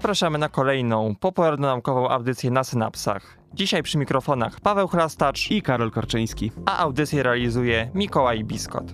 Zapraszamy 0.00 0.38
na 0.38 0.48
kolejną 0.48 1.14
popularno-naukową 1.20 2.08
audycję 2.08 2.50
na 2.50 2.64
Synapsach. 2.64 3.38
Dzisiaj 3.54 3.82
przy 3.82 3.98
mikrofonach 3.98 4.60
Paweł 4.60 4.88
Chrastacz, 4.88 5.50
i 5.50 5.62
Karol 5.62 5.90
Korczyński. 5.90 6.52
a 6.66 6.78
audycję 6.78 7.22
realizuje 7.22 7.90
Mikołaj 7.94 8.44
Biskot. 8.44 8.84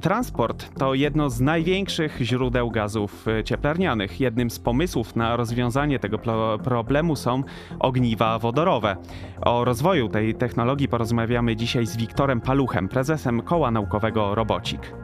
Transport 0.00 0.78
to 0.78 0.94
jedno 0.94 1.30
z 1.30 1.40
największych 1.40 2.18
źródeł 2.20 2.70
gazów 2.70 3.28
e, 3.28 3.44
cieplarnianych. 3.44 4.20
Jednym 4.20 4.50
z 4.50 4.58
pomysłów 4.58 5.16
na 5.16 5.36
rozwiązanie 5.36 5.98
tego 5.98 6.18
problemu 6.64 7.16
są 7.16 7.42
ogniwa 7.78 8.38
wodorowe. 8.38 8.96
O 9.40 9.64
rozwoju 9.64 10.08
tej 10.08 10.34
technologii 10.34 10.88
porozmawiamy 10.88 11.56
dzisiaj 11.56 11.86
z 11.86 11.96
Wiktorem 11.96 12.40
Paluchem, 12.40 12.88
prezesem 12.88 13.42
Koła 13.42 13.70
Naukowego 13.70 14.34
Robocik. 14.34 14.94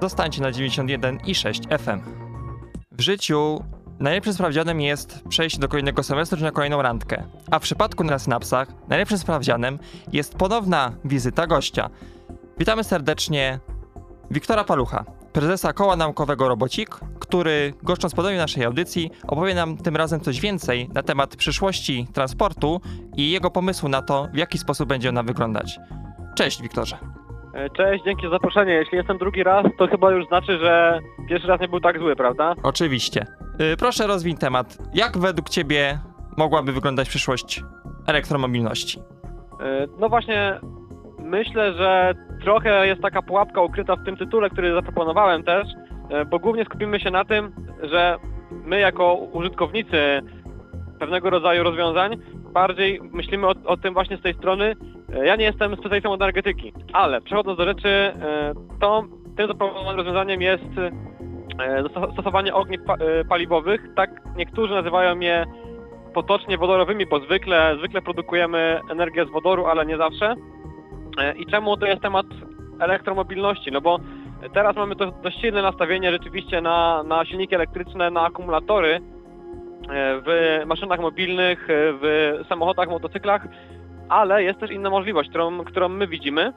Zostańcie 0.00 0.42
na 0.42 0.52
91 0.52 1.18
i 1.26 1.34
6 1.34 1.62
FM. 1.68 2.00
W 2.92 3.00
życiu 3.00 3.64
najlepszym 3.98 4.34
sprawdzianem 4.34 4.80
jest 4.80 5.22
przejście 5.28 5.58
do 5.58 5.68
kolejnego 5.68 6.02
semestru 6.02 6.38
czy 6.38 6.44
na 6.44 6.50
kolejną 6.50 6.82
randkę. 6.82 7.22
A 7.50 7.58
w 7.58 7.62
przypadku 7.62 8.04
na 8.04 8.18
Synapsach 8.18 8.68
najlepszym 8.88 9.18
sprawdzianem 9.18 9.78
jest 10.12 10.34
ponowna 10.34 10.92
wizyta 11.04 11.46
gościa. 11.46 11.90
Witamy 12.58 12.84
serdecznie 12.84 13.60
Wiktora 14.30 14.64
Palucha, 14.64 15.04
prezesa 15.32 15.72
Koła 15.72 15.96
Naukowego 15.96 16.48
Robocik, 16.48 16.90
który 17.18 17.74
goszcząc 17.82 18.14
ponownie 18.14 18.38
naszej 18.38 18.64
audycji 18.64 19.10
opowie 19.26 19.54
nam 19.54 19.76
tym 19.76 19.96
razem 19.96 20.20
coś 20.20 20.40
więcej 20.40 20.88
na 20.94 21.02
temat 21.02 21.36
przyszłości 21.36 22.06
transportu 22.12 22.80
i 23.16 23.30
jego 23.30 23.50
pomysłu 23.50 23.88
na 23.88 24.02
to, 24.02 24.28
w 24.32 24.36
jaki 24.36 24.58
sposób 24.58 24.88
będzie 24.88 25.08
ona 25.08 25.22
wyglądać. 25.22 25.78
Cześć 26.36 26.62
Wiktorze. 26.62 27.23
E, 27.54 27.70
Cześć, 27.70 28.04
dzięki 28.04 28.22
za 28.22 28.30
zaproszenie. 28.30 28.72
Jeśli 28.72 28.98
jestem 28.98 29.18
drugi 29.18 29.42
raz, 29.42 29.66
to 29.78 29.86
chyba 29.86 30.10
już 30.12 30.26
znaczy, 30.26 30.58
że 30.58 31.00
pierwszy 31.28 31.48
raz 31.48 31.60
nie 31.60 31.68
był 31.68 31.80
tak 31.80 31.98
zły, 31.98 32.16
prawda? 32.16 32.54
Oczywiście. 32.62 33.26
Y, 33.72 33.76
Proszę 33.76 34.06
rozwiń 34.06 34.36
temat. 34.36 34.78
Jak 34.94 35.18
według 35.18 35.48
Ciebie 35.48 35.98
mogłaby 36.36 36.72
wyglądać 36.72 37.08
przyszłość 37.08 37.62
elektromobilności? 38.06 39.00
E, 39.60 39.86
No 39.98 40.08
właśnie, 40.08 40.60
myślę, 41.18 41.72
że 41.72 42.14
trochę 42.42 42.86
jest 42.86 43.02
taka 43.02 43.22
pułapka 43.22 43.60
ukryta 43.62 43.96
w 43.96 44.04
tym 44.04 44.16
tytule, 44.16 44.50
który 44.50 44.74
zaproponowałem 44.74 45.42
też, 45.42 45.66
e, 46.10 46.24
bo 46.24 46.38
głównie 46.38 46.64
skupimy 46.64 47.00
się 47.00 47.10
na 47.10 47.24
tym, 47.24 47.52
że 47.82 48.16
my 48.50 48.80
jako 48.80 49.14
użytkownicy 49.14 50.20
pewnego 50.98 51.30
rodzaju 51.30 51.62
rozwiązań 51.62 52.16
bardziej 52.54 53.00
myślimy 53.12 53.46
o, 53.46 53.54
o 53.64 53.76
tym 53.76 53.94
właśnie 53.94 54.16
z 54.16 54.22
tej 54.22 54.34
strony. 54.34 54.76
E, 55.14 55.26
Ja 55.26 55.36
nie 55.36 55.44
jestem 55.44 55.76
specjalistą 55.76 56.12
od 56.12 56.22
energetyki, 56.22 56.72
ale 56.92 57.20
przechodząc 57.20 57.58
do 57.58 57.64
rzeczy, 57.64 57.88
e, 57.88 58.54
to 58.80 59.04
tym 59.36 59.48
zaproponowanym 59.48 59.96
rozwiązaniem 59.96 60.42
jest 60.42 60.64
e, 61.58 62.12
stosowanie 62.12 62.52
e, 62.54 63.24
paliwowych. 63.24 63.80
Tak 63.96 64.10
niektórzy 64.36 64.74
nazywają 64.74 65.20
je 65.20 65.44
potocznie 66.14 66.58
wodorowymi, 66.58 67.06
bo 67.06 67.20
zwykle, 67.20 67.74
zwykle 67.78 68.02
produkujemy 68.02 68.80
energię 68.90 69.26
z 69.26 69.30
wodoru, 69.30 69.66
ale 69.66 69.86
nie 69.86 69.96
zawsze. 69.96 70.34
I 71.36 71.46
czemu 71.46 71.76
to 71.76 71.86
jest 71.86 72.02
temat 72.02 72.26
elektromobilności? 72.80 73.72
No 73.72 73.80
bo 73.80 73.98
teraz 74.54 74.76
mamy 74.76 74.96
to 74.96 75.10
dość 75.10 75.40
silne 75.40 75.62
nastawienie 75.62 76.12
rzeczywiście 76.12 76.60
na, 76.60 77.02
na 77.02 77.24
silniki 77.24 77.54
elektryczne, 77.54 78.10
na 78.10 78.22
akumulatory 78.22 79.00
w 79.90 80.62
maszynach 80.66 81.00
mobilnych, 81.00 81.70
e, 81.70 81.74
w 81.92 82.40
samochodach, 82.48 82.88
motocyklach, 82.88 83.46
ale 84.08 84.42
jest 84.42 84.60
też 84.60 84.70
inna 84.70 84.90
możliwość, 84.90 85.28
którą, 85.30 85.64
którą 85.64 85.88
my 85.88 86.06
widzimy, 86.06 86.52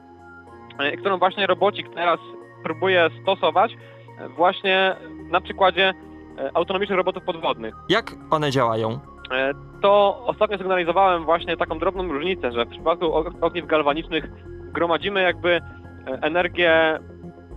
e, 0.78 0.96
którą 0.96 1.18
właśnie 1.18 1.46
robocik 1.46 1.86
teraz 1.94 2.20
próbuje 2.62 3.08
stosować 3.22 3.72
e, 4.18 4.28
właśnie 4.28 4.96
na 5.30 5.40
przykładzie 5.40 5.92
e, 6.38 6.50
autonomicznych 6.54 6.96
robotów 6.96 7.22
podwodnych. 7.22 7.74
Jak 7.88 8.04
one 8.30 8.50
działają? 8.50 8.98
E, 9.32 9.52
to 9.82 10.22
ostatnio 10.26 10.58
sygnalizowałem 10.58 11.24
właśnie 11.24 11.56
taką 11.56 11.78
drobną 11.78 12.08
różnicę, 12.08 12.52
że 12.52 12.64
w 12.64 12.68
przypadku 12.68 13.04
og- 13.04 13.34
ogniw 13.40 13.66
galwanicznych 13.66 14.24
gromadzimy 14.72 15.22
jakby 15.22 15.50
e, 15.50 15.60
energię, 16.22 16.98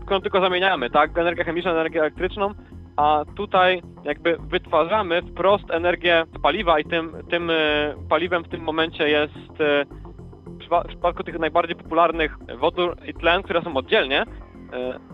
którą 0.06 0.22
tylko 0.22 0.42
zamieniamy, 0.42 0.90
tak? 0.90 1.18
Energię 1.18 1.44
chemiczną, 1.44 1.72
energię 1.72 2.00
elektryczną, 2.00 2.54
a 2.96 3.24
tutaj 3.36 3.82
jakby 4.04 4.38
wytwarzamy 4.38 5.22
wprost 5.22 5.72
energię 5.72 6.24
z 6.38 6.42
paliwa 6.42 6.80
i 6.80 6.84
tym, 6.84 7.14
tym 7.30 7.50
e, 7.50 7.54
paliwem 8.10 8.44
w 8.44 8.50
tym 8.50 8.62
momencie 8.62 9.10
jest 9.10 9.62
e, 9.62 9.86
w 10.46 10.58
przypa- 10.58 10.84
w 10.84 10.88
przypadku 10.88 11.24
tych 11.24 11.40
najbardziej 11.40 11.76
popularnych 11.76 12.38
wodór 12.60 12.98
i 13.08 13.14
tlen, 13.14 13.44
które 13.44 13.62
są 13.62 13.74
oddzielnie. 13.78 14.22
e, 14.22 14.26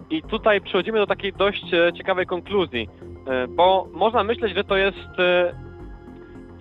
I 0.10 0.22
tutaj 0.22 0.62
przechodzimy 0.62 0.98
do 0.98 1.08
takiej 1.08 1.34
dość 1.34 1.66
ciekawej 1.98 2.26
konkluzji, 2.26 2.90
bo 3.50 3.88
można 3.94 4.24
myśleć, 4.24 4.56
że 4.56 4.64
to 4.64 4.78
jest 4.78 5.08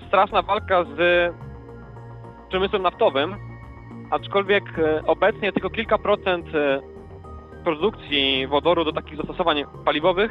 straszna 0.08 0.42
walka 0.42 0.84
z 0.84 1.32
przemysłem 2.48 2.82
naftowym, 2.82 3.36
aczkolwiek 4.10 4.64
obecnie 5.06 5.52
tylko 5.52 5.70
kilka 5.70 5.98
procent 5.98 6.46
produkcji 7.64 8.46
wodoru 8.46 8.84
do 8.84 8.92
takich 8.92 9.16
zastosowań 9.16 9.64
paliwowych 9.84 10.30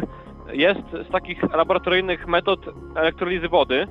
jest 0.54 1.08
z 1.10 1.12
takich 1.12 1.44
laboratoryjnych 1.54 2.28
metod 2.28 2.60
elektrolizy 2.96 3.50
wody. 3.50 3.88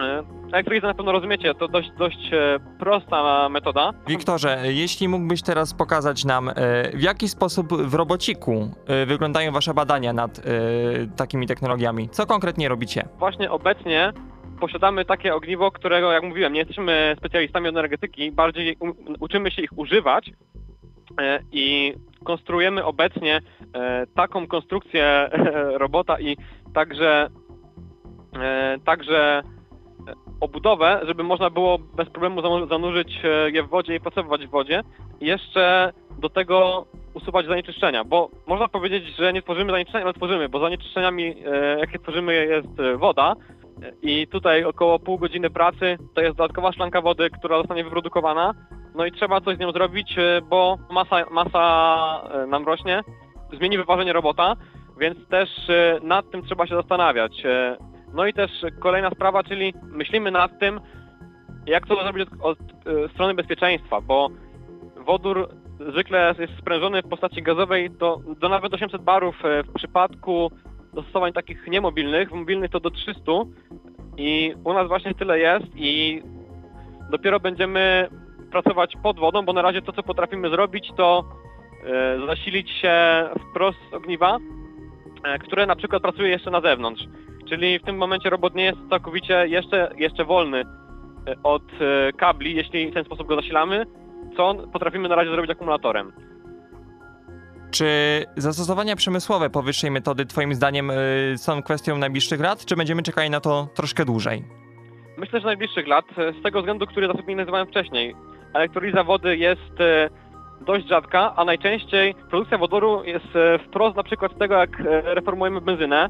E, 0.00 0.36
Elektrolizę 0.52 0.86
na 0.86 0.94
pewno 0.94 1.12
rozumiecie, 1.12 1.54
to 1.54 1.68
dość, 1.68 1.90
dość 1.98 2.32
e, 2.32 2.58
prosta 2.78 3.48
metoda. 3.48 3.92
Wiktorze, 4.08 4.58
jeśli 4.64 5.08
mógłbyś 5.08 5.42
teraz 5.42 5.74
pokazać 5.74 6.24
nam, 6.24 6.48
e, 6.48 6.52
w 6.94 7.02
jaki 7.02 7.28
sposób 7.28 7.72
w 7.82 7.94
robociku 7.94 8.70
wyglądają 9.06 9.52
Wasze 9.52 9.74
badania 9.74 10.12
nad 10.12 10.40
takimi 11.16 11.46
technologiami? 11.46 12.08
Co 12.08 12.26
konkretnie 12.26 12.68
robicie? 12.68 13.08
Właśnie 13.18 13.50
obecnie 13.50 14.12
posiadamy 14.60 15.04
takie 15.04 15.34
ogniwo, 15.34 15.70
którego, 15.70 16.12
jak 16.12 16.22
mówiłem, 16.22 16.52
nie 16.52 16.58
jesteśmy 16.58 17.14
specjalistami 17.18 17.68
od 17.68 17.74
energetyki, 17.74 18.32
bardziej 18.32 18.76
uczymy 19.20 19.50
się 19.50 19.62
ich 19.62 19.78
używać 19.78 20.30
i 21.52 21.94
konstruujemy 22.24 22.84
obecnie 22.84 23.40
e, 23.74 24.06
taką 24.14 24.46
konstrukcję 24.46 25.30
robota 25.84 26.20
i 26.20 26.36
także, 26.74 27.28
e, 28.40 28.76
także 28.84 29.42
e, 30.08 30.12
obudowę, 30.40 31.00
żeby 31.06 31.22
można 31.22 31.50
było 31.50 31.78
bez 31.78 32.10
problemu 32.10 32.40
zanu- 32.40 32.68
zanurzyć 32.68 33.20
e, 33.24 33.50
je 33.50 33.62
w 33.62 33.68
wodzie 33.68 33.94
i 33.94 34.00
pracować 34.00 34.46
w 34.46 34.50
wodzie. 34.50 34.82
I 35.20 35.26
jeszcze 35.26 35.92
do 36.18 36.28
tego 36.28 36.86
usuwać 37.14 37.46
zanieczyszczenia, 37.46 38.04
bo 38.04 38.30
można 38.46 38.68
powiedzieć, 38.68 39.16
że 39.16 39.32
nie 39.32 39.42
tworzymy 39.42 39.72
zanieczyszczeń, 39.72 40.02
ale 40.02 40.14
tworzymy, 40.14 40.48
bo 40.48 40.60
zanieczyszczeniami, 40.60 41.24
e, 41.46 41.78
jakie 41.78 41.98
tworzymy, 41.98 42.34
jest 42.34 42.80
e, 42.80 42.96
woda. 42.96 43.34
I 44.02 44.26
tutaj 44.26 44.64
około 44.64 44.98
pół 44.98 45.18
godziny 45.18 45.50
pracy 45.50 45.98
to 46.14 46.20
jest 46.20 46.36
dodatkowa 46.36 46.72
szklanka 46.72 47.00
wody, 47.00 47.30
która 47.30 47.58
zostanie 47.58 47.84
wyprodukowana. 47.84 48.54
No 48.96 49.06
i 49.06 49.12
trzeba 49.12 49.40
coś 49.40 49.56
z 49.56 49.60
nią 49.60 49.72
zrobić, 49.72 50.18
e, 50.18 50.40
bo 50.42 50.78
masa, 50.90 51.24
masa 51.30 52.22
e, 52.30 52.46
nam 52.46 52.64
rośnie, 52.64 53.00
zmieni 53.52 53.76
wyważenie 53.76 54.12
robota, 54.12 54.56
więc 54.98 55.28
też 55.28 55.70
e, 55.70 55.98
nad 56.02 56.30
tym 56.30 56.42
trzeba 56.42 56.66
się 56.66 56.74
zastanawiać. 56.74 57.42
No 58.14 58.26
i 58.26 58.32
też 58.32 58.50
kolejna 58.80 59.10
sprawa, 59.10 59.42
czyli 59.42 59.74
myślimy 59.82 60.30
nad 60.30 60.58
tym, 60.58 60.80
jak 61.66 61.86
to 61.86 62.02
zrobić 62.02 62.28
od, 62.40 62.50
od 62.50 62.58
strony 63.12 63.34
bezpieczeństwa, 63.34 64.00
bo 64.00 64.28
wodór 65.06 65.48
zwykle 65.88 66.34
jest 66.38 66.58
sprężony 66.58 67.02
w 67.02 67.08
postaci 67.08 67.42
gazowej 67.42 67.90
do, 67.90 68.20
do 68.40 68.48
nawet 68.48 68.74
800 68.74 69.02
barów 69.02 69.36
w 69.66 69.72
przypadku 69.74 70.50
zastosowań 70.94 71.32
takich 71.32 71.66
niemobilnych, 71.66 72.32
mobilnych 72.32 72.70
to 72.70 72.80
do 72.80 72.90
300 72.90 73.20
i 74.16 74.54
u 74.64 74.72
nas 74.72 74.88
właśnie 74.88 75.14
tyle 75.14 75.38
jest 75.38 75.66
i 75.74 76.22
dopiero 77.10 77.40
będziemy 77.40 78.08
pracować 78.62 78.96
pod 79.02 79.18
wodą, 79.18 79.42
bo 79.42 79.52
na 79.52 79.62
razie 79.62 79.82
to, 79.82 79.92
co 79.92 80.02
potrafimy 80.02 80.50
zrobić, 80.50 80.92
to 80.96 81.24
e, 81.84 82.26
zasilić 82.26 82.70
się 82.70 82.94
wprost 83.50 83.78
z 83.90 83.94
ogniwa, 83.94 84.38
e, 85.24 85.38
które 85.38 85.66
na 85.66 85.76
przykład 85.76 86.02
pracuje 86.02 86.28
jeszcze 86.28 86.50
na 86.50 86.60
zewnątrz. 86.60 87.04
Czyli 87.48 87.78
w 87.78 87.82
tym 87.82 87.96
momencie 87.96 88.30
robot 88.30 88.54
nie 88.54 88.64
jest 88.64 88.78
całkowicie 88.90 89.48
jeszcze, 89.48 89.90
jeszcze 89.96 90.24
wolny 90.24 90.60
e, 90.60 91.34
od 91.42 91.62
kabli, 92.16 92.54
jeśli 92.54 92.90
w 92.90 92.94
ten 92.94 93.04
sposób 93.04 93.28
go 93.28 93.36
zasilamy, 93.36 93.86
co 94.36 94.54
potrafimy 94.54 95.08
na 95.08 95.14
razie 95.14 95.30
zrobić 95.30 95.50
akumulatorem. 95.50 96.12
Czy 97.70 97.86
zastosowania 98.36 98.96
przemysłowe 98.96 99.50
powyższej 99.50 99.90
metody 99.90 100.26
Twoim 100.26 100.54
zdaniem 100.54 100.92
są 101.36 101.62
kwestią 101.62 101.98
najbliższych 101.98 102.40
lat, 102.40 102.64
czy 102.64 102.76
będziemy 102.76 103.02
czekali 103.02 103.30
na 103.30 103.40
to 103.40 103.68
troszkę 103.74 104.04
dłużej? 104.04 104.44
Myślę, 105.18 105.40
że 105.40 105.46
najbliższych 105.46 105.86
lat, 105.86 106.04
z 106.40 106.42
tego 106.42 106.58
względu, 106.60 106.86
który 106.86 107.06
zasygnalizowałem 107.06 107.66
wcześniej. 107.66 108.14
Elektroliza 108.54 109.04
wody 109.04 109.36
jest 109.36 109.80
e, 109.80 110.10
dość 110.60 110.88
rzadka, 110.88 111.32
a 111.36 111.44
najczęściej 111.44 112.14
produkcja 112.30 112.58
wodoru 112.58 113.04
jest 113.04 113.36
e, 113.36 113.58
wprost 113.58 113.96
na 113.96 114.02
przykład 114.02 114.32
z 114.32 114.38
tego, 114.38 114.54
jak 114.54 114.80
e, 114.80 115.14
reformujemy 115.14 115.60
benzynę. 115.60 116.08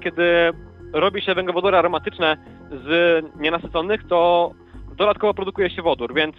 Kiedy 0.00 0.52
robi 0.92 1.22
się 1.22 1.34
węglowodory 1.34 1.76
aromatyczne 1.76 2.36
z 2.70 3.22
nienasyconych, 3.40 4.06
to 4.08 4.50
dodatkowo 4.96 5.34
produkuje 5.34 5.70
się 5.70 5.82
wodór, 5.82 6.14
więc 6.14 6.36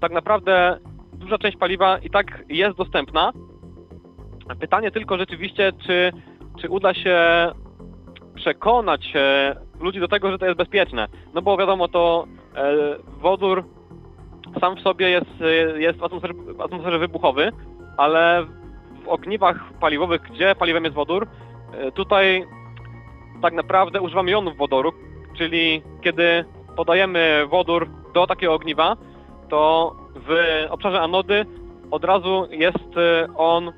tak 0.00 0.12
naprawdę 0.12 0.78
duża 1.12 1.38
część 1.38 1.56
paliwa 1.56 1.98
i 1.98 2.10
tak 2.10 2.44
jest 2.48 2.76
dostępna. 2.78 3.32
Pytanie 4.60 4.90
tylko 4.90 5.18
rzeczywiście, 5.18 5.72
czy, 5.86 6.12
czy 6.60 6.68
uda 6.68 6.94
się 6.94 7.18
przekonać 8.34 9.12
ludzi 9.80 10.00
do 10.00 10.08
tego, 10.08 10.30
że 10.30 10.38
to 10.38 10.46
jest 10.46 10.58
bezpieczne. 10.58 11.08
No 11.34 11.42
bo 11.42 11.56
wiadomo, 11.56 11.88
to 11.88 12.26
wodór 13.20 13.64
sam 14.60 14.76
w 14.76 14.80
sobie 14.80 15.10
jest, 15.10 15.30
jest 15.76 15.98
w 15.98 16.60
atmosferze 16.60 16.98
wybuchowy, 16.98 17.52
ale 17.96 18.46
w 19.04 19.08
ogniwach 19.08 19.72
paliwowych, 19.80 20.22
gdzie 20.22 20.54
paliwem 20.54 20.84
jest 20.84 20.96
wodór, 20.96 21.26
e, 21.72 21.92
tutaj 21.92 22.44
tak 23.42 23.54
naprawdę 23.54 24.00
używamy 24.00 24.30
jonów 24.30 24.56
wodoru, 24.56 24.92
czyli 25.38 25.82
kiedy 26.02 26.44
podajemy 26.76 27.46
wodór 27.50 27.88
do 28.14 28.26
takiego 28.26 28.54
ogniwa, 28.54 28.96
to 29.48 29.94
w 30.14 30.30
obszarze 30.70 31.00
anody 31.00 31.46
od 31.90 32.04
razu 32.04 32.48
jest 32.50 32.96
e, 32.96 33.28
on 33.36 33.72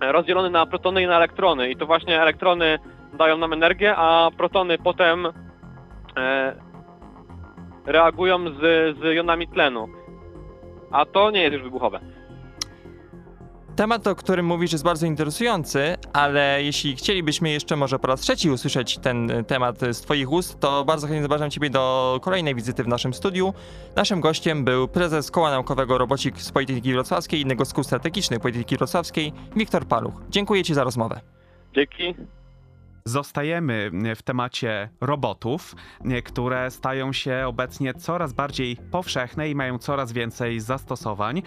rozdzielony 0.00 0.50
na 0.50 0.66
protony 0.66 1.02
i 1.02 1.06
na 1.06 1.16
elektrony. 1.16 1.70
I 1.70 1.76
to 1.76 1.86
właśnie 1.86 2.22
elektrony 2.22 2.78
dają 3.12 3.38
nam 3.38 3.52
energię, 3.52 3.96
a 3.96 4.30
protony 4.36 4.78
potem 4.78 5.26
e, 6.16 6.54
reagują 7.88 8.50
z, 8.50 8.60
z 8.98 9.14
jonami 9.14 9.48
tlenu. 9.48 9.88
A 10.90 11.06
to 11.06 11.30
nie 11.30 11.42
jest 11.42 11.52
już 11.52 11.62
wybuchowe. 11.62 12.00
Temat, 13.76 14.06
o 14.06 14.14
którym 14.14 14.46
mówisz, 14.46 14.72
jest 14.72 14.84
bardzo 14.84 15.06
interesujący, 15.06 15.96
ale 16.12 16.62
jeśli 16.62 16.96
chcielibyśmy 16.96 17.50
jeszcze 17.50 17.76
może 17.76 17.98
po 17.98 18.06
raz 18.06 18.20
trzeci 18.20 18.50
usłyszeć 18.50 18.98
ten 18.98 19.30
y, 19.30 19.44
temat 19.44 19.80
z 19.80 20.00
Twoich 20.00 20.32
ust, 20.32 20.60
to 20.60 20.84
bardzo 20.84 21.06
chętnie 21.06 21.22
zapraszam 21.22 21.50
Ciebie 21.50 21.70
do 21.70 22.18
kolejnej 22.22 22.54
wizyty 22.54 22.84
w 22.84 22.88
naszym 22.88 23.14
studiu. 23.14 23.54
Naszym 23.96 24.20
gościem 24.20 24.64
był 24.64 24.88
prezes 24.88 25.30
Koła 25.30 25.50
Naukowego 25.50 25.98
Robocik 25.98 26.40
z 26.40 26.52
Politechniki 26.52 26.92
Wrocławskiej 26.92 27.40
i 27.40 27.42
innego 27.42 27.64
z 27.64 27.70
Szkół 27.70 27.84
Strategicznych 27.84 28.40
Politechniki 28.40 28.76
Wrocławskiej, 28.76 29.32
Wiktor 29.56 29.86
Paluch. 29.86 30.14
Dziękuję 30.30 30.64
Ci 30.64 30.74
za 30.74 30.84
rozmowę. 30.84 31.20
Dzięki. 31.74 32.14
Zostajemy 33.08 33.90
w 34.16 34.22
temacie 34.22 34.88
robotów, 35.00 35.74
które 36.24 36.70
stają 36.70 37.12
się 37.12 37.44
obecnie 37.46 37.94
coraz 37.94 38.32
bardziej 38.32 38.76
powszechne 38.90 39.50
i 39.50 39.54
mają 39.54 39.78
coraz 39.78 40.12
więcej 40.12 40.60
zastosowań. 40.60 41.42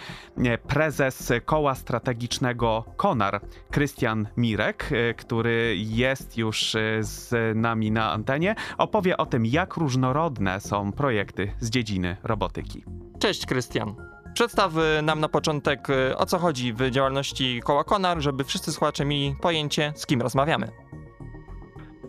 Prezes 0.67 1.33
koła 1.45 1.75
strategicznego 1.75 2.85
Konar, 2.97 3.41
Krystian 3.71 4.27
Mirek, 4.37 4.89
który 5.17 5.75
jest 5.77 6.37
już 6.37 6.75
z 6.99 7.57
nami 7.57 7.91
na 7.91 8.11
antenie, 8.11 8.55
opowie 8.77 9.17
o 9.17 9.25
tym, 9.25 9.45
jak 9.45 9.75
różnorodne 9.75 10.59
są 10.59 10.91
projekty 10.91 11.53
z 11.59 11.69
dziedziny 11.69 12.17
robotyki. 12.23 12.83
Cześć 13.19 13.45
Krystian. 13.45 13.95
Przedstaw 14.33 14.71
nam 15.03 15.19
na 15.19 15.29
początek 15.29 15.87
o 16.17 16.25
co 16.25 16.39
chodzi 16.39 16.73
w 16.73 16.89
działalności 16.89 17.61
koła 17.63 17.83
Konar, 17.83 18.21
żeby 18.21 18.43
wszyscy 18.43 18.71
słuchacze 18.71 19.05
mieli 19.05 19.35
pojęcie, 19.41 19.93
z 19.95 20.05
kim 20.05 20.21
rozmawiamy. 20.21 20.71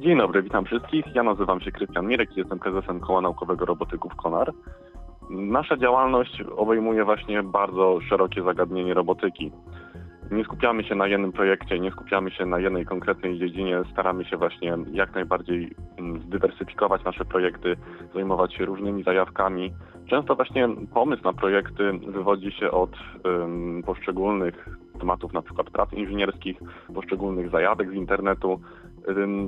Dzień 0.02 0.18
dobry, 0.18 0.42
witam 0.42 0.64
wszystkich. 0.64 1.04
Ja 1.14 1.22
nazywam 1.22 1.60
się 1.60 1.72
Krystian 1.72 2.06
Mirek 2.06 2.36
i 2.36 2.38
jestem 2.40 2.58
prezesem 2.58 3.00
Koła 3.00 3.20
Naukowego 3.20 3.64
Robotyków 3.64 4.16
Konar. 4.16 4.52
Nasza 5.30 5.76
działalność 5.76 6.42
obejmuje 6.56 7.04
właśnie 7.04 7.42
bardzo 7.42 7.98
szerokie 8.08 8.42
zagadnienie 8.42 8.94
robotyki. 8.94 9.52
Nie 10.30 10.44
skupiamy 10.44 10.84
się 10.84 10.94
na 10.94 11.06
jednym 11.06 11.32
projekcie, 11.32 11.80
nie 11.80 11.90
skupiamy 11.90 12.30
się 12.30 12.46
na 12.46 12.58
jednej 12.58 12.84
konkretnej 12.84 13.38
dziedzinie, 13.38 13.82
staramy 13.92 14.24
się 14.24 14.36
właśnie 14.36 14.76
jak 14.92 15.14
najbardziej 15.14 15.74
mm, 15.96 16.22
zdywersyfikować 16.22 17.04
nasze 17.04 17.24
projekty, 17.24 17.76
zajmować 18.14 18.54
się 18.54 18.64
różnymi 18.64 19.02
zajawkami. 19.02 19.72
Często 20.06 20.34
właśnie 20.34 20.68
pomysł 20.94 21.22
na 21.24 21.32
projekty 21.32 21.92
wywodzi 21.92 22.52
się 22.52 22.70
od 22.70 22.90
um, 23.24 23.82
poszczególnych 23.86 24.68
tematów, 25.00 25.32
na 25.32 25.42
przykład 25.42 25.70
prac 25.70 25.92
inżynierskich, 25.92 26.56
poszczególnych 26.94 27.50
zajawek 27.50 27.90
z 27.90 27.94
internetu, 27.94 28.60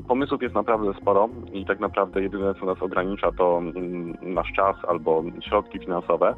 Pomysłów 0.08 0.42
jest 0.42 0.54
naprawdę 0.54 0.94
sporo 1.00 1.28
i 1.52 1.66
tak 1.66 1.80
naprawdę 1.80 2.22
jedyne, 2.22 2.54
co 2.54 2.66
nas 2.66 2.82
ogranicza, 2.82 3.32
to 3.32 3.62
nasz 4.22 4.52
czas 4.52 4.76
albo 4.88 5.24
środki 5.40 5.78
finansowe. 5.78 6.34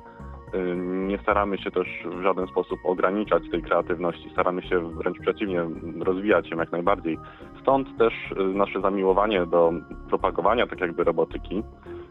Nie 1.06 1.18
staramy 1.18 1.58
się 1.58 1.70
też 1.70 1.86
w 2.18 2.22
żaden 2.22 2.46
sposób 2.46 2.78
ograniczać 2.84 3.42
tej 3.50 3.62
kreatywności, 3.62 4.30
staramy 4.32 4.62
się 4.62 4.80
wręcz 4.80 5.18
przeciwnie, 5.18 5.66
rozwijać 6.00 6.50
ją 6.50 6.58
jak 6.58 6.72
najbardziej. 6.72 7.18
Stąd 7.62 7.98
też 7.98 8.12
y, 8.32 8.44
nasze 8.44 8.80
zamiłowanie 8.80 9.46
do 9.46 9.72
propagowania 10.08 10.66
tak 10.66 10.80
jakby 10.80 11.04
robotyki. 11.04 11.62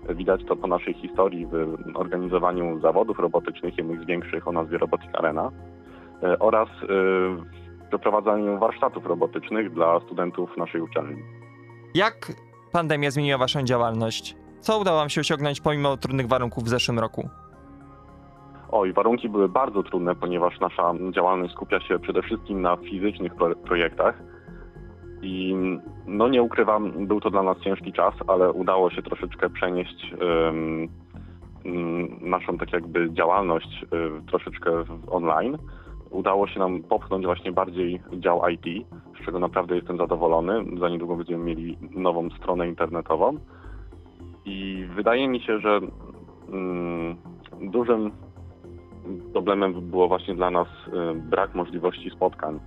Widać 0.10 0.46
to 0.46 0.56
po 0.56 0.68
naszej 0.68 0.94
historii 0.94 1.46
w 1.46 1.78
organizowaniu 1.94 2.80
zawodów 2.80 3.20
robotycznych, 3.20 3.78
jednych 3.78 4.02
z 4.02 4.06
większych 4.06 4.48
o 4.48 4.52
nazwie 4.52 4.78
Robotic 4.78 5.10
Arena 5.14 5.52
y, 6.24 6.40
oraz 6.40 6.70
y, 6.70 7.65
przeprowadzaniu 7.96 8.60
warsztatów 8.60 9.06
robotycznych 9.06 9.74
dla 9.74 10.00
studentów 10.00 10.58
naszej 10.58 10.82
uczelni. 10.82 11.24
Jak 11.94 12.32
pandemia 12.72 13.12
zmieniła 13.12 13.38
Waszą 13.38 13.64
działalność? 13.64 14.36
Co 14.60 14.80
udało 14.80 14.98
Wam 14.98 15.10
się 15.10 15.22
osiągnąć 15.22 15.62
pomimo 15.62 15.98
trudnych 15.98 16.28
warunków 16.28 16.64
w 16.64 16.68
zeszłym 16.68 17.00
roku? 17.00 17.30
Oj, 18.72 18.94
warunki 18.94 19.30
były 19.30 19.50
bardzo 19.50 19.84
trudne, 19.84 20.16
ponieważ 20.16 20.60
nasza 20.60 20.94
działalność 21.12 21.54
skupia 21.54 21.80
się 21.80 22.00
przede 22.00 22.22
wszystkim 22.22 22.62
na 22.62 22.78
fizycznych 22.78 23.36
pro 23.36 23.56
projektach. 23.56 24.16
I 25.22 25.56
no 26.08 26.28
nie 26.28 26.44
ukrywam, 26.44 27.08
był 27.08 27.22
to 27.22 27.30
dla 27.30 27.44
nas 27.44 27.58
ciężki 27.60 27.94
czas, 27.94 28.14
ale 28.28 28.52
udało 28.52 28.92
się 28.92 29.02
troszeczkę 29.02 29.50
przenieść 29.50 30.14
um, 30.14 30.90
naszą 32.22 32.58
tak 32.58 32.74
jakby 32.74 33.14
działalność 33.14 33.86
um, 33.92 34.26
troszeczkę 34.26 34.84
w 34.84 35.14
online 35.14 35.58
udało 36.10 36.48
się 36.48 36.60
nam 36.60 36.84
popchnąć 36.84 37.26
właśnie 37.26 37.52
bardziej 37.52 38.02
dział 38.14 38.42
IT, 38.50 38.88
z 39.22 39.26
czego 39.26 39.40
naprawdę 39.40 39.76
jestem 39.76 39.98
zadowolony. 39.98 40.66
Za 40.80 40.90
niedługo 40.90 41.16
będziemy 41.16 41.44
mieli 41.44 41.78
nową 41.92 42.30
stronę 42.30 42.68
internetową. 42.68 43.38
I 44.46 44.88
wydaje 44.96 45.28
mi 45.28 45.42
się, 45.42 45.60
że 45.60 45.80
mm, 46.50 47.16
dużym 47.62 48.12
problemem 49.34 49.82
było 49.82 50.08
właśnie 50.08 50.36
dla 50.36 50.52
nas 50.52 50.68
y, 50.68 51.16
brak 51.16 51.56
możliwości 51.56 52.10
spotkań. 52.10 52.60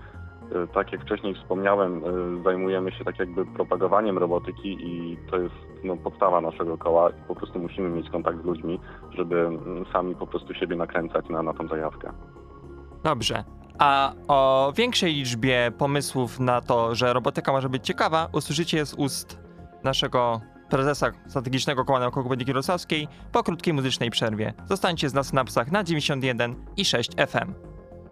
Y, 0.64 0.68
tak 0.74 0.92
jak 0.92 1.02
wcześniej 1.02 1.34
wspomniałem, 1.34 2.04
y, 2.38 2.42
zajmujemy 2.42 2.92
się 2.92 3.04
tak 3.04 3.18
jakby 3.18 3.46
propagowaniem 3.46 4.18
robotyki 4.18 4.78
i 4.80 5.16
to 5.30 5.40
jest 5.40 5.54
no, 5.84 5.96
podstawa 5.96 6.40
naszego 6.40 6.78
koła. 6.78 7.10
Po 7.28 7.34
prostu 7.34 7.58
musimy 7.58 7.88
mieć 7.88 8.10
kontakt 8.10 8.42
z 8.42 8.44
ludźmi, 8.44 8.80
żeby 9.10 9.40
mm, 9.40 9.84
sami 9.92 10.14
po 10.14 10.26
prostu 10.26 10.54
siebie 10.54 10.76
nakręcać 10.76 11.28
na, 11.28 11.42
na 11.42 11.52
tą 11.54 11.68
zajawkę. 11.68 12.12
Dobrze. 13.08 13.44
A 13.78 14.12
o 14.28 14.72
większej 14.76 15.14
liczbie 15.14 15.72
pomysłów 15.78 16.40
na 16.40 16.60
to, 16.60 16.94
że 16.94 17.12
robotyka 17.12 17.52
może 17.52 17.68
być 17.68 17.86
ciekawa, 17.86 18.28
usłyszycie 18.32 18.86
z 18.86 18.94
ust 18.94 19.38
naszego 19.84 20.40
prezesa 20.70 21.10
strategicznego 21.28 21.84
koła 21.84 22.00
naukowego 22.00 22.44
Wrocławskiej 22.52 23.08
po 23.32 23.42
krótkiej 23.42 23.74
muzycznej 23.74 24.10
przerwie. 24.10 24.54
Zostańcie 24.68 25.08
z 25.08 25.14
nas 25.14 25.32
na 25.32 25.44
psach 25.44 25.72
na 25.72 25.84
91 25.84 26.56
i 26.76 26.84
6 26.84 27.10
FM. 27.14 27.54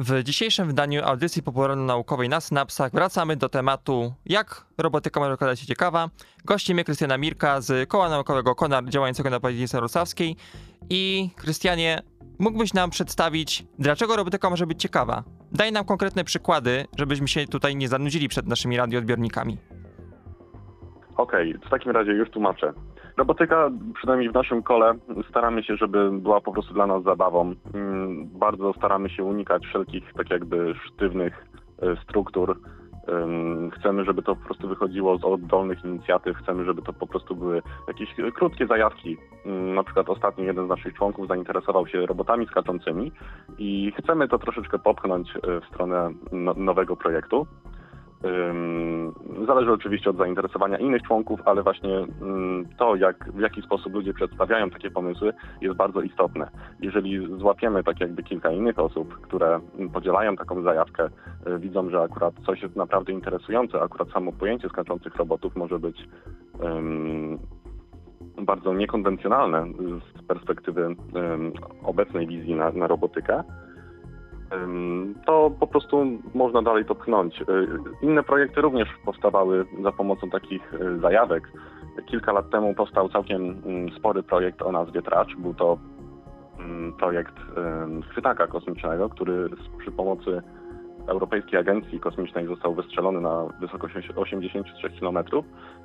W 0.01 0.23
dzisiejszym 0.23 0.67
wydaniu 0.67 1.05
audycji 1.05 1.43
popularno-naukowej 1.43 2.29
na 2.29 2.41
Synapsach 2.41 2.93
wracamy 2.93 3.37
do 3.37 3.49
tematu 3.49 4.15
jak 4.27 4.67
robotyka 4.79 5.21
może 5.21 5.33
okazać 5.33 5.61
się 5.61 5.67
ciekawa. 5.67 6.11
Gościmy 6.45 6.85
Krystiana 6.85 7.19
Mirka 7.19 7.61
z 7.61 7.89
Koła 7.89 8.09
Naukowego 8.09 8.55
Konar 8.55 8.85
działającego 8.89 9.31
na 9.31 9.41
Politechnice 9.41 9.79
Wrocławskiej. 9.79 10.37
I 10.91 11.31
Krystianie, 11.37 12.03
mógłbyś 12.39 12.75
nam 12.75 12.91
przedstawić, 12.91 13.65
dlaczego 13.79 14.17
robotyka 14.17 14.51
może 14.51 14.67
być 14.67 14.83
ciekawa? 14.83 15.25
Daj 15.53 15.73
nam 15.73 15.85
konkretne 15.85 16.25
przykłady, 16.25 16.85
żebyśmy 16.99 17.29
się 17.29 17.47
tutaj 17.47 17.77
nie 17.77 17.89
zanudzili 17.89 18.29
przed 18.29 18.47
naszymi 18.47 18.77
radioodbiornikami. 18.77 19.59
Okej, 21.17 21.51
okay, 21.51 21.67
w 21.67 21.71
takim 21.71 21.93
razie 21.93 22.13
już 22.13 22.31
tłumaczę. 22.31 22.73
Robotyka, 23.17 23.71
przynajmniej 23.95 24.31
w 24.31 24.35
naszym 24.35 24.63
kole, 24.63 24.95
staramy 25.31 25.63
się, 25.63 25.77
żeby 25.77 26.11
była 26.11 26.41
po 26.41 26.53
prostu 26.53 26.75
dla 26.75 26.87
nas 26.87 27.03
zabawą. 27.03 27.55
Mm, 27.75 28.29
bardzo 28.29 28.73
staramy 28.73 29.11
się 29.11 29.25
unikać 29.25 29.67
wszelkich 29.67 30.05
tak 30.17 30.31
jakby 30.31 30.75
sztywnych 30.87 31.47
e, 31.83 31.97
struktur, 32.03 32.61
Chcemy, 33.79 34.05
żeby 34.05 34.23
to 34.23 34.37
po 34.37 34.45
prostu 34.45 34.69
wychodziło 34.69 35.19
z 35.19 35.25
oddolnych 35.25 35.85
inicjatyw, 35.85 36.37
chcemy, 36.37 36.65
żeby 36.65 36.83
to 36.83 36.93
po 36.93 37.07
prostu 37.07 37.37
były 37.37 37.63
jakieś 37.89 38.09
krótkie 38.35 38.67
zajawki. 38.67 39.17
Na 39.75 39.85
przykład 39.85 40.09
ostatnio 40.09 40.45
jeden 40.45 40.67
z 40.67 40.69
naszych 40.69 40.95
członków 40.95 41.29
zainteresował 41.29 41.87
się 41.87 42.07
robotami 42.07 42.47
skaczącymi 42.47 43.13
i 43.59 43.93
chcemy 43.99 44.29
to 44.29 44.39
troszeczkę 44.39 44.79
popchnąć 44.79 45.31
e, 45.37 45.61
w 45.61 45.65
stronę 45.65 46.11
no, 46.33 46.55
nowego 46.55 46.97
projektu. 46.97 47.47
Zależy 49.47 49.73
oczywiście 49.73 50.11
od 50.11 50.17
zainteresowania 50.17 50.79
innych 50.79 51.03
członków, 51.03 51.41
ale 51.45 51.63
właśnie 51.63 52.07
to, 52.79 52.97
jak, 52.97 53.33
w 53.33 53.41
jaki 53.41 53.63
sposób 53.63 53.95
ludzie 53.95 54.15
przedstawiają 54.15 54.71
takie 54.71 54.91
pomysły, 54.91 55.33
jest 55.61 55.77
bardzo 55.77 56.01
istotne. 56.01 56.51
Jeżeli 56.81 57.39
złapiemy 57.39 57.85
tak 57.85 58.01
jakby 58.01 58.23
kilka 58.23 58.51
innych 58.51 58.79
osób, 58.79 59.21
które 59.21 59.61
podzielają 59.93 60.37
taką 60.37 60.63
zajawkę, 60.63 61.09
y, 61.47 61.59
widzą, 61.59 61.91
że 61.91 62.01
akurat 62.03 62.35
coś 62.47 62.63
jest 62.63 62.77
naprawdę 62.77 63.13
interesujące, 63.13 63.83
akurat 63.83 64.09
samo 64.11 64.33
pojęcie 64.33 64.69
skaczących 64.69 65.17
robotów 65.17 65.57
może 65.57 65.79
być 65.79 66.09
um, 66.61 67.39
bardzo 68.43 68.75
niekonwencjonalne 68.75 69.67
z 70.19 70.23
perspektywy 70.23 70.87
um, 71.15 71.53
obecnej 71.83 72.27
wizji 72.27 72.55
na, 72.55 72.71
na 72.71 72.87
robotykę, 72.87 73.43
to 75.27 75.51
po 75.61 75.67
prostu 75.67 76.07
można 76.35 76.63
dalej 76.63 76.85
to 76.85 76.95
pchnąć. 76.95 77.41
Y, 77.41 77.45
inne 78.03 78.23
projekty 78.23 78.61
również 78.61 78.89
powstawały 79.05 79.65
za 79.83 79.93
pomocą 79.93 80.31
takich 80.31 80.75
y, 80.75 80.99
zajawek. 80.99 81.49
kilka 82.07 82.33
lat 82.33 82.51
temu 82.51 82.75
powstał 82.75 83.09
całkiem 83.09 83.63
mm, 83.67 83.91
spory 83.91 84.23
projekt 84.23 84.63
o 84.63 84.73
nazwie 84.73 85.03
Tracz. 85.03 85.37
Był 85.37 85.55
to 85.55 85.79
mm, 86.59 86.93
projekt 86.93 87.35
chwytaka 88.11 88.47
kosmicznego, 88.47 89.09
który 89.09 89.49
przy 89.79 89.91
pomocy 89.91 90.43
Europejskiej 91.07 91.61
Agencji 91.61 92.01
Kosmicznej 92.01 92.47
został 92.47 92.75
wystrzelony 92.75 93.21
na 93.21 93.45
wysokość 93.61 93.95
83 94.17 94.91
km. 95.01 95.19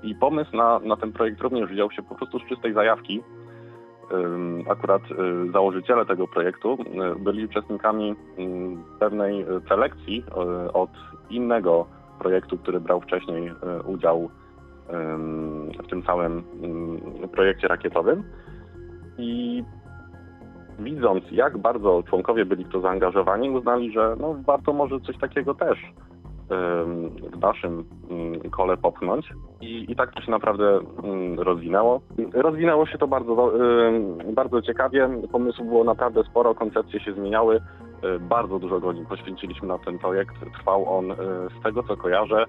I 0.03 0.15
pomysł 0.15 0.57
na, 0.57 0.79
na 0.79 0.97
ten 0.97 1.11
projekt 1.11 1.41
również 1.41 1.69
wziął 1.69 1.91
się 1.91 2.03
po 2.03 2.15
prostu 2.15 2.39
z 2.39 2.45
czystej 2.49 2.73
zajawki. 2.73 3.21
Akurat 4.69 5.01
y, 5.11 5.51
założyciele 5.51 6.05
tego 6.05 6.27
projektu 6.27 6.73
y, 6.73 7.19
byli 7.19 7.45
uczestnikami 7.45 8.15
pewnej 8.99 9.45
selekcji 9.69 10.23
y, 10.67 10.73
od 10.73 10.89
innego 11.29 11.85
projektu, 12.19 12.57
który 12.57 12.79
brał 12.79 13.01
wcześniej 13.01 13.51
udział 13.85 14.29
w 15.83 15.87
tym 15.89 16.03
całym 16.03 16.43
ym, 16.63 17.01
projekcie 17.31 17.67
rakietowym. 17.67 18.23
I 19.17 19.63
widząc, 20.79 21.23
jak 21.31 21.57
bardzo 21.57 22.03
członkowie 22.09 22.45
byli 22.45 22.65
w 22.65 22.69
to 22.69 22.81
zaangażowani, 22.81 23.49
uznali, 23.49 23.91
że 23.91 24.15
no, 24.19 24.35
warto 24.45 24.73
może 24.73 24.99
coś 24.99 25.17
takiego 25.17 25.53
też 25.53 25.79
w 27.33 27.39
naszym 27.41 27.85
ym, 28.11 28.49
kole 28.51 28.77
popchnąć. 28.77 29.33
I, 29.61 29.91
I 29.91 29.95
tak 29.95 30.13
to 30.13 30.21
się 30.21 30.31
naprawdę 30.31 30.79
ym, 31.03 31.39
rozwinęło. 31.39 32.01
Rozwinęło 32.33 32.85
się 32.85 32.97
to 32.97 33.07
bardzo, 33.07 33.51
bardzo 34.33 34.61
ciekawie. 34.61 35.09
Pomysłów 35.31 35.67
było 35.67 35.83
naprawdę 35.83 36.23
sporo, 36.23 36.55
koncepcje 36.55 36.99
się 36.99 37.13
zmieniały. 37.13 37.55
Y, 37.55 38.19
Bardzo 38.19 38.59
dużo 38.59 38.79
godzin 38.79 39.05
poświęciliśmy 39.05 39.67
na 39.67 39.77
ten 39.77 39.99
projekt. 39.99 40.35
Trwał 40.53 40.97
on, 40.97 41.11
y, 41.11 41.15
z 41.59 41.63
tego 41.63 41.83
co 41.83 41.97
kojarzę, 41.97 42.45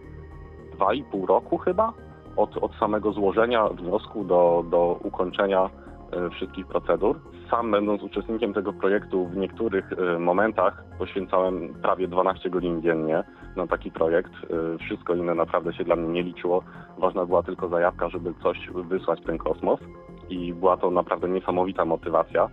dwa 0.73 0.94
i 0.94 1.02
pół 1.04 1.26
roku 1.26 1.59
chyba 1.59 1.92
od, 2.37 2.56
od 2.56 2.75
samego 2.75 3.12
złożenia 3.12 3.68
wniosku 3.68 4.25
do, 4.25 4.64
do 4.71 4.99
ukończenia 5.04 5.71
e, 6.12 6.30
wszystkich 6.30 6.66
procedur. 6.66 7.21
Sam 7.50 7.71
będąc 7.71 8.02
uczestnikiem 8.02 8.54
tego 8.54 8.73
projektu 8.73 9.26
w 9.26 9.37
niektórych 9.37 9.92
e, 9.92 10.18
momentach 10.18 10.85
poświęcałem 10.99 11.75
prawie 11.82 12.09
12 12.09 12.50
godzin 12.50 12.82
dziennie 12.82 13.25
na 13.56 13.66
taki 13.66 13.90
projekt. 13.90 14.32
E, 14.75 14.78
Wszystko 14.78 15.14
inne 15.14 15.35
naprawdę 15.35 15.73
się 15.73 15.85
dla 15.85 15.97
mnie 15.97 16.09
nie 16.09 16.23
liczyło. 16.23 16.62
Ważna 16.99 17.26
była 17.26 17.42
tylko 17.42 17.68
zajawka, 17.68 18.09
żeby 18.09 18.35
coś 18.42 18.59
wysłać 18.88 19.21
w 19.21 19.26
ten 19.26 19.38
kosmos 19.38 19.80
i 20.28 20.54
była 20.54 20.76
to 20.76 20.90
naprawdę 20.90 21.28
niesamowita 21.28 21.85
motywacja. 21.85 22.44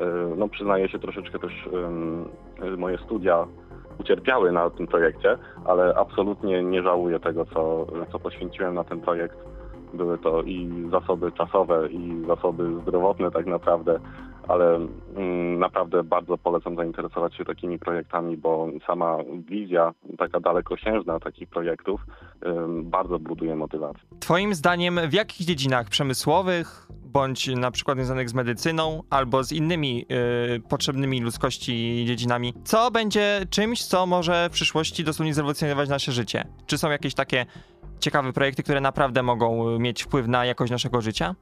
E, 0.00 0.04
No 0.36 0.48
przyznaję 0.48 0.88
się 0.88 0.98
troszeczkę 0.98 1.38
też 1.38 1.68
moje 2.76 2.98
studia 2.98 3.46
ucierpiały 4.00 4.52
na 4.52 4.70
tym 4.70 4.86
projekcie, 4.86 5.38
ale 5.64 5.94
absolutnie 5.96 6.62
nie 6.64 6.82
żałuję 6.82 7.20
tego, 7.20 7.44
co, 7.44 7.86
co 8.12 8.18
poświęciłem 8.18 8.74
na 8.74 8.84
ten 8.84 9.00
projekt. 9.00 9.38
Były 9.94 10.18
to 10.18 10.42
i 10.42 10.88
zasoby 10.90 11.32
czasowe, 11.32 11.88
i 11.88 12.24
zasoby 12.26 12.80
zdrowotne 12.82 13.30
tak 13.30 13.46
naprawdę, 13.46 14.00
ale 14.48 14.74
mm, 15.16 15.58
naprawdę 15.58 16.04
bardzo 16.04 16.38
polecam 16.38 16.76
zainteresować 16.76 17.36
się 17.36 17.44
takimi 17.44 17.78
projektami, 17.78 18.36
bo 18.36 18.68
sama 18.86 19.16
wizja 19.48 19.92
taka 20.18 20.40
dalekosiężna 20.40 21.20
takich 21.20 21.48
projektów 21.48 22.00
bardzo 22.82 23.18
buduje 23.18 23.54
motywację. 23.56 24.02
Twoim 24.20 24.54
zdaniem 24.54 25.00
w 25.08 25.12
jakich 25.12 25.46
dziedzinach 25.46 25.88
przemysłowych, 25.88 26.88
bądź 26.90 27.48
na 27.48 27.70
przykład 27.70 27.98
związanych 27.98 28.28
z 28.28 28.34
medycyną, 28.34 29.02
albo 29.10 29.44
z 29.44 29.52
innymi 29.52 30.06
y, 30.56 30.60
potrzebnymi 30.60 31.20
ludzkości 31.20 32.04
dziedzinami, 32.06 32.54
co 32.64 32.90
będzie 32.90 33.40
czymś, 33.50 33.84
co 33.84 34.06
może 34.06 34.48
w 34.48 34.52
przyszłości 34.52 35.04
dosłownie 35.04 35.34
zrewolucjonizować 35.34 35.88
nasze 35.88 36.12
życie? 36.12 36.44
Czy 36.66 36.78
są 36.78 36.90
jakieś 36.90 37.14
takie 37.14 37.46
ciekawe 38.00 38.32
projekty, 38.32 38.62
które 38.62 38.80
naprawdę 38.80 39.22
mogą 39.22 39.74
y, 39.74 39.78
mieć 39.78 40.02
wpływ 40.02 40.28
na 40.28 40.44
jakość 40.44 40.72
naszego 40.72 41.00
życia? 41.00 41.34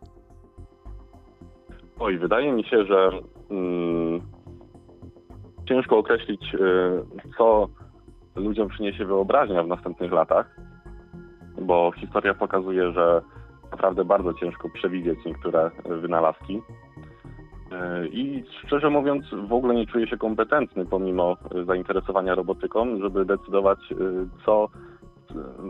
Oj, 1.98 2.18
wydaje 2.18 2.52
mi 2.52 2.64
się, 2.64 2.84
że 2.84 3.10
mm, 3.50 4.20
ciężko 5.68 5.98
określić, 5.98 6.54
y, 6.54 6.58
co 7.38 7.68
ludziom 8.36 8.68
przyniesie 8.68 9.04
wyobraźnia 9.04 9.62
w 9.62 9.68
następnych 9.68 10.12
latach, 10.12 10.56
bo 11.60 11.92
historia 11.92 12.34
pokazuje, 12.34 12.92
że 12.92 13.22
naprawdę 13.70 14.04
bardzo 14.04 14.34
ciężko 14.34 14.68
przewidzieć 14.68 15.18
niektóre 15.26 15.70
wynalazki. 15.84 16.56
Y, 16.56 18.08
I 18.08 18.44
szczerze 18.66 18.90
mówiąc, 18.90 19.24
w 19.48 19.52
ogóle 19.52 19.74
nie 19.74 19.86
czuję 19.86 20.06
się 20.06 20.16
kompetentny, 20.16 20.86
pomimo 20.86 21.36
zainteresowania 21.66 22.34
robotyką, 22.34 22.98
żeby 23.00 23.24
decydować, 23.24 23.78
y, 23.92 23.96
co 24.46 24.68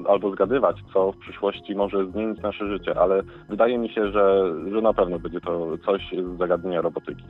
albo 0.09 0.31
zgadywać, 0.31 0.77
co 0.93 1.13
w 1.13 1.19
przyszłości 1.19 1.75
może 1.75 2.07
zmienić 2.07 2.41
nasze 2.43 2.67
życie, 2.69 2.99
ale 3.01 3.23
wydaje 3.49 3.79
mi 3.79 3.89
się, 3.89 4.13
że, 4.13 4.55
że 4.73 4.81
na 4.81 4.93
pewno 4.93 5.19
będzie 5.19 5.41
to 5.41 5.79
coś 5.87 6.03
z 6.35 6.39
zagadnienia 6.39 6.81
robotyki. 6.81 7.25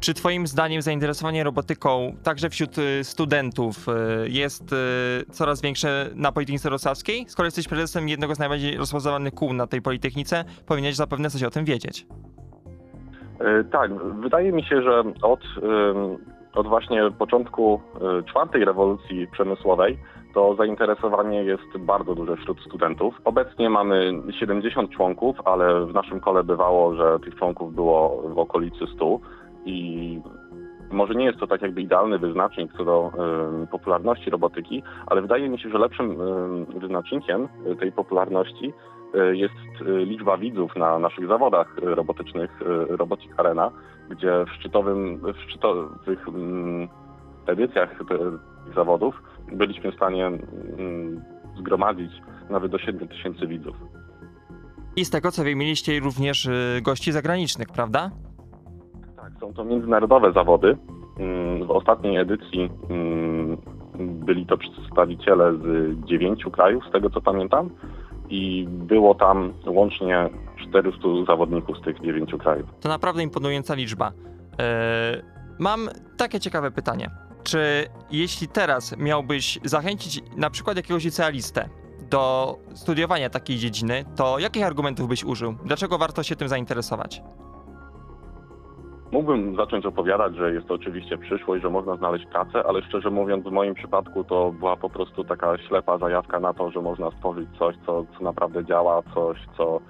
Czy 0.00 0.14
Twoim 0.14 0.46
zdaniem 0.46 0.82
zainteresowanie 0.82 1.44
robotyką 1.44 2.16
także 2.22 2.50
wśród 2.50 2.78
y, 2.78 3.04
studentów 3.04 3.88
y, 3.88 3.92
jest 4.30 4.72
y, 4.72 4.76
coraz 5.30 5.62
większe 5.62 6.10
na 6.14 6.32
Politechnice 6.32 6.68
Wrocławskiej? 6.68 7.24
Skoro 7.28 7.46
jesteś 7.46 7.68
prezesem 7.68 8.08
jednego 8.08 8.34
z 8.34 8.38
najbardziej 8.38 8.76
rozpoznawanych 8.76 9.34
kół 9.34 9.52
na 9.52 9.66
tej 9.66 9.82
Politechnice, 9.82 10.44
powinieneś 10.66 10.96
zapewne 10.96 11.30
coś 11.30 11.42
o 11.42 11.50
tym 11.50 11.64
wiedzieć. 11.64 12.06
E, 13.40 13.64
Tak, 13.64 13.90
wydaje 14.20 14.52
mi 14.52 14.62
się, 14.62 14.82
że 14.82 15.02
od, 15.22 15.40
od 16.54 16.66
właśnie 16.66 17.10
początku 17.18 17.80
y, 18.20 18.22
czwartej 18.22 18.64
rewolucji 18.64 19.26
przemysłowej 19.26 19.98
to 20.34 20.54
zainteresowanie 20.54 21.44
jest 21.44 21.78
bardzo 21.78 22.14
duże 22.14 22.36
wśród 22.36 22.60
studentów. 22.60 23.14
Obecnie 23.24 23.70
mamy 23.70 24.22
70 24.40 24.90
członków, 24.90 25.36
ale 25.44 25.86
w 25.86 25.94
naszym 25.94 26.20
kole 26.20 26.44
bywało, 26.44 26.94
że 26.94 27.18
tych 27.24 27.34
członków 27.34 27.74
było 27.74 28.22
w 28.34 28.38
okolicy 28.38 28.86
100 28.94 29.20
i 29.64 30.20
może 30.90 31.14
nie 31.14 31.24
jest 31.24 31.38
to 31.38 31.46
tak 31.46 31.62
jakby 31.62 31.82
idealny 31.82 32.18
wyznacznik 32.18 32.72
co 32.76 32.84
do 32.84 33.12
ym, 33.18 33.66
popularności 33.66 34.30
robotyki, 34.30 34.82
ale 35.06 35.22
wydaje 35.22 35.48
mi 35.48 35.58
się, 35.58 35.68
że 35.70 35.78
lepszym 35.78 36.20
ym, 36.20 36.64
wyznacznikiem 36.64 37.48
y, 37.72 37.76
tej 37.76 37.92
popularności 37.92 38.72
y, 39.14 39.36
jest 39.36 39.80
y, 39.80 40.04
liczba 40.04 40.36
widzów 40.36 40.76
na 40.76 40.98
naszych 40.98 41.26
zawodach 41.26 41.78
y, 41.78 41.94
robotycznych 41.94 42.62
y, 42.62 42.96
Robotic 42.96 43.30
Arena, 43.36 43.70
gdzie 44.10 44.44
w 44.44 44.52
szczytowym, 44.52 45.18
w 45.18 45.40
szczytowych 45.50 46.28
mm, 46.28 46.88
edycjach 47.46 47.90
tych 48.08 48.74
zawodów 48.74 49.22
byliśmy 49.52 49.92
w 49.92 49.94
stanie 49.94 50.26
mm, 50.26 51.22
zgromadzić 51.58 52.12
nawet 52.50 52.72
do 52.72 52.78
7 52.78 53.08
tysięcy 53.08 53.46
widzów. 53.46 53.76
I 54.96 55.04
z 55.04 55.10
tego 55.10 55.30
co 55.30 55.44
wiem, 55.44 55.58
mieliście 55.58 56.00
również 56.00 56.46
y, 56.46 56.80
gości 56.82 57.12
zagranicznych, 57.12 57.68
prawda? 57.68 58.10
Tak, 59.16 59.32
są 59.40 59.54
to 59.54 59.64
międzynarodowe 59.64 60.32
zawody. 60.32 60.76
Mm, 61.18 61.66
W 61.66 61.70
ostatniej 61.70 62.16
edycji 62.16 62.70
byli 63.98 64.46
to 64.46 64.58
przedstawiciele 64.58 65.52
z 65.54 65.94
dziewięciu 66.04 66.50
krajów, 66.50 66.84
z 66.88 66.92
tego 66.92 67.10
co 67.10 67.20
pamiętam, 67.20 67.70
i 68.28 68.66
było 68.68 69.14
tam 69.14 69.52
łącznie 69.66 70.28
400 70.68 71.00
zawodników 71.26 71.78
z 71.78 71.82
tych 71.82 72.00
dziewięciu 72.00 72.38
krajów. 72.38 72.68
To 72.80 72.88
naprawdę 72.88 73.22
imponująca 73.22 73.74
liczba. 73.74 74.12
E, 74.60 75.22
mam 75.58 75.88
takie 76.16 76.40
ciekawe 76.40 76.70
pytanie. 76.70 77.10
Czy 77.42 77.86
jeśli 78.10 78.48
teraz 78.48 78.96
miałbyś 78.96 79.58
zachęcić 79.64 80.20
na 80.36 80.50
przykład 80.50 80.76
jakiegoś 80.76 81.04
licealistę 81.04 81.68
do 82.10 82.56
studiowania 82.74 83.30
takiej 83.30 83.56
dziedziny, 83.56 84.04
to 84.16 84.38
jakich 84.38 84.64
argumentów 84.64 85.08
byś 85.08 85.24
użył? 85.24 85.54
Dlaczego 85.64 85.98
warto 85.98 86.22
się 86.22 86.36
tym 86.36 86.48
zainteresować? 86.48 87.22
Mógłbym 89.14 89.56
zacząć 89.56 89.86
opowiadać, 89.86 90.36
że 90.36 90.52
jest 90.52 90.66
to 90.66 90.74
oczywiście 90.74 91.18
przyszłość, 91.18 91.62
że 91.62 91.70
można 91.70 91.96
znaleźć 91.96 92.26
pracę, 92.26 92.62
ale 92.66 92.82
szczerze 92.82 93.10
mówiąc 93.10 93.44
w 93.44 93.50
moim 93.50 93.74
przypadku 93.74 94.24
to 94.24 94.52
była 94.52 94.76
po 94.76 94.90
prostu 94.90 95.24
taka 95.24 95.58
ślepa 95.58 95.98
zajawka 95.98 96.40
na 96.40 96.54
to, 96.54 96.70
że 96.70 96.80
można 96.80 97.10
stworzyć 97.10 97.48
coś, 97.58 97.76
co, 97.86 98.04
co 98.18 98.24
naprawdę 98.24 98.64
działa, 98.64 99.02
coś, 99.14 99.38
co, 99.56 99.80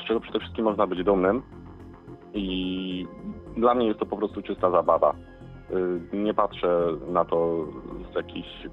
z 0.00 0.04
czego 0.08 0.20
przede 0.20 0.40
wszystkim 0.40 0.64
można 0.64 0.86
być 0.86 1.04
dumnym. 1.04 1.42
I 2.34 3.06
dla 3.56 3.74
mnie 3.74 3.86
jest 3.86 4.00
to 4.00 4.06
po 4.06 4.16
prostu 4.16 4.42
czysta 4.42 4.70
zabawa. 4.70 5.14
Y, 6.12 6.16
Nie 6.16 6.34
patrzę 6.34 6.86
na 7.08 7.24
to 7.24 7.66
z 8.12 8.14
jakichś 8.14 8.64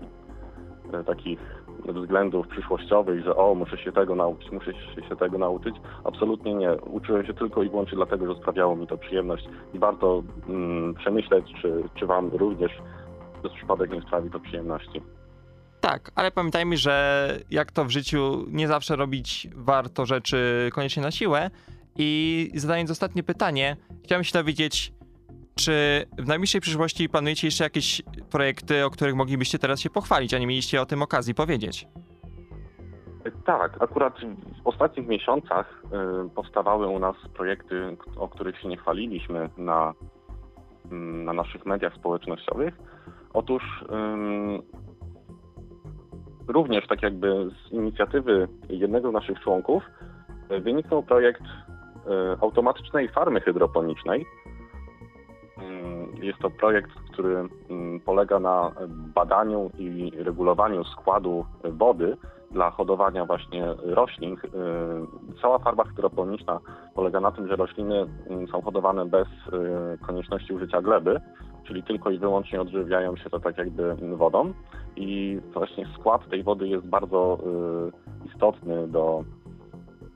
y, 0.93 1.03
takich 1.03 1.58
względów 1.87 2.47
przyszłościowych, 2.47 3.23
że 3.23 3.35
o, 3.35 3.55
muszę 3.55 3.77
się 3.77 3.91
tego 3.91 4.15
nauczyć, 4.15 4.51
muszę 4.51 4.73
się 5.09 5.15
tego 5.15 5.37
nauczyć. 5.37 5.75
Absolutnie 6.03 6.53
nie. 6.53 6.71
Uczyłem 6.71 7.25
się 7.25 7.33
tylko 7.33 7.63
i 7.63 7.69
wyłącznie 7.69 7.95
dlatego, 7.95 8.33
że 8.33 8.41
sprawiało 8.41 8.75
mi 8.75 8.87
to 8.87 8.97
przyjemność 8.97 9.45
i 9.73 9.79
warto 9.79 10.23
mm, 10.49 10.93
przemyśleć, 10.93 11.45
czy, 11.61 11.83
czy 11.95 12.05
Wam 12.05 12.29
również 12.29 12.71
przez 13.43 13.53
przypadek 13.53 13.91
nie 13.91 14.01
sprawi 14.01 14.31
to 14.31 14.39
przyjemności. 14.39 15.01
Tak, 15.81 16.11
ale 16.15 16.31
pamiętajmy, 16.31 16.77
że 16.77 17.27
jak 17.51 17.71
to 17.71 17.85
w 17.85 17.89
życiu 17.89 18.45
nie 18.47 18.67
zawsze 18.67 18.95
robić 18.95 19.47
warto 19.55 20.05
rzeczy 20.05 20.69
koniecznie 20.73 21.03
na 21.03 21.11
siłę. 21.11 21.49
I 21.95 22.51
zadając 22.55 22.91
ostatnie 22.91 23.23
pytanie, 23.23 23.77
chciałem 24.03 24.23
się 24.23 24.33
dowiedzieć, 24.33 24.93
czy 25.59 26.05
w 26.17 26.27
najbliższej 26.27 26.61
przyszłości 26.61 27.09
planujecie 27.09 27.47
jeszcze 27.47 27.63
jakieś 27.63 28.01
projekty, 28.31 28.85
o 28.85 28.89
których 28.89 29.15
moglibyście 29.15 29.59
teraz 29.59 29.79
się 29.79 29.89
pochwalić, 29.89 30.33
a 30.33 30.39
nie 30.39 30.47
mieliście 30.47 30.81
o 30.81 30.85
tym 30.85 31.01
okazji 31.01 31.35
powiedzieć? 31.35 31.87
Tak, 33.45 33.83
akurat 33.83 34.13
w 34.63 34.67
ostatnich 34.67 35.07
miesiącach 35.07 35.83
y, 36.25 36.29
powstawały 36.29 36.87
u 36.87 36.99
nas 36.99 37.15
projekty, 37.33 37.97
o 38.15 38.27
których 38.27 38.61
się 38.61 38.67
nie 38.67 38.77
chwaliliśmy 38.77 39.49
na, 39.57 39.93
mm, 40.91 41.25
na 41.25 41.33
naszych 41.33 41.65
mediach 41.65 41.95
społecznościowych. 41.95 42.73
Otóż 43.33 43.63
również 46.49 46.87
tak 46.87 47.01
jakby 47.03 47.49
z 47.49 47.71
inicjatywy 47.71 48.47
jednego 48.69 49.09
z 49.09 49.13
naszych 49.13 49.39
członków 49.39 49.83
y, 50.51 50.59
wyniknął 50.59 51.03
projekt 51.03 51.41
y, 51.41 51.47
automatycznej 52.41 53.09
farmy 53.09 53.41
hydroponicznej. 53.41 54.25
Ym, 55.61 56.23
Jest 56.23 56.39
to 56.39 56.49
projekt, 56.49 56.91
który 57.13 57.35
ym, 57.35 57.99
polega 58.05 58.39
na 58.39 58.71
badaniu 59.15 59.71
i 59.77 60.11
regulowaniu 60.17 60.83
składu 60.83 61.45
wody 61.63 62.17
dla 62.51 62.71
hodowania 62.71 63.25
właśnie 63.25 63.65
roślin. 63.83 64.33
Y, 64.33 64.39
Cała 65.41 65.59
farma 65.59 65.83
hydroponiczna 65.83 66.59
polega 66.95 67.19
na 67.19 67.31
tym, 67.31 67.47
że 67.47 67.55
rośliny 67.55 68.01
y, 68.01 68.47
są 68.51 68.61
hodowane 68.61 69.05
bez 69.05 69.27
y, 69.27 70.05
konieczności 70.07 70.53
użycia 70.53 70.81
gleby, 70.81 71.21
czyli 71.67 71.83
tylko 71.83 72.09
i 72.09 72.17
wyłącznie 72.19 72.61
odżywiają 72.61 73.15
się 73.15 73.29
to 73.29 73.39
tak 73.39 73.57
jakby 73.57 73.95
wodą 73.95 74.53
i 74.95 75.39
właśnie 75.53 75.85
skład 75.99 76.29
tej 76.29 76.43
wody 76.43 76.67
jest 76.67 76.85
bardzo 76.85 77.37
y, 78.23 78.27
istotny 78.27 78.87
do 78.87 79.23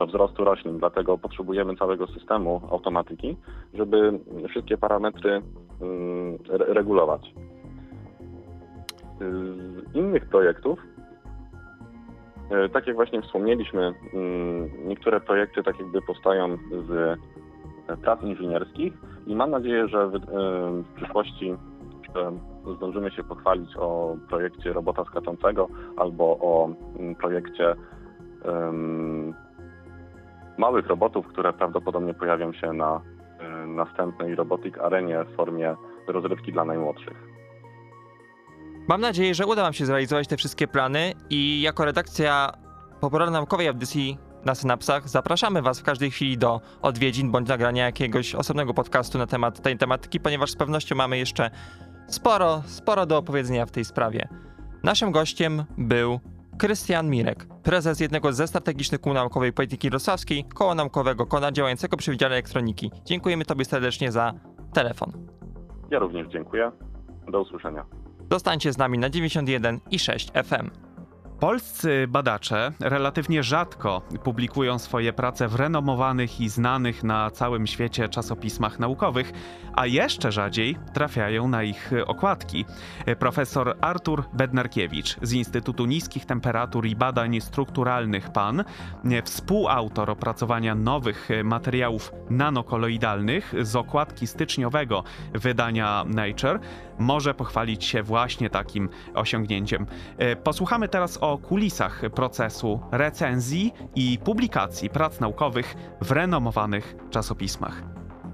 wzrostu 0.00 0.44
roślin, 0.44 0.78
dlatego 0.78 1.18
potrzebujemy 1.18 1.76
całego 1.76 2.06
systemu 2.06 2.60
automatyki, 2.70 3.36
żeby 3.74 4.20
wszystkie 4.48 4.78
parametry 4.78 5.42
re- 6.50 6.74
regulować. 6.74 7.34
Z 9.20 9.94
innych 9.94 10.26
projektów 10.26 10.78
E, 12.50 12.68
Tak 12.68 12.86
jak 12.86 12.96
właśnie 12.96 13.22
wspomnieliśmy, 13.22 13.94
mm, 14.14 14.70
niektóre 14.88 15.20
projekty 15.20 15.62
tak 15.62 15.78
jakby 15.78 16.02
powstają 16.02 16.56
z 16.88 17.18
e, 17.88 17.96
prac 17.96 18.22
inżynierskich 18.22 18.92
i 19.26 19.36
mam 19.36 19.50
nadzieję, 19.50 19.88
że 19.88 20.08
w, 20.08 20.14
e, 20.14 20.20
przyszłości 20.96 21.54
zdążymy 22.76 23.10
się 23.10 23.24
pochwalić 23.24 23.76
o 23.76 24.16
projekcie 24.28 24.72
robota 24.72 25.04
skaczącego 25.04 25.68
albo 25.96 26.24
o 26.24 26.70
mm, 26.98 27.14
projekcie 27.14 27.74
małych 30.58 30.86
robotów, 30.86 31.26
które 31.26 31.52
prawdopodobnie 31.52 32.14
pojawią 32.14 32.52
się 32.52 32.72
na 32.72 33.00
e, 33.38 33.66
następnej 33.66 34.34
Robotic 34.34 34.78
Arenie 34.78 35.24
w 35.24 35.36
formie 35.36 35.76
rozrywki 36.08 36.52
dla 36.52 36.64
najmłodszych. 36.64 37.34
Mam 38.88 39.00
nadzieję, 39.00 39.34
że 39.34 39.46
uda 39.46 39.62
Wam 39.62 39.72
się 39.72 39.86
zrealizować 39.86 40.28
te 40.28 40.36
wszystkie 40.36 40.68
plany 40.68 41.12
i 41.30 41.62
jako 41.62 41.84
redakcja 41.84 42.52
popularno-naukowej 43.00 43.68
audycji 43.68 44.18
na 44.44 44.54
Synapsach 44.54 45.08
zapraszamy 45.08 45.62
Was 45.62 45.80
w 45.80 45.82
każdej 45.82 46.10
chwili 46.10 46.38
do 46.38 46.60
odwiedzin 46.82 47.30
bądź 47.30 47.48
nagrania 47.48 47.84
jakiegoś 47.84 48.34
osobnego 48.34 48.74
podcastu 48.74 49.18
na 49.18 49.26
temat 49.26 49.62
tej 49.62 49.78
tematyki, 49.78 50.20
ponieważ 50.20 50.50
z 50.50 50.56
pewnością 50.56 50.94
mamy 50.94 51.18
jeszcze 51.18 51.50
sporo, 52.06 52.62
sporo 52.66 53.06
do 53.06 53.18
opowiedzenia 53.18 53.66
w 53.66 53.70
tej 53.70 53.84
sprawie. 53.84 54.28
Naszym 54.82 55.12
gościem 55.12 55.64
był 55.78 56.20
Krystian 56.58 57.10
Mirek, 57.10 57.46
prezes 57.62 58.00
jednego 58.00 58.32
ze 58.32 58.46
strategicznych 58.46 59.00
kół 59.00 59.14
naukowej 59.14 59.52
polityki 59.52 59.90
wrocławskiej, 59.90 60.44
koła 60.44 60.74
naukowego 60.74 61.26
KONA 61.26 61.52
działającego 61.52 61.96
przy 61.96 62.10
Wydziale 62.10 62.34
Elektroniki. 62.34 62.90
Dziękujemy 63.04 63.44
Tobie 63.44 63.64
serdecznie 63.64 64.12
za 64.12 64.32
telefon. 64.72 65.12
Ja 65.90 65.98
również 65.98 66.28
dziękuję. 66.28 66.72
Do 67.32 67.40
usłyszenia. 67.40 67.84
Zostańcie 68.30 68.72
z 68.72 68.78
nami 68.78 68.98
na 68.98 69.10
91 69.10 69.80
i 69.90 69.98
6 69.98 70.30
FM. 70.44 70.83
Polscy 71.40 72.06
badacze 72.08 72.72
relatywnie 72.80 73.42
rzadko 73.42 74.02
publikują 74.24 74.78
swoje 74.78 75.12
prace 75.12 75.48
w 75.48 75.54
renomowanych 75.54 76.40
i 76.40 76.48
znanych 76.48 77.04
na 77.04 77.30
całym 77.30 77.66
świecie 77.66 78.08
czasopismach 78.08 78.78
naukowych, 78.78 79.32
a 79.74 79.86
jeszcze 79.86 80.32
rzadziej 80.32 80.76
trafiają 80.92 81.48
na 81.48 81.62
ich 81.62 81.90
okładki. 82.06 82.64
Profesor 83.18 83.76
Artur 83.80 84.24
Bednarkiewicz 84.32 85.16
z 85.22 85.32
Instytutu 85.32 85.86
Niskich 85.86 86.26
Temperatur 86.26 86.86
i 86.86 86.96
Badań 86.96 87.40
Strukturalnych 87.40 88.30
PAN, 88.30 88.64
współautor 89.24 90.10
opracowania 90.10 90.74
nowych 90.74 91.28
materiałów 91.44 92.12
nanokoloidalnych 92.30 93.54
z 93.60 93.76
okładki 93.76 94.26
styczniowego 94.26 95.04
wydania 95.32 96.04
Nature, 96.06 96.60
może 96.98 97.34
pochwalić 97.34 97.84
się 97.84 98.02
właśnie 98.02 98.50
takim 98.50 98.88
osiągnięciem. 99.14 99.86
Posłuchamy 100.44 100.88
teraz 100.88 101.18
o 101.24 101.38
kulisach 101.38 102.02
procesu 102.14 102.80
recenzji 102.92 103.72
i 103.94 104.18
publikacji 104.24 104.90
prac 104.90 105.20
naukowych 105.20 105.74
w 106.00 106.10
renomowanych 106.10 106.96
czasopismach. 107.10 107.82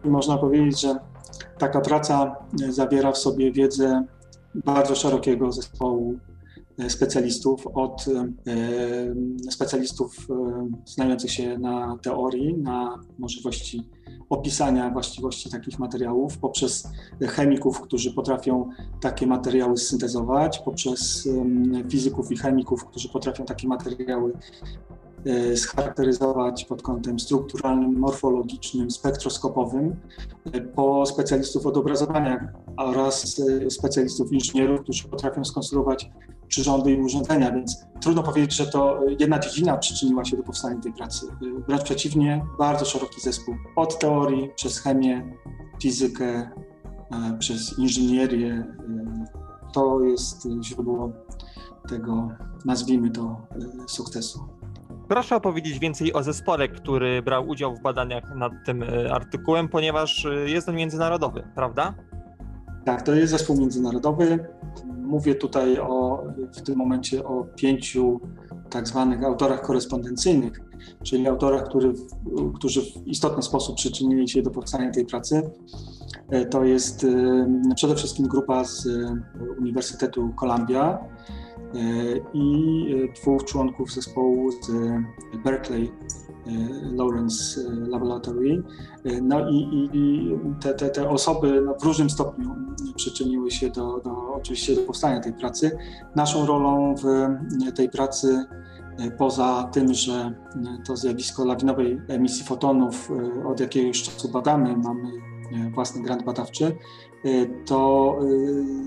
Można 0.04 0.38
powiedzieć, 0.38 0.80
że 0.80 0.96
taka 1.58 1.80
praca 1.80 2.36
zawiera 2.68 3.12
w 3.12 3.18
sobie 3.18 3.52
wiedzę 3.52 4.04
bardzo 4.54 4.94
szerokiego 4.94 5.52
zespołu 5.52 6.18
specjalistów, 6.88 7.66
od 7.66 8.06
e, 8.46 9.50
specjalistów 9.50 10.26
e, 10.30 10.68
znających 10.84 11.32
się 11.32 11.58
na 11.58 11.98
teorii, 12.02 12.54
na 12.58 12.98
możliwości 13.18 13.82
opisania 14.30 14.90
właściwości 14.90 15.50
takich 15.50 15.78
materiałów, 15.78 16.38
poprzez 16.38 16.88
chemików, 17.20 17.80
którzy 17.80 18.14
potrafią 18.14 18.68
takie 19.00 19.26
materiały 19.26 19.76
syntezować, 19.76 20.58
poprzez 20.58 21.28
fizyków 21.90 22.32
i 22.32 22.36
chemików, 22.36 22.84
którzy 22.84 23.08
potrafią 23.08 23.44
takie 23.44 23.68
materiały 23.68 24.32
e, 25.26 25.56
scharakteryzować 25.56 26.64
pod 26.64 26.82
kątem 26.82 27.20
strukturalnym, 27.20 27.98
morfologicznym, 27.98 28.90
spektroskopowym, 28.90 29.96
e, 30.52 30.60
po 30.60 31.06
specjalistów 31.06 31.66
od 31.66 31.76
obrazowania 31.76 32.52
oraz 32.76 33.40
e, 33.40 33.70
specjalistów 33.70 34.32
inżynierów, 34.32 34.80
którzy 34.80 35.08
potrafią 35.08 35.44
skonstruować 35.44 36.10
przyrządy 36.50 36.92
i 36.92 37.00
urządzenia, 37.00 37.52
więc 37.52 37.86
trudno 38.00 38.22
powiedzieć, 38.22 38.54
że 38.56 38.66
to 38.66 39.00
jedna 39.18 39.38
dziedzina 39.38 39.76
przyczyniła 39.76 40.24
się 40.24 40.36
do 40.36 40.42
powstania 40.42 40.80
tej 40.80 40.92
pracy. 40.92 41.26
Wręcz 41.68 41.82
przeciwnie, 41.82 42.46
bardzo 42.58 42.84
szeroki 42.84 43.20
zespół. 43.20 43.54
Od 43.76 43.98
teorii, 43.98 44.50
przez 44.56 44.78
chemię, 44.78 45.36
fizykę, 45.82 46.50
e, 47.10 47.36
przez 47.38 47.78
inżynierię. 47.78 48.52
e, 48.52 49.24
To 49.72 50.00
jest 50.00 50.48
źródło 50.62 51.12
tego, 51.88 52.28
nazwijmy 52.64 53.10
to, 53.10 53.46
e, 53.52 53.88
sukcesu. 53.88 54.40
Proszę 55.08 55.36
opowiedzieć 55.36 55.78
więcej 55.78 56.12
o 56.12 56.22
zespole, 56.22 56.68
który 56.68 57.22
brał 57.22 57.48
udział 57.48 57.76
w 57.76 57.80
badaniach 57.82 58.34
nad 58.36 58.52
tym 58.66 58.84
artykułem, 59.12 59.68
ponieważ 59.68 60.26
jest 60.46 60.68
on 60.68 60.74
międzynarodowy, 60.76 61.48
prawda? 61.54 61.94
Tak, 62.84 63.02
to 63.02 63.14
jest 63.14 63.32
zespół 63.32 63.56
międzynarodowy. 63.56 64.38
Mówię 65.02 65.34
tutaj 65.34 65.78
o, 65.78 66.24
w 66.54 66.60
tym 66.62 66.76
momencie 66.76 67.24
o 67.24 67.44
pięciu 67.56 68.20
tak 68.70 68.88
zwanych 68.88 69.24
autorach 69.24 69.62
korespondencyjnych, 69.62 70.60
czyli 71.02 71.28
autorach, 71.28 71.64
który, 71.64 71.92
którzy 72.54 72.80
w 72.82 73.06
istotny 73.06 73.42
sposób 73.42 73.76
przyczynili 73.76 74.28
się 74.28 74.42
do 74.42 74.50
powstania 74.50 74.90
tej 74.90 75.06
pracy. 75.06 75.50
E, 76.30 76.46
To 76.46 76.64
jest 76.64 77.04
e, 77.04 77.74
przede 77.76 77.94
wszystkim 77.94 78.28
grupa 78.28 78.64
z 78.64 78.86
e, 78.86 79.16
Uniwersytetu 79.58 80.34
Columbia 80.40 80.98
i 82.34 82.86
dwóch 83.20 83.44
członków 83.44 83.92
zespołu 83.92 84.50
z 84.52 84.70
Berkeley 85.44 85.90
Lawrence 86.96 87.60
e, 87.60 87.88
Laboratory. 87.88 88.62
E, 89.04 89.20
No 89.20 89.50
i, 89.50 89.54
i, 89.54 89.90
i 89.98 90.36
te, 90.60 90.74
te, 90.74 90.90
te 90.90 91.10
osoby 91.10 91.62
no, 91.66 91.74
w 91.74 91.84
różnym 91.84 92.10
stopniu 92.10 92.54
przyczyniły 92.96 93.50
się 93.50 93.70
do, 93.70 94.00
do, 94.04 94.34
oczywiście 94.34 94.74
do 94.74 94.82
powstania 94.82 95.20
tej 95.20 95.32
pracy. 95.32 95.78
Naszą 96.16 96.46
rolą 96.46 96.94
w 96.94 97.04
tej 97.76 97.88
pracy, 97.88 98.44
poza 99.18 99.68
tym, 99.72 99.94
że 99.94 100.34
to 100.86 100.96
zjawisko 100.96 101.44
lawinowej 101.44 102.00
emisji 102.08 102.44
fotonów 102.44 103.10
od 103.46 103.60
jakiegoś 103.60 104.02
czasu 104.02 104.28
badamy, 104.28 104.76
mamy 104.76 105.10
własny 105.74 106.02
grant 106.02 106.24
badawczy, 106.24 106.76
to 107.66 108.18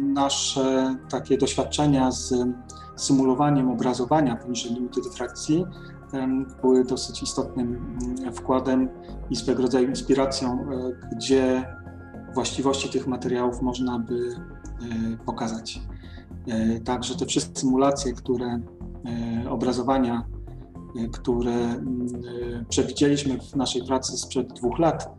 nasze 0.03 0.95
takie 1.09 1.37
doświadczenia 1.37 2.11
z 2.11 2.33
symulowaniem 2.95 3.71
obrazowania 3.71 4.35
poniżej 4.35 4.73
limitu 4.73 5.01
dyfrakcji 5.01 5.65
były 6.61 6.83
dosyć 6.83 7.23
istotnym 7.23 7.97
mm, 8.21 8.33
wkładem 8.33 8.89
i 9.29 9.35
swego 9.35 9.61
rodzaju 9.61 9.89
inspiracją, 9.89 10.51
e, 10.51 11.15
gdzie 11.15 11.65
właściwości 12.33 12.89
tych 12.89 13.07
materiałów 13.07 13.61
można 13.61 13.99
by 13.99 14.15
e, 14.15 15.17
pokazać. 15.25 15.81
E, 16.47 16.79
Także 16.79 17.15
te 17.15 17.25
wszystkie 17.25 17.59
symulacje, 17.59 18.13
które 18.13 18.59
obrazowania, 19.49 20.25
które 21.11 21.53
mm, 21.53 22.07
przewidzieliśmy 22.69 23.39
w 23.39 23.55
naszej 23.55 23.83
pracy 23.83 24.17
sprzed 24.17 24.53
dwóch 24.53 24.79
lat, 24.79 25.15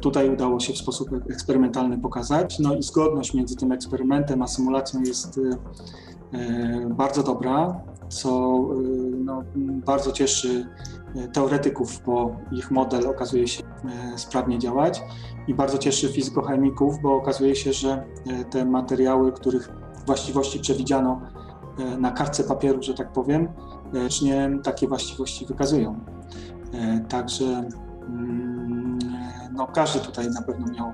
tutaj 0.00 0.30
udało 0.30 0.60
się 0.60 0.72
w 0.72 0.78
sposób 0.78 1.08
eksperymentalny 1.30 1.98
pokazać. 1.98 2.58
No 2.58 2.74
i 2.74 2.82
zgodność 2.82 3.34
między 3.34 3.56
tym 3.56 3.72
eksperymentem 3.72 4.42
a 4.42 4.46
symulacją 4.46 5.02
jest 5.02 5.40
bardzo 6.90 7.22
dobra, 7.22 7.80
co 8.08 8.60
no, 9.24 9.42
bardzo 9.86 10.12
cieszy 10.12 10.66
teoretyków, 11.32 12.02
bo 12.06 12.36
ich 12.52 12.70
model 12.70 13.06
okazuje 13.06 13.48
się 13.48 13.62
sprawnie 14.16 14.58
działać 14.58 15.02
i 15.48 15.54
bardzo 15.54 15.78
cieszy 15.78 16.08
fizykochemików, 16.08 17.02
bo 17.02 17.16
okazuje 17.16 17.56
się, 17.56 17.72
że 17.72 18.04
te 18.50 18.64
materiały, 18.64 19.32
których 19.32 19.72
właściwości 20.06 20.60
przewidziano 20.60 21.20
na 21.98 22.10
kartce 22.10 22.44
papieru, 22.44 22.82
że 22.82 22.94
tak 22.94 23.12
powiem, 23.12 23.48
nie 24.22 24.50
takie 24.62 24.88
właściwości 24.88 25.46
wykazują. 25.46 26.00
Także 27.08 27.68
mm, 28.08 28.98
no, 29.52 29.66
każdy 29.66 30.00
tutaj 30.00 30.30
na 30.30 30.42
pewno 30.42 30.66
miał 30.66 30.92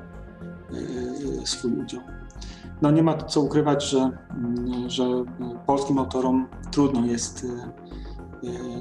swój 1.44 1.72
udział. 1.72 2.00
No 2.82 2.90
nie 2.90 3.02
ma 3.02 3.16
co 3.16 3.40
ukrywać, 3.40 3.84
że, 3.84 4.10
mm, 4.30 4.90
że 4.90 5.04
polskim 5.66 5.98
autorom 5.98 6.48
trudno 6.70 7.06
jest, 7.06 7.46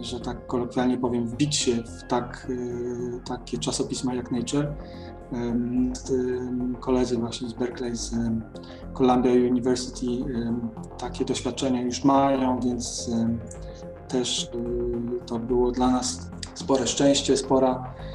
że 0.01 0.19
tak 0.19 0.47
kolokwialnie 0.47 0.97
powiem, 0.97 1.27
wbić 1.27 1.55
się 1.55 1.83
w 1.83 2.03
tak, 2.03 2.47
takie 3.27 3.57
czasopisma 3.57 4.13
jak 4.13 4.31
Nature. 4.31 4.73
Koledzy 6.79 7.17
właśnie 7.17 7.49
z 7.49 7.53
Berkeley, 7.53 7.95
z 7.95 8.15
Columbia 8.93 9.31
University 9.31 10.05
takie 10.97 11.25
doświadczenia 11.25 11.81
już 11.81 12.03
mają, 12.03 12.59
więc 12.59 13.11
też 14.09 14.43
y, 14.43 14.49
to 15.25 15.39
było 15.39 15.71
dla 15.71 15.91
nas 15.91 16.29
spore 16.53 16.87
szczęście, 16.87 17.37
spora, 17.37 17.93
y, 17.99 18.08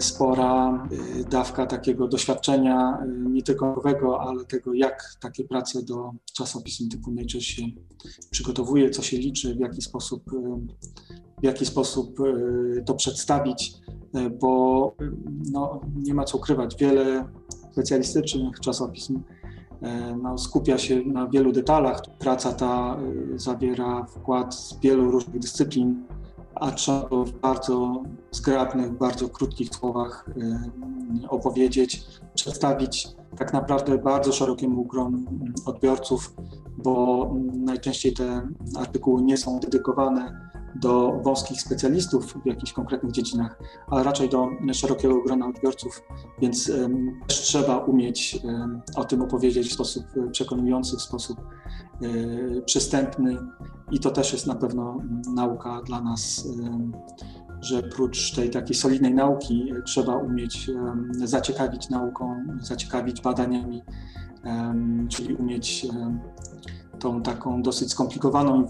spora 0.00 0.86
y, 1.20 1.24
dawka 1.24 1.66
takiego 1.66 2.08
doświadczenia, 2.08 2.98
nie 3.08 3.42
tylko 3.42 3.82
ale 4.20 4.44
tego, 4.44 4.74
jak 4.74 5.16
takie 5.20 5.44
prace 5.44 5.82
do 5.82 6.10
czasopism 6.32 6.88
typu 6.88 7.10
Nature 7.10 7.42
się 7.42 7.62
przygotowuje, 8.30 8.90
co 8.90 9.02
się 9.02 9.18
liczy, 9.18 9.54
w 9.54 9.60
jaki 9.60 9.82
sposób, 9.82 10.22
w 11.40 11.44
jaki 11.44 11.66
sposób 11.66 12.18
to 12.86 12.94
przedstawić, 12.94 13.74
bo 14.40 14.94
no, 15.52 15.80
nie 15.96 16.14
ma 16.14 16.24
co 16.24 16.38
ukrywać, 16.38 16.76
wiele 16.76 17.28
specjalistycznych 17.72 18.60
czasopism 18.60 19.22
E, 19.82 20.16
no, 20.22 20.38
skupia 20.38 20.78
się 20.78 21.00
na 21.00 21.26
wielu 21.26 21.52
detalach. 21.52 22.02
Praca 22.18 22.52
ta 22.52 22.96
e, 23.34 23.38
zawiera 23.38 24.04
wkład 24.04 24.54
z 24.54 24.80
wielu 24.80 25.10
różnych 25.10 25.38
dyscyplin, 25.38 26.04
a 26.60 26.70
trzeba 26.70 27.08
w 27.24 27.32
bardzo 27.32 28.02
zgrabnych, 28.30 28.92
bardzo 28.92 29.28
krótkich 29.28 29.68
słowach 29.74 30.28
e, 30.28 31.28
opowiedzieć, 31.28 32.04
przedstawić 32.34 33.08
tak 33.38 33.52
naprawdę 33.52 33.98
bardzo 33.98 34.32
szerokiemu 34.32 34.84
gronu 34.84 35.18
odbiorców, 35.66 36.34
bo 36.78 37.34
najczęściej 37.54 38.12
te 38.12 38.48
artykuły 38.78 39.22
nie 39.22 39.36
są 39.36 39.60
dedykowane 39.60 40.50
do 40.74 41.20
wąskich 41.24 41.60
specjalistów 41.60 42.32
w 42.32 42.46
jakichś 42.46 42.72
konkretnych 42.72 43.12
dziedzinach, 43.12 43.58
ale 43.86 44.02
raczej 44.02 44.28
do 44.28 44.48
szerokiego 44.72 45.22
grona 45.22 45.46
odbiorców, 45.46 46.02
więc 46.40 46.72
też 47.28 47.40
trzeba 47.40 47.78
umieć 47.78 48.42
o 48.96 49.04
tym 49.04 49.22
opowiedzieć 49.22 49.68
w 49.68 49.72
sposób 49.72 50.04
e, 50.16 50.30
przekonujący, 50.30 50.96
w 50.96 51.02
sposób 51.02 51.40
e, 51.40 52.62
przystępny 52.62 53.38
i 53.90 54.00
to 54.00 54.10
też 54.10 54.32
jest 54.32 54.46
na 54.46 54.54
pewno 54.54 54.98
nauka 55.34 55.82
dla 55.82 56.00
nas, 56.00 56.48
że 57.60 57.82
prócz 57.82 58.34
tej 58.34 58.50
takiej 58.50 58.76
solidnej 58.76 59.14
nauki 59.14 59.72
e, 59.72 59.82
trzeba 59.82 60.16
umieć 60.16 60.70
zaciekawić 61.12 61.90
nauką, 61.90 62.44
zaciekawić 62.60 63.20
badaniami, 63.20 63.82
czyli 65.08 65.34
umieć 65.34 65.86
tą 66.98 67.22
taką 67.22 67.62
dosyć 67.62 67.90
skomplikowaną 67.90 68.62
i 68.62 68.66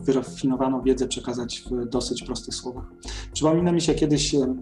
wyrafinowaną 0.00 0.82
wiedzę 0.82 1.08
przekazać 1.08 1.64
w 1.70 1.88
dosyć 1.88 2.22
prostych 2.22 2.54
słowach. 2.54 2.84
Przypomina 3.32 3.72
mi 3.72 3.80
się, 3.80 3.94
kiedyś 3.94 4.34
e, 4.34 4.54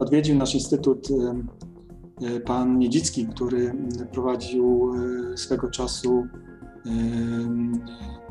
odwiedził 0.00 0.36
nasz 0.36 0.54
instytut 0.54 1.08
e, 1.10 2.26
e, 2.26 2.40
pan 2.40 2.78
Niedzicki, 2.78 3.26
który 3.26 3.74
prowadził 4.12 4.92
swego 5.36 5.70
czasu 5.70 6.26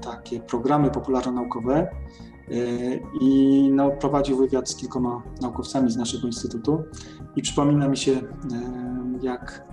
takie 0.01 0.39
programy 0.39 0.91
popularno-naukowe 0.91 1.88
i 3.21 3.69
no, 3.73 3.91
prowadził 3.91 4.38
wywiad 4.38 4.69
z 4.69 4.75
kilkoma 4.75 5.23
naukowcami 5.41 5.91
z 5.91 5.97
naszego 5.97 6.27
instytutu 6.27 6.84
i 7.36 7.41
przypomina 7.41 7.88
mi 7.88 7.97
się, 7.97 8.21
jak 9.21 9.67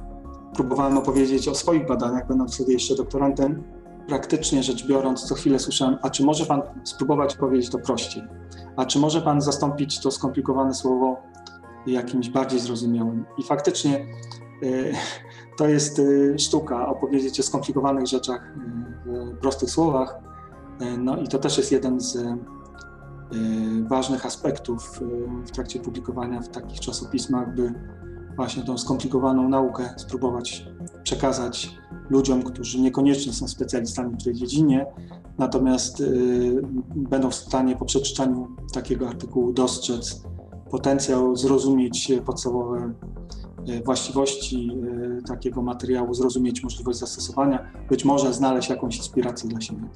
próbowałem 0.54 0.98
opowiedzieć 0.98 1.48
o 1.48 1.54
swoich 1.54 1.86
badaniach, 1.86 2.28
będąc 2.28 2.54
wtedy 2.54 2.72
jeszcze 2.72 2.96
doktorantem, 2.96 3.62
praktycznie 4.08 4.62
rzecz 4.62 4.86
biorąc, 4.86 5.22
co 5.22 5.34
chwilę 5.34 5.58
słyszałem, 5.58 5.98
a 6.02 6.10
czy 6.10 6.24
może 6.24 6.46
Pan 6.46 6.62
spróbować 6.84 7.36
powiedzieć 7.36 7.70
to 7.70 7.78
prościej? 7.78 8.22
A 8.76 8.86
czy 8.86 8.98
może 8.98 9.22
Pan 9.22 9.40
zastąpić 9.40 10.00
to 10.00 10.10
skomplikowane 10.10 10.74
słowo 10.74 11.22
jakimś 11.86 12.28
bardziej 12.28 12.60
zrozumiałym? 12.60 13.24
I 13.38 13.42
faktycznie 13.42 14.06
y, 14.62 14.92
to 15.58 15.68
jest 15.68 15.98
y, 15.98 16.34
sztuka 16.38 16.88
opowiedzieć 16.88 17.40
o 17.40 17.42
skomplikowanych 17.42 18.06
rzeczach 18.06 18.42
y, 18.42 19.34
w 19.34 19.38
prostych 19.38 19.70
słowach. 19.70 20.18
No 20.98 21.16
i 21.16 21.28
to 21.28 21.38
też 21.38 21.58
jest 21.58 21.72
jeden 21.72 22.00
z 22.00 22.18
ważnych 23.88 24.26
aspektów 24.26 25.00
w 25.46 25.50
trakcie 25.50 25.80
publikowania 25.80 26.40
w 26.40 26.48
takich 26.48 26.80
czasopismach, 26.80 27.54
by 27.54 27.74
właśnie 28.38 28.62
tą 28.62 28.78
skomplikowaną 28.78 29.48
naukę 29.48 29.94
spróbować 29.96 30.66
przekazać 31.02 31.74
ludziom, 32.10 32.42
którzy 32.42 32.80
niekoniecznie 32.80 33.32
są 33.32 33.48
specjalistami 33.48 34.16
w 34.20 34.24
tej 34.24 34.34
dziedzinie, 34.34 34.86
natomiast 35.38 36.00
y, 36.00 36.62
będą 36.96 37.30
w 37.30 37.34
stanie 37.34 37.76
po 37.76 37.84
przeczytaniu 37.84 38.48
takiego 38.72 39.08
artykułu 39.08 39.52
dostrzec 39.52 40.22
potencjał, 40.70 41.36
zrozumieć 41.36 42.12
podstawowe 42.26 42.92
y, 43.68 43.82
właściwości 43.84 44.70
y, 45.18 45.22
takiego 45.22 45.62
materiału, 45.62 46.14
zrozumieć 46.14 46.62
możliwość 46.62 46.98
zastosowania, 46.98 47.72
być 47.88 48.04
może 48.04 48.34
znaleźć 48.34 48.70
jakąś 48.70 48.96
inspirację 48.96 49.48
dla 49.48 49.60
siebie. 49.60 49.88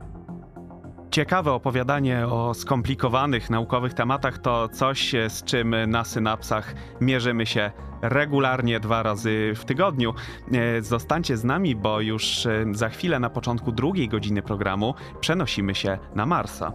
Ciekawe 1.12 1.52
opowiadanie 1.52 2.26
o 2.26 2.54
skomplikowanych 2.54 3.50
naukowych 3.50 3.94
tematach 3.94 4.38
to 4.38 4.68
coś, 4.68 5.14
z 5.28 5.44
czym 5.44 5.74
na 5.86 6.04
synapsach 6.04 6.74
mierzymy 7.00 7.46
się 7.46 7.70
regularnie 8.02 8.80
dwa 8.80 9.02
razy 9.02 9.52
w 9.56 9.64
tygodniu. 9.64 10.14
E, 10.52 10.82
zostańcie 10.82 11.36
z 11.36 11.44
nami, 11.44 11.76
bo 11.76 12.00
już 12.00 12.46
e, 12.46 12.64
za 12.72 12.88
chwilę 12.88 13.20
na 13.20 13.30
początku 13.30 13.72
drugiej 13.72 14.08
godziny 14.08 14.42
programu 14.42 14.94
przenosimy 15.20 15.74
się 15.74 15.98
na 16.14 16.26
Marsa. 16.26 16.72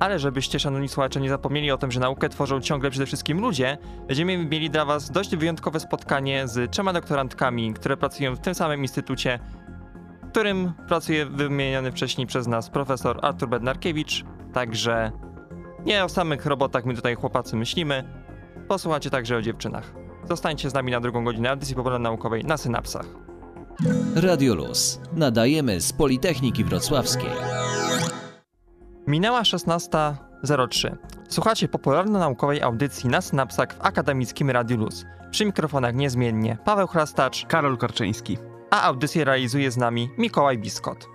Ale 0.00 0.18
żebyście, 0.18 0.60
szanowni 0.60 0.88
słuchacze, 0.88 1.20
nie 1.20 1.28
zapomnieli 1.28 1.70
o 1.70 1.78
tym, 1.78 1.90
że 1.90 2.00
naukę 2.00 2.28
tworzą 2.28 2.60
ciągle 2.60 2.90
przede 2.90 3.06
wszystkim 3.06 3.40
ludzie, 3.40 3.78
będziemy 4.08 4.38
mieli 4.38 4.70
dla 4.70 4.84
Was 4.84 5.10
dość 5.10 5.36
wyjątkowe 5.36 5.80
spotkanie 5.80 6.48
z 6.48 6.70
trzema 6.70 6.92
doktorantkami, 6.92 7.74
które 7.74 7.96
pracują 7.96 8.34
w 8.36 8.40
tym 8.40 8.54
samym 8.54 8.80
instytucie, 8.82 9.38
którym 10.34 10.72
pracuje 10.88 11.26
wymieniony 11.26 11.92
wcześniej 11.92 12.26
przez 12.26 12.46
nas 12.46 12.70
profesor 12.70 13.18
Artur 13.22 13.48
Bednarkiewicz. 13.48 14.24
Także 14.52 15.12
nie 15.84 16.04
o 16.04 16.08
samych 16.08 16.46
robotach 16.46 16.84
my 16.84 16.94
tutaj 16.94 17.14
chłopacy 17.14 17.56
myślimy, 17.56 18.04
posłuchajcie 18.68 19.10
także 19.10 19.36
o 19.36 19.42
dziewczynach. 19.42 19.94
Zostańcie 20.28 20.70
z 20.70 20.74
nami 20.74 20.92
na 20.92 21.00
drugą 21.00 21.24
godzinę 21.24 21.50
audycji 21.50 21.76
popularno-naukowej 21.76 22.44
na 22.44 22.56
Synapsach. 22.56 23.06
Radio 24.16 24.54
Luz. 24.54 25.00
Nadajemy 25.12 25.80
z 25.80 25.92
Politechniki 25.92 26.64
Wrocławskiej. 26.64 27.30
Minęła 29.06 29.42
16.03. 29.42 30.96
Słuchacie 31.28 31.68
popularno-naukowej 31.68 32.62
audycji 32.62 33.10
na 33.10 33.20
Synapsach 33.20 33.74
w 33.74 33.80
akademickim 33.80 34.50
Radiu 34.50 34.76
Luz. 34.76 35.04
Przy 35.30 35.44
mikrofonach 35.44 35.94
niezmiennie 35.94 36.58
Paweł 36.64 36.86
Chrastacz, 36.86 37.46
Karol 37.46 37.76
Korczyński. 37.76 38.38
A 38.74 38.82
audycję 38.82 39.24
realizuje 39.24 39.70
z 39.70 39.76
nami 39.76 40.10
Mikołaj 40.18 40.58
Biskot. 40.58 41.13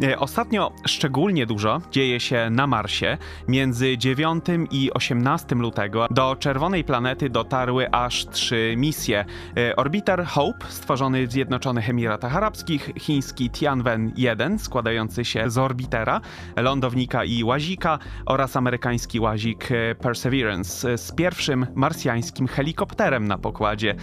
E, 0.00 0.18
ostatnio 0.18 0.72
szczególnie 0.86 1.46
dużo 1.46 1.80
dzieje 1.90 2.20
się 2.20 2.50
na 2.50 2.66
Marsie. 2.66 3.18
Między 3.48 3.98
9 3.98 4.44
i 4.70 4.92
18 4.92 5.54
lutego 5.54 6.06
do 6.10 6.36
czerwonej 6.36 6.84
planety 6.84 7.30
dotarły 7.30 7.90
aż 7.90 8.26
trzy 8.26 8.74
misje. 8.76 9.24
E, 9.56 9.76
orbiter 9.76 10.24
Hope, 10.24 10.66
stworzony 10.68 11.26
w 11.26 11.32
Zjednoczonych 11.32 11.90
Emiratach 11.90 12.36
Arabskich, 12.36 12.90
chiński 12.98 13.50
Tianwen-1, 13.50 14.58
składający 14.58 15.24
się 15.24 15.50
z 15.50 15.58
orbitera, 15.58 16.20
lądownika 16.56 17.24
i 17.24 17.44
łazika 17.44 17.98
oraz 18.26 18.56
amerykański 18.56 19.20
łazik 19.20 19.68
e, 19.72 19.94
Perseverance 19.94 20.98
z 20.98 21.12
pierwszym 21.12 21.66
marsjańskim 21.74 22.48
helikopterem 22.48 23.28
na 23.28 23.38
pokładzie. 23.38 23.94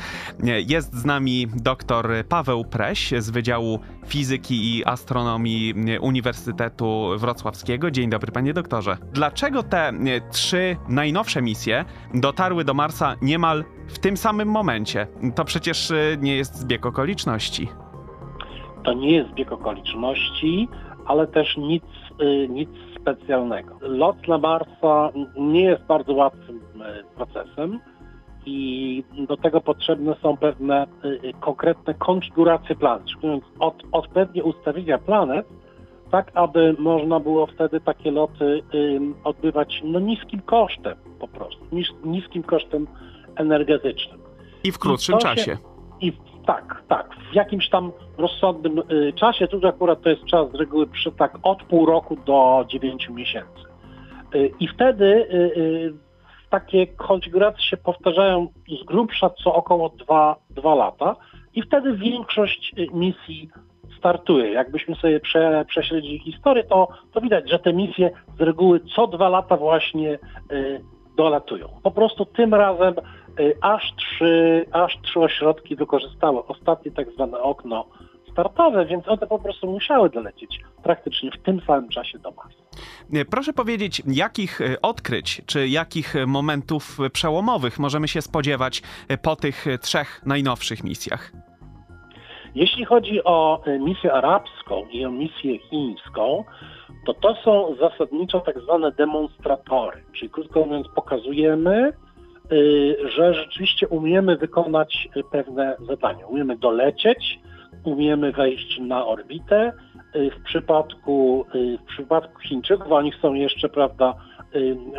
Jest 0.67 0.95
z 0.95 1.05
nami 1.05 1.47
dr 1.55 2.25
Paweł 2.29 2.65
Preś 2.65 3.13
z 3.19 3.29
Wydziału 3.29 3.79
Fizyki 4.07 4.77
i 4.77 4.85
Astronomii 4.85 5.73
Uniwersytetu 6.01 7.09
Wrocławskiego. 7.17 7.91
Dzień 7.91 8.09
dobry, 8.09 8.31
panie 8.31 8.53
doktorze. 8.53 8.97
Dlaczego 9.13 9.63
te 9.63 9.91
trzy 10.31 10.77
najnowsze 10.89 11.41
misje 11.41 11.85
dotarły 12.13 12.63
do 12.63 12.73
Marsa 12.73 13.15
niemal 13.21 13.63
w 13.87 13.99
tym 13.99 14.17
samym 14.17 14.47
momencie? 14.47 15.07
To 15.35 15.45
przecież 15.45 15.91
e, 15.91 15.95
nie 16.19 16.35
jest 16.35 16.55
zbieg 16.55 16.85
okoliczności. 16.85 17.67
To 18.83 18.93
nie 18.93 19.11
jest 19.11 19.29
zbieg 19.29 19.51
okoliczności, 19.51 20.67
ale 21.05 21.27
też 21.27 21.57
nic, 21.57 21.83
y, 22.21 22.47
nic 22.49 22.69
specjalnego. 23.01 23.75
Lot 23.81 24.27
na 24.27 24.37
Marsa 24.37 25.09
nie 25.37 25.61
jest 25.61 25.83
bardzo 25.83 26.13
łatwym 26.13 26.57
y, 26.57 27.15
procesem 27.15 27.79
i 28.45 29.03
do 29.27 29.37
tego 29.37 29.61
potrzebne 29.61 30.15
są 30.21 30.37
pewne 30.37 30.87
y, 31.05 31.33
konkretne 31.39 31.93
konfiguracje 31.93 32.75
planet, 32.75 33.05
czyli 33.05 33.41
od, 33.59 33.83
odpowiednie 33.91 34.43
ustawienia 34.43 34.97
planet, 34.97 35.47
tak 36.11 36.31
aby 36.33 36.75
można 36.79 37.19
było 37.19 37.47
wtedy 37.47 37.81
takie 37.81 38.11
loty 38.11 38.61
odbywać 39.23 39.81
no, 39.83 39.99
niskim 39.99 40.41
kosztem 40.41 40.97
po 41.19 41.27
prostu, 41.27 41.65
nis, 41.71 41.87
niskim 42.03 42.43
kosztem 42.43 42.87
energetycznym. 43.35 44.19
I 44.63 44.71
w 44.71 44.79
krótszym 44.79 45.15
I 45.17 45.21
się- 45.21 45.27
czasie. 45.27 45.57
I 46.01 46.13
tak, 46.45 46.83
tak, 46.87 47.09
w 47.31 47.35
jakimś 47.35 47.69
tam 47.69 47.91
rozsądnym 48.17 48.79
y, 48.91 49.13
czasie, 49.13 49.47
tu 49.47 49.67
akurat 49.67 50.01
to 50.01 50.09
jest 50.09 50.25
czas 50.25 50.51
z 50.51 50.55
reguły 50.55 50.87
przy 50.87 51.11
tak 51.11 51.37
od 51.43 51.63
pół 51.63 51.85
roku 51.85 52.15
do 52.25 52.65
9 52.67 53.09
miesięcy. 53.09 53.63
Y, 54.35 54.51
I 54.59 54.67
wtedy 54.67 55.05
y, 55.05 55.93
takie 56.49 56.87
konfiguracje 56.87 57.63
się 57.63 57.77
powtarzają 57.77 58.47
z 58.81 58.85
grubsza 58.85 59.29
co 59.29 59.53
około 59.53 59.89
2, 59.89 60.35
2 60.49 60.75
lata 60.75 61.15
i 61.53 61.61
wtedy 61.61 61.93
większość 61.93 62.75
misji 62.93 63.49
startuje. 63.99 64.51
Jakbyśmy 64.51 64.95
sobie 64.95 65.19
prze, 65.19 65.65
prześledzili 65.67 66.19
historię, 66.19 66.63
to, 66.63 66.87
to 67.13 67.21
widać, 67.21 67.49
że 67.49 67.59
te 67.59 67.73
misje 67.73 68.11
z 68.37 68.41
reguły 68.41 68.79
co 68.95 69.07
dwa 69.07 69.29
lata 69.29 69.57
właśnie 69.57 70.19
y, 70.51 70.81
dolatują. 71.17 71.69
Po 71.83 71.91
prostu 71.91 72.25
tym 72.25 72.53
razem 72.53 72.93
y, 73.39 73.53
aż 73.61 73.93
trzy, 73.95 74.65
aż 74.71 75.01
trzy 75.01 75.19
ośrodki 75.19 75.75
wykorzystały 75.75 76.45
ostatnie 76.45 76.91
tak 76.91 77.11
zwane 77.11 77.39
okno 77.39 77.85
startowe, 78.31 78.85
więc 78.85 79.07
one 79.07 79.27
po 79.27 79.39
prostu 79.39 79.67
musiały 79.67 80.09
dolecieć 80.09 80.59
praktycznie 80.83 81.31
w 81.31 81.43
tym 81.43 81.61
samym 81.67 81.89
czasie 81.89 82.19
do 82.19 82.31
Marsa. 82.31 82.59
Proszę 83.29 83.53
powiedzieć, 83.53 84.01
jakich 84.07 84.61
e, 84.61 84.81
odkryć, 84.81 85.41
czy 85.45 85.67
jakich 85.67 86.15
e, 86.15 86.25
momentów 86.25 86.99
e, 86.99 87.09
przełomowych 87.09 87.79
możemy 87.79 88.07
się 88.07 88.21
spodziewać 88.21 88.81
po 89.21 89.35
tych 89.35 89.65
trzech 89.81 90.21
najnowszych 90.25 90.83
misjach? 90.83 91.31
Jeśli 92.59 92.85
chodzi 92.85 93.23
o 93.23 93.61
y, 93.67 93.79
misję 93.79 94.13
arabską 94.13 94.85
i 94.91 95.05
o 95.05 95.11
misję 95.11 95.59
chińską, 95.59 96.43
to 97.05 97.13
to 97.13 97.35
są 97.35 97.75
zasadniczo 97.79 98.39
tak 98.39 98.59
zwane 98.59 98.91
demonstratory, 98.91 100.03
czyli 100.13 100.29
krótko 100.29 100.59
mówiąc 100.59 100.87
pokazujemy, 100.95 101.93
y, 102.51 102.95
że 103.15 103.33
rzeczywiście 103.33 103.87
umiemy 103.87 104.37
wykonać 104.37 105.09
y, 105.17 105.23
pewne 105.31 105.75
zadania. 105.87 106.27
Umiemy 106.27 106.57
dolecieć, 106.57 107.39
umiemy 107.83 108.31
wejść 108.31 108.79
na 108.79 109.05
orbitę. 109.05 109.73
W 110.13 110.43
przypadku, 110.43 111.45
w 111.79 111.83
przypadku 111.87 112.39
Chińczyków 112.41 112.91
oni 112.91 113.11
chcą 113.11 113.33
jeszcze, 113.33 113.69
prawda, 113.69 114.13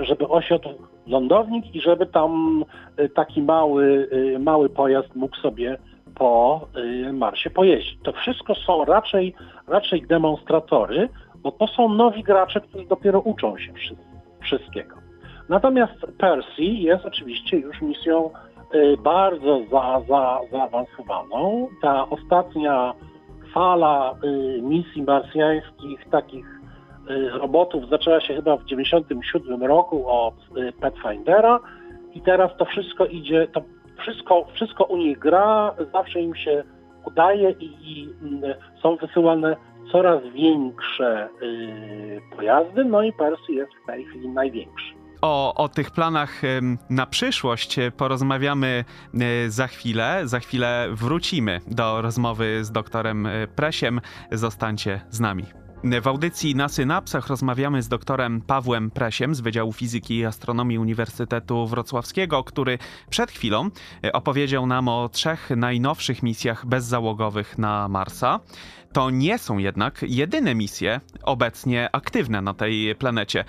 żeby 0.01 0.29
osiadł 0.29 0.69
lądownik 1.07 1.75
i 1.75 1.81
żeby 1.81 2.07
tam 2.07 2.65
taki 3.15 3.43
mały, 3.43 4.09
mały 4.39 4.69
pojazd 4.69 5.15
mógł 5.15 5.37
sobie 5.37 5.79
po 6.21 6.61
y, 7.07 7.13
Marsie 7.13 7.51
pojeździć. 7.51 7.99
To 8.03 8.13
wszystko 8.13 8.55
są 8.55 8.85
raczej, 8.85 9.35
raczej 9.69 10.03
demonstratory, 10.03 11.09
bo 11.37 11.53
to 11.53 11.67
są 11.67 11.89
nowi 11.95 12.23
gracze, 12.23 12.61
którzy 12.61 12.87
dopiero 12.87 13.21
uczą 13.21 13.59
się 13.59 13.73
wszy- 13.73 13.97
wszystkiego. 14.41 14.97
Natomiast 15.49 16.07
Percy 16.19 16.63
jest 16.63 17.05
oczywiście 17.05 17.57
już 17.57 17.83
misją 17.83 18.31
y, 18.75 18.97
bardzo 18.97 19.61
za, 19.71 20.01
za, 20.09 20.41
zaawansowaną. 20.53 21.69
Ta 21.83 22.09
ostatnia 22.11 22.95
fala 23.55 24.15
y, 24.25 24.63
misji 24.63 25.03
marsjańskich, 25.03 26.09
takich 26.11 26.61
robotów 27.33 27.89
zaczęła 27.89 28.21
się 28.21 28.35
chyba 28.35 28.57
w 28.57 28.65
1997 28.65 29.63
roku 29.63 30.09
od 30.09 30.35
Pathfindera 30.81 31.61
i 32.15 32.21
teraz 32.21 32.51
to 32.59 32.65
wszystko 32.65 33.07
idzie, 33.07 33.49
to 33.53 33.63
wszystko, 34.01 34.47
wszystko 34.55 34.85
u 34.85 34.97
nich 34.97 35.19
gra, 35.19 35.75
zawsze 35.93 36.21
im 36.21 36.35
się 36.35 36.65
udaje 37.05 37.51
i, 37.51 37.65
i 37.65 38.15
mm, 38.23 38.55
są 38.83 38.97
wysyłane 38.97 39.57
coraz 39.93 40.23
większe 40.35 41.29
y, 41.43 42.21
pojazdy, 42.37 42.85
no 42.85 43.03
i 43.03 43.13
Persy 43.13 43.53
jest 43.53 43.73
w 43.83 43.87
tej 43.87 44.05
chwili 44.05 44.29
największy. 44.29 45.01
O, 45.23 45.55
o 45.55 45.69
tych 45.69 45.91
planach 45.91 46.43
na 46.91 47.07
przyszłość 47.07 47.79
e, 47.79 47.91
porozmawiamy 47.91 48.85
e, 49.15 49.51
za 49.51 49.67
chwilę. 49.67 50.23
Za 50.25 50.41
chwilę 50.41 50.89
wrócimy 50.91 51.61
do 51.67 52.03
rozmowy 52.03 52.65
z 52.65 52.73
doktorem 52.73 53.27
e, 53.27 53.47
Presiem. 53.47 54.01
Zostańcie 54.33 55.01
z 55.11 55.21
nami. 55.21 55.60
W 55.85 56.07
audycji 56.07 56.55
na 56.55 56.69
Synapsach 56.69 57.27
rozmawiamy 57.27 57.83
z 57.83 57.89
doktorem 57.89 58.41
Pawłem 58.41 58.91
Presiem 58.91 59.35
z 59.35 59.41
Wydziału 59.41 59.73
Fizyki 59.73 60.17
i 60.17 60.25
Astronomii 60.25 60.79
Uniwersytetu 60.79 61.67
Wrocławskiego, 61.67 62.45
który 62.45 62.79
przed 63.11 63.31
chwilą 63.31 63.71
e, 64.05 64.13
opowiedział 64.13 64.67
nam 64.67 64.89
o 64.89 65.09
trzech 65.09 65.51
najnowszych 65.57 66.23
misjach 66.23 66.67
bezzałogowych 66.67 67.59
na 67.59 67.89
Marsa. 67.89 68.41
To 68.93 69.11
nie 69.11 69.39
są 69.39 69.59
jednak 69.59 70.05
jedyne 70.09 70.55
misje 70.55 71.01
obecnie 71.23 71.89
aktywne 71.93 72.43
na 72.43 72.55
tej 72.55 72.95
planecie. 72.95 73.45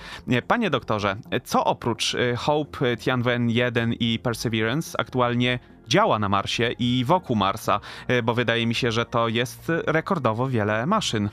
Panie 0.47 0.69
doktorze, 0.69 1.15
co 1.43 1.65
oprócz 1.65 2.15
e, 2.15 2.35
Hope, 2.35 2.97
Tianwen 2.97 3.49
1 3.49 3.93
i 3.93 4.19
Perseverance 4.19 4.99
aktualnie 4.99 5.59
działa 5.87 6.19
na 6.19 6.29
Marsie 6.29 6.71
i 6.79 7.03
wokół 7.05 7.35
Marsa? 7.35 7.79
E, 8.07 8.23
Bo 8.23 8.33
wydaje 8.33 8.67
mi 8.67 8.75
się, 8.75 8.91
że 8.91 9.05
to 9.05 9.27
jest 9.27 9.71
rekordowo 9.85 10.47
wiele 10.47 10.85
maszyn. 10.85 11.29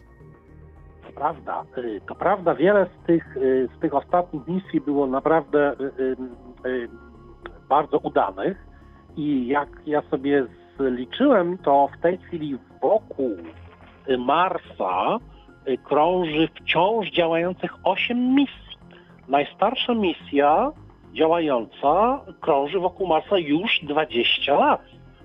Prawda, 1.18 1.64
y, 1.78 2.00
to 2.08 2.14
prawda, 2.14 2.54
wiele 2.54 2.86
z 2.86 3.06
tych, 3.06 3.36
y, 3.36 3.68
z 3.76 3.80
tych 3.80 3.94
ostatnich 3.94 4.48
misji 4.48 4.80
było 4.80 5.06
naprawdę 5.06 5.72
y, 6.64 6.88
bardzo 7.68 7.98
udanych 7.98 8.66
i 9.16 9.46
jak 9.46 9.68
ja 9.86 10.02
sobie 10.02 10.46
zliczyłem, 10.78 11.58
to 11.58 11.88
w 11.98 12.02
tej 12.02 12.18
chwili 12.18 12.58
wokół 12.82 13.36
Marsa 14.18 15.18
krąży 15.84 16.48
wciąż 16.48 17.10
działających 17.10 17.70
8 17.84 18.34
misji. 18.34 18.78
Najstarsza 19.28 19.94
misja 19.94 20.72
działająca 21.12 22.20
krąży 22.40 22.78
wokół 22.78 23.06
Marsa 23.06 23.38
już 23.38 23.80
20 23.82 24.54
lat. 24.54 24.80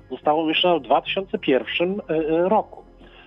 Została 0.09 0.43
umieszczona 0.43 0.79
w 0.79 0.81
2001 0.81 1.91
y, 1.91 2.13
y, 2.13 2.49
roku. 2.49 2.83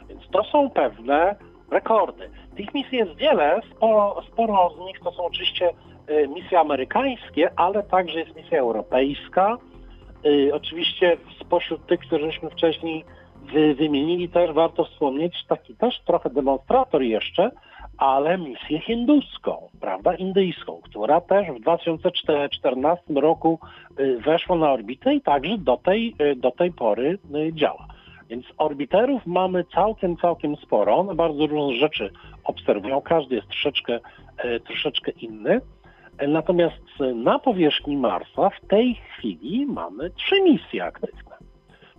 Więc 0.09 0.23
to 0.31 0.45
są 0.45 0.71
pewne 0.71 1.37
rekordy. 1.71 2.31
Tych 2.57 2.75
misji 2.75 2.99
jest 2.99 3.17
wiele, 3.17 3.61
sporo, 3.71 4.23
sporo 4.33 4.71
z 4.77 4.79
nich 4.79 5.01
to 5.01 5.13
są 5.13 5.25
oczywiście 5.25 5.71
y, 6.11 6.29
misje 6.29 6.61
amerykańskie, 6.61 7.51
ale 7.57 7.83
także 7.83 8.19
jest 8.19 8.37
misja 8.37 8.59
europejska. 8.59 9.57
Y, 10.27 10.55
Oczywiście 10.55 11.17
spośród 11.41 11.87
tych, 11.87 12.01
któreśmy 12.01 12.51
wcześniej 12.51 13.05
wy, 13.53 13.75
wymienili, 13.75 14.29
też 14.29 14.53
warto 14.53 14.85
wspomnieć 14.85 15.45
taki 15.49 15.75
też 15.75 16.01
trochę 16.07 16.31
demonstrator 16.31 17.03
jeszcze, 17.03 17.51
ale 17.99 18.39
misję 18.39 18.81
hinduską, 18.81 19.69
prawda, 19.81 20.15
indyjską, 20.15 20.81
która 20.83 21.21
też 21.21 21.47
w 21.49 21.61
2014 21.61 23.15
roku 23.15 23.59
y, 24.01 24.19
weszła 24.19 24.57
na 24.57 24.73
orbitę 24.73 25.15
i 25.15 25.21
także 25.21 25.59
do 25.59 25.77
tej, 25.77 26.15
do 26.37 26.51
tej 26.51 26.73
pory 26.73 27.19
działa. 27.53 27.96
Więc 28.29 28.47
orbiterów 28.59 29.27
mamy 29.27 29.65
całkiem, 29.65 30.17
całkiem 30.17 30.57
sporo. 30.57 30.97
One 30.97 31.15
bardzo 31.15 31.47
różne 31.47 31.79
rzeczy 31.79 32.11
obserwują. 32.45 33.01
Każdy 33.01 33.35
jest 33.35 33.49
troszeczkę, 33.49 34.01
e, 34.39 34.61
troszeczkę 34.61 35.11
inny. 35.11 35.61
E, 36.19 36.29
Natomiast 36.29 36.83
e, 37.01 37.15
na 37.15 37.39
powierzchni 37.39 37.97
Marsa 37.97 38.51
w 38.51 38.69
tej 38.69 38.95
chwili 38.95 39.67
mamy 39.67 40.11
trzy 40.11 40.43
misje 40.43 40.85
aktywne. 40.85 41.37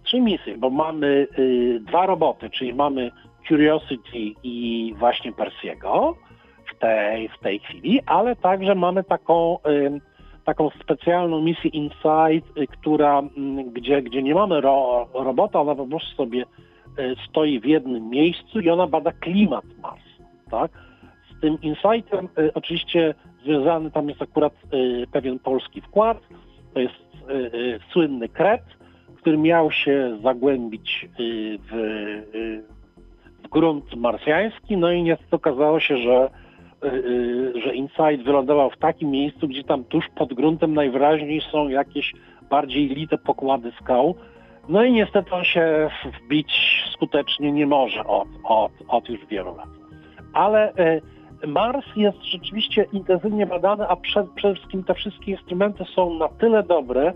Trzy 0.03 0.21
misje, 0.21 0.57
bo 0.57 0.69
mamy 0.69 1.27
y, 1.39 1.79
dwa 1.87 2.05
roboty, 2.05 2.49
czyli 2.49 2.73
mamy 2.73 3.11
Curiosity 3.47 4.19
i 4.43 4.93
właśnie 4.97 5.31
Persiego 5.33 6.15
w 6.65 6.79
tej, 6.79 7.29
w 7.29 7.39
tej 7.39 7.59
chwili, 7.59 8.01
ale 8.05 8.35
także 8.35 8.75
mamy 8.75 9.03
taką, 9.03 9.57
taką 10.47 10.69
specjalną 10.81 11.41
misję 11.41 11.69
Insight, 11.69 12.57
y, 12.57 12.67
która, 12.67 13.19
mm, 13.19 13.71
gdzie, 13.71 14.01
gdzie 14.01 14.23
nie 14.23 14.35
mamy 14.35 14.61
ro, 14.61 15.07
robota, 15.13 15.61
ona 15.61 15.75
po 15.75 15.87
prostu 15.87 16.15
sobie 16.15 16.41
y, 16.43 17.15
stoi 17.29 17.59
w 17.59 17.65
jednym 17.65 18.09
miejscu 18.09 18.59
i 18.59 18.69
ona 18.69 18.87
bada 18.87 19.11
klimat 19.11 19.65
Marsa. 19.81 20.23
Tak? 20.51 20.71
Z 21.31 21.41
tym 21.41 21.57
Insightem 21.61 22.29
y, 22.39 22.53
oczywiście 22.53 23.15
związany 23.43 23.91
tam 23.91 24.09
jest 24.09 24.21
akurat 24.21 24.53
pewien 25.11 25.39
polski 25.39 25.81
wkład. 25.81 26.17
To 26.73 26.79
jest 26.79 26.95
słynny 27.91 28.29
kret, 28.29 28.61
który 29.15 29.37
miał 29.37 29.71
się 29.71 30.17
zagłębić 30.23 31.09
w, 31.71 31.73
w 33.43 33.49
grunt 33.49 33.95
marsjański, 33.95 34.77
no 34.77 34.91
i 34.91 35.03
niestety 35.03 35.35
okazało 35.35 35.79
się, 35.79 35.97
że 35.97 36.29
że 37.63 37.75
Insight 37.75 38.25
wylądował 38.25 38.69
w 38.69 38.77
takim 38.77 39.09
miejscu, 39.09 39.47
gdzie 39.47 39.63
tam 39.63 39.83
tuż 39.83 40.05
pod 40.15 40.33
gruntem 40.33 40.73
najwyraźniej 40.73 41.41
są 41.51 41.67
jakieś 41.67 42.13
bardziej 42.49 42.87
lite 42.87 43.17
pokłady 43.17 43.71
skał. 43.81 44.15
No 44.69 44.83
i 44.83 44.91
niestety 44.91 45.31
on 45.31 45.43
się 45.43 45.89
wbić 46.03 46.83
skutecznie 46.93 47.51
nie 47.51 47.67
może 47.67 48.03
od, 48.03 48.27
od, 48.43 48.71
od 48.87 49.09
już 49.09 49.25
wielu 49.25 49.55
lat. 49.55 49.67
ale 50.33 50.73
e, 50.73 51.01
Mars 51.47 51.85
jest 51.95 52.23
rzeczywiście 52.23 52.85
intensywnie 52.93 53.45
badany, 53.45 53.87
a 53.87 53.95
przed, 53.95 54.29
przede 54.29 54.55
wszystkim 54.55 54.83
te 54.83 54.93
wszystkie 54.93 55.31
instrumenty 55.31 55.85
są 55.95 56.13
na 56.13 56.27
tyle 56.27 56.63
dobre, 56.63 57.13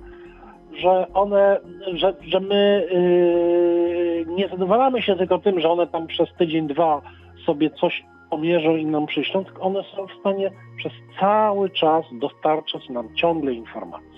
że 0.79 1.07
one, 1.13 1.59
że, 1.93 2.13
że 2.21 2.39
my 2.39 2.87
yy, 2.91 4.35
nie 4.35 4.47
zadowalamy 4.47 5.01
się 5.01 5.15
tylko 5.15 5.39
tym, 5.39 5.59
że 5.59 5.69
one 5.69 5.87
tam 5.87 6.07
przez 6.07 6.29
tydzień, 6.37 6.67
dwa 6.67 7.01
sobie 7.45 7.69
coś 7.69 8.03
pomierzą 8.31 8.75
i 8.75 8.85
nam 8.85 9.05
przyślą, 9.05 9.45
tylko 9.45 9.61
one 9.61 9.83
są 9.95 10.07
w 10.07 10.19
stanie 10.19 10.51
przez 10.77 10.93
cały 11.19 11.69
czas 11.69 12.05
dostarczać 12.11 12.89
nam 12.89 13.15
ciągle 13.15 13.53
informacji. 13.53 14.10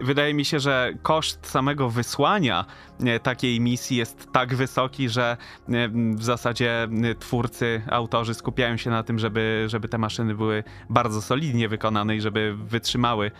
Wydaje 0.00 0.34
mi 0.34 0.44
się, 0.44 0.60
że 0.60 0.92
koszt 1.02 1.46
samego 1.46 1.90
wysłania 1.90 2.64
e, 3.00 3.20
takiej 3.20 3.60
misji 3.60 3.96
jest 3.96 4.32
tak 4.32 4.54
wysoki, 4.54 5.08
że 5.08 5.36
e, 5.68 5.88
w 6.14 6.24
zasadzie 6.24 6.82
e, 6.82 7.14
twórcy, 7.14 7.82
autorzy 7.90 8.34
skupiają 8.34 8.76
się 8.76 8.90
na 8.90 9.02
tym, 9.02 9.18
żeby, 9.18 9.64
żeby 9.68 9.88
te 9.88 9.98
maszyny 9.98 10.34
były 10.34 10.64
bardzo 10.90 11.22
solidnie 11.22 11.68
wykonane 11.68 12.16
i 12.16 12.20
żeby 12.20 12.54
wytrzymały 12.56 13.30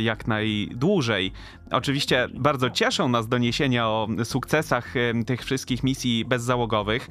jak 0.00 0.26
najdłużej. 0.26 1.32
Oczywiście 1.70 2.28
bardzo 2.34 2.70
cieszą 2.70 3.08
nas 3.08 3.28
doniesienia 3.28 3.88
o 3.88 4.08
sukcesach 4.24 4.94
tych 5.26 5.44
wszystkich 5.44 5.82
misji 5.82 6.24
bezzałogowych, 6.24 7.08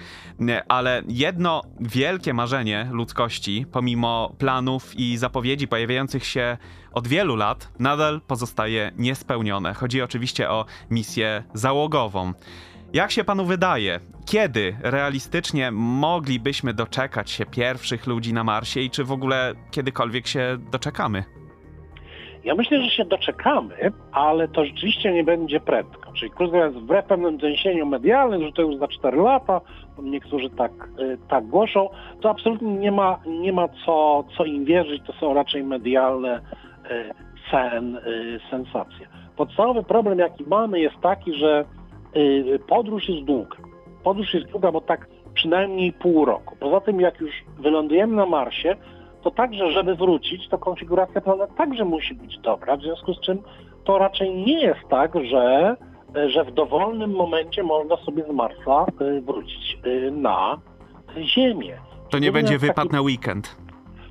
ale 0.67 1.03
jedno 1.07 1.61
wielkie 1.79 2.33
marzenie 2.33 2.89
ludzkości, 2.91 3.65
pomimo 3.71 4.35
planów 4.37 4.95
i 4.95 5.17
zapowiedzi 5.17 5.67
pojawiających 5.67 6.25
się 6.25 6.57
od 6.97 7.07
wielu 7.07 7.35
lat, 7.35 7.71
nadal 7.79 8.21
pozostaje 8.21 8.86
niespełnione. 8.97 9.73
Chodzi 9.73 10.01
oczywiście 10.01 10.49
o 10.49 10.65
misję 10.89 11.43
załogową. 11.53 12.33
Jak 12.93 13.11
się 13.11 13.23
panu 13.23 13.45
wydaje, 13.45 13.99
kiedy 14.25 14.75
realistycznie 14.81 15.71
moglibyśmy 15.71 16.73
doczekać 16.73 17.31
się 17.31 17.45
pierwszych 17.45 18.07
ludzi 18.07 18.33
na 18.33 18.43
Marsie 18.43 18.81
i 18.81 18.89
czy 18.89 19.03
w 19.03 19.11
ogóle 19.11 19.53
kiedykolwiek 19.71 20.27
się 20.27 20.57
doczekamy? 20.71 21.23
Ja 22.43 22.55
myślę, 22.55 22.81
że 22.81 22.89
się 22.89 23.05
doczekamy, 23.05 23.91
ale 24.11 24.47
to 24.47 24.65
rzeczywiście 24.65 25.13
nie 25.13 25.23
będzie 25.23 25.59
prędko. 25.59 26.13
Czyli 26.13 26.31
krótko 26.31 26.57
mówiąc, 26.57 26.75
wbrew 26.75 27.05
pewnym 27.05 27.37
doniesieniom 27.37 27.89
medialnym, 27.89 28.43
że 28.43 28.51
to 28.51 28.61
już 28.61 28.77
za 28.77 28.87
4 28.87 29.17
lata, 29.17 29.61
niektórzy 30.01 30.49
tak, 30.49 30.71
y, 30.99 31.17
tak 31.29 31.47
głoszą, 31.47 31.89
to 32.21 32.29
absolutnie 32.29 32.73
nie 32.73 32.91
ma, 32.91 33.19
nie 33.25 33.53
ma 33.53 33.67
co, 33.85 34.23
co 34.37 34.45
im 34.45 34.65
wierzyć, 34.65 35.01
to 35.07 35.13
są 35.13 35.33
raczej 35.33 35.63
medialne 35.63 36.41
y, 37.47 37.51
sen, 37.51 37.95
y, 37.95 38.39
sensacje. 38.49 39.07
Podstawowy 39.35 39.83
problem, 39.83 40.19
jaki 40.19 40.43
mamy, 40.43 40.79
jest 40.79 40.99
taki, 41.01 41.33
że 41.33 41.65
podróż 42.67 43.09
jest 43.09 43.23
długa. 43.23 43.57
Podróż 44.03 44.33
jest 44.33 44.47
długa, 44.47 44.71
bo 44.71 44.81
tak 44.81 45.07
przynajmniej 45.33 45.93
pół 45.93 46.25
roku. 46.25 46.55
Poza 46.59 46.81
tym, 46.81 47.01
jak 47.01 47.19
już 47.19 47.31
wylądujemy 47.59 48.15
na 48.15 48.25
Marsie, 48.25 48.75
to 49.23 49.31
także, 49.31 49.71
żeby 49.71 49.95
wrócić, 49.95 50.49
to 50.49 50.57
konfiguracja 50.57 51.21
planet 51.21 51.55
także 51.57 51.85
musi 51.85 52.15
być 52.15 52.39
dobra, 52.39 52.77
w 52.77 52.81
związku 52.81 53.13
z 53.13 53.19
czym 53.19 53.41
to 53.83 53.97
raczej 53.97 54.35
nie 54.35 54.61
jest 54.61 54.79
tak, 54.89 55.11
że, 55.31 55.75
że 56.27 56.43
w 56.43 56.51
dowolnym 56.51 57.11
momencie 57.11 57.63
można 57.63 57.97
sobie 57.97 58.23
z 58.23 58.33
Marsa 58.33 58.85
y, 59.01 59.21
wrócić 59.21 59.77
y, 59.85 60.11
na 60.11 60.57
Ziemię. 61.17 61.77
To 62.09 62.19
nie 62.19 62.31
będzie 62.31 62.57
wypad 62.57 62.75
taki, 62.75 62.89
na 62.89 63.01
weekend. 63.01 63.66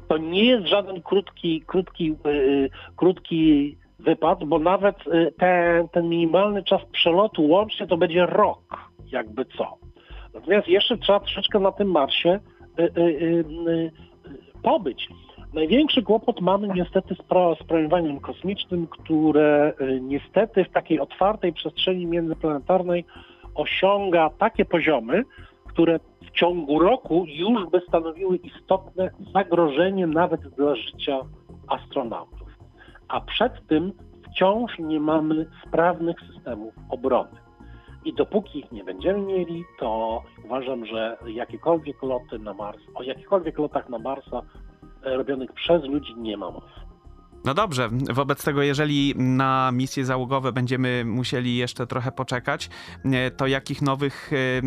To 0.09 0.19
nie 0.19 0.45
jest 0.45 0.67
żaden 0.67 1.03
krótki, 1.03 1.63
krótki, 1.67 2.15
yy, 2.25 2.71
krótki 2.97 3.77
wypad, 3.99 4.45
bo 4.45 4.59
nawet 4.59 4.97
ten, 5.39 5.89
ten 5.89 6.09
minimalny 6.09 6.65
czas 6.65 6.83
przelotu 6.93 7.47
łącznie 7.47 7.87
to 7.87 7.97
będzie 7.97 8.27
rok, 8.27 8.91
jakby 9.13 9.45
co. 9.45 9.77
Natomiast 10.35 10.69
jeszcze 10.69 10.99
trzeba 10.99 11.21
troszeczkę 11.21 11.59
na 11.59 11.73
tym 11.73 11.91
Marsie 11.91 12.41
pobyć. 14.63 15.09
Największy 15.55 16.03
kłopot 16.03 16.41
mamy 16.41 16.69
niestety 16.69 17.15
z, 17.15 17.19
z 17.61 17.65
promieniowaniem 17.67 18.21
kosmicznym, 18.21 18.87
które 18.87 19.73
niestety 20.01 20.65
w 20.65 20.71
takiej 20.71 21.01
otwartej 21.01 21.53
przestrzeni 21.53 22.07
międzyplanetarnej 22.07 23.05
osiąga 23.55 24.31
takie 24.39 24.65
poziomy, 24.65 25.23
które 25.77 25.99
w 26.27 26.31
ciągu 26.31 26.79
roku 26.79 27.25
już 27.29 27.71
by 27.71 27.81
stanowiły 27.89 28.37
istotne 28.37 29.11
zagrożenie 29.35 30.07
nawet 30.07 30.41
dla 30.41 30.77
życia 30.77 31.21
astronautów. 31.69 32.49
A 33.09 33.21
przed 33.21 33.67
tym 33.67 33.93
wciąż 34.31 34.79
nie 34.79 35.01
mamy 35.01 35.47
sprawnych 35.67 36.17
systemów 36.21 36.75
obrony. 36.89 37.31
I 38.05 38.15
dopóki 38.15 38.59
ich 38.59 38.73
nie 38.73 38.85
będziemy 38.85 39.19
mieli, 39.19 39.65
to 39.79 40.23
uważam, 40.45 40.87
że 40.87 41.17
jakiekolwiek 41.27 42.03
loty 42.03 42.39
na 42.39 42.55
Mars, 42.55 42.81
o 42.95 43.03
jakichkolwiek 43.03 43.59
lotach 43.59 43.89
na 43.89 43.99
Marsa 43.99 44.43
e, 45.05 45.17
robionych 45.17 45.53
przez 45.53 45.85
ludzi 45.85 46.15
nie 46.17 46.37
ma 46.37 46.51
mowy. 46.51 46.86
No 47.47 47.55
dobrze, 47.55 47.89
wobec 48.13 48.45
tego, 48.45 48.63
jeżeli 48.63 49.15
na 49.17 49.71
misje 49.73 50.05
załogowe 50.05 50.53
będziemy 50.53 51.05
musieli 51.05 51.57
jeszcze 51.57 51.87
trochę 51.87 52.13
poczekać, 52.13 52.69
e, 53.05 53.31
to 53.31 53.47
jakich 53.47 53.83
nowych 53.83 54.31
e, 54.33 54.63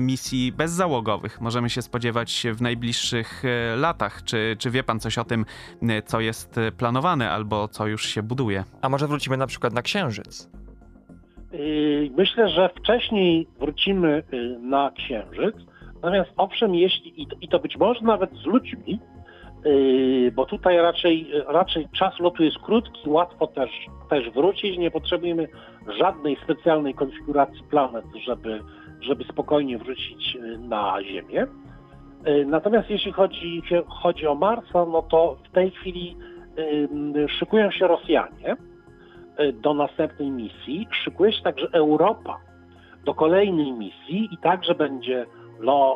misji 0.00 0.52
bezzałogowych 0.52 1.40
możemy 1.40 1.70
się 1.70 1.82
spodziewać 1.82 2.46
w 2.54 2.62
najbliższych 2.62 3.42
latach? 3.76 4.24
Czy, 4.24 4.56
czy 4.58 4.70
wie 4.70 4.82
pan 4.82 5.00
coś 5.00 5.18
o 5.18 5.24
tym, 5.24 5.44
co 6.06 6.20
jest 6.20 6.60
planowane 6.78 7.30
albo 7.30 7.68
co 7.68 7.86
już 7.86 8.06
się 8.06 8.22
buduje? 8.22 8.64
A 8.82 8.88
może 8.88 9.06
wrócimy 9.06 9.36
na 9.36 9.46
przykład 9.46 9.72
na 9.72 9.82
Księżyc? 9.82 10.50
Myślę, 12.16 12.48
że 12.48 12.70
wcześniej 12.76 13.48
wrócimy 13.58 14.22
yy, 14.32 14.58
na 14.58 14.90
Księżyc, 14.90 15.54
natomiast 15.94 16.30
owszem, 16.36 16.74
jeśli 16.74 17.22
i 17.40 17.48
to 17.48 17.58
być 17.58 17.76
może 17.76 18.00
nawet 18.00 18.30
z 18.30 18.46
ludźmi, 18.46 19.00
bo 20.32 20.46
tutaj 20.46 20.76
raczej, 20.76 21.30
raczej 21.46 21.88
czas 21.88 22.20
lotu 22.20 22.44
jest 22.44 22.58
krótki, 22.58 23.10
łatwo 23.10 23.46
też, 23.46 23.70
też 24.10 24.30
wrócić, 24.30 24.78
nie 24.78 24.90
potrzebujemy 24.90 25.48
żadnej 25.98 26.36
specjalnej 26.44 26.94
konfiguracji 26.94 27.62
planet, 27.70 28.04
żeby, 28.24 28.60
żeby 29.00 29.24
spokojnie 29.24 29.78
wrócić 29.78 30.38
na 30.58 31.02
Ziemię. 31.02 31.46
Natomiast 32.46 32.90
jeśli 32.90 33.12
chodzi, 33.12 33.62
chodzi 33.88 34.26
o 34.26 34.34
Marsa, 34.34 34.86
no 34.86 35.02
to 35.02 35.36
w 35.48 35.54
tej 35.54 35.70
chwili 35.70 36.16
szykują 37.28 37.70
się 37.70 37.86
Rosjanie 37.86 38.56
do 39.52 39.74
następnej 39.74 40.30
misji. 40.30 40.88
Szykuje 40.90 41.32
się 41.32 41.42
także 41.42 41.68
Europa 41.72 42.40
do 43.04 43.14
kolejnej 43.14 43.72
misji 43.72 44.28
i 44.32 44.38
także 44.38 44.74
będzie 44.74 45.26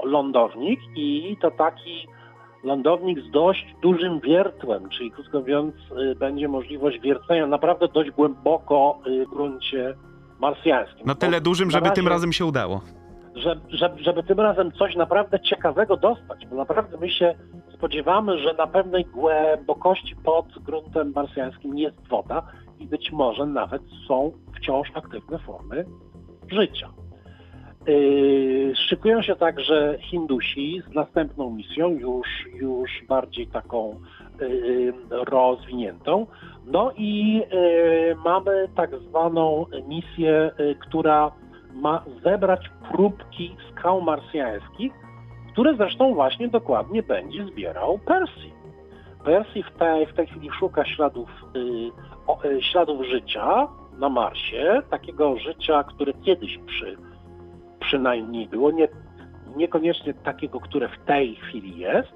lądownik 0.04 0.80
i 0.96 1.36
to 1.40 1.50
taki 1.50 2.06
lądownik 2.64 3.20
z 3.20 3.30
dość 3.30 3.66
dużym 3.82 4.20
wiertłem, 4.20 4.88
czyli 4.88 5.10
krótko 5.10 5.38
mówiąc 5.38 5.74
e, 5.96 6.14
będzie 6.14 6.48
możliwość 6.48 7.00
wiercenia 7.00 7.46
naprawdę 7.46 7.88
dość 7.88 8.10
głęboko 8.10 8.98
e, 9.06 9.26
w 9.26 9.28
gruncie 9.28 9.94
marsjańskim. 10.40 11.06
Na 11.06 11.14
tyle 11.14 11.40
dużym, 11.40 11.70
żeby 11.70 11.84
razie, 11.84 11.94
tym 11.94 12.08
razem 12.08 12.32
się 12.32 12.44
udało. 12.44 12.80
Żeby, 13.34 13.60
żeby, 13.68 14.02
żeby 14.02 14.22
tym 14.22 14.40
razem 14.40 14.72
coś 14.72 14.96
naprawdę 14.96 15.40
ciekawego 15.40 15.96
dostać, 15.96 16.46
bo 16.46 16.56
naprawdę 16.56 16.98
my 17.00 17.10
się 17.10 17.34
spodziewamy, 17.74 18.38
że 18.38 18.54
na 18.54 18.66
pewnej 18.66 19.04
głębokości 19.04 20.16
pod 20.16 20.46
gruntem 20.58 21.12
marsjańskim 21.14 21.78
jest 21.78 22.08
woda 22.08 22.42
i 22.78 22.86
być 22.86 23.12
może 23.12 23.46
nawet 23.46 23.82
są 24.08 24.32
wciąż 24.56 24.88
aktywne 24.94 25.38
formy 25.38 25.84
życia. 26.50 26.88
Yy, 27.88 28.76
szykują 28.76 29.22
się 29.22 29.36
także 29.36 29.98
Hindusi 30.00 30.82
z 30.90 30.94
następną 30.94 31.50
misją, 31.50 31.88
już, 31.88 32.28
już 32.54 32.90
bardziej 33.08 33.46
taką 33.46 34.00
yy, 34.40 34.92
rozwiniętą. 35.10 36.26
No 36.66 36.92
i 36.96 37.34
yy, 37.34 38.16
mamy 38.24 38.68
tak 38.76 38.90
zwaną 38.98 39.66
misję, 39.88 40.50
która 40.80 41.32
ma 41.74 42.04
zebrać 42.24 42.70
próbki 42.92 43.56
skał 43.70 44.00
marsjańskich, 44.00 44.92
które 45.52 45.74
zresztą 45.76 46.14
właśnie 46.14 46.48
dokładnie 46.48 47.02
będzie 47.02 47.44
zbierał 47.44 47.98
Persji. 47.98 48.52
Persji 49.24 49.62
w 49.62 49.78
tej, 49.78 50.06
w 50.06 50.14
tej 50.14 50.26
chwili 50.26 50.50
szuka 50.58 50.84
śladów 50.84 51.28
śladów 52.60 53.06
życia 53.06 53.68
na 53.98 54.08
Marsie, 54.08 54.82
takiego 54.90 55.38
życia, 55.38 55.84
które 55.84 56.12
kiedyś 56.12 56.58
przy, 56.66 56.96
przynajmniej 57.88 58.48
było, 58.48 58.70
nie, 58.70 58.88
niekoniecznie 59.56 60.14
takiego, 60.14 60.60
które 60.60 60.88
w 60.88 61.04
tej 61.06 61.34
chwili 61.34 61.78
jest. 61.78 62.08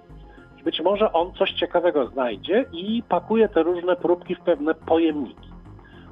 I 0.61 0.63
być 0.63 0.81
może 0.81 1.13
on 1.13 1.33
coś 1.33 1.53
ciekawego 1.53 2.07
znajdzie 2.07 2.65
i 2.73 3.03
pakuje 3.09 3.49
te 3.49 3.63
różne 3.63 3.97
próbki 3.97 4.35
w 4.35 4.41
pewne 4.41 4.75
pojemniki. 4.75 5.49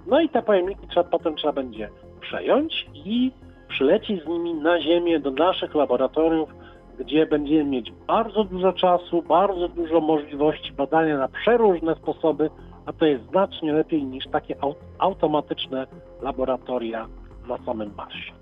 No 0.06 0.20
i 0.20 0.28
te 0.28 0.42
pojemniki 0.42 0.86
trzeba, 0.88 1.10
potem 1.10 1.36
trzeba 1.36 1.52
będzie 1.52 1.88
przejąć 2.20 2.86
i 2.94 3.32
przylecieć 3.68 4.24
z 4.24 4.28
nimi 4.28 4.54
na 4.54 4.80
Ziemię 4.80 5.20
do 5.20 5.30
naszych 5.30 5.74
laboratoriów, 5.74 6.54
gdzie 6.98 7.26
będziemy 7.26 7.64
mieć 7.64 7.92
bardzo 8.06 8.44
dużo 8.44 8.72
czasu, 8.72 9.22
bardzo 9.22 9.68
dużo 9.68 10.00
możliwości 10.00 10.72
badania 10.72 11.18
na 11.18 11.28
przeróżne 11.28 11.94
sposoby 11.94 12.50
a 12.86 12.92
to 12.92 13.06
jest 13.06 13.24
znacznie 13.28 13.72
lepiej 13.72 14.04
niż 14.04 14.24
takie 14.26 14.56
automatyczne 14.98 15.86
laboratoria 16.22 17.08
na 17.48 17.58
samym 17.66 17.94
Marsie. 17.96 18.32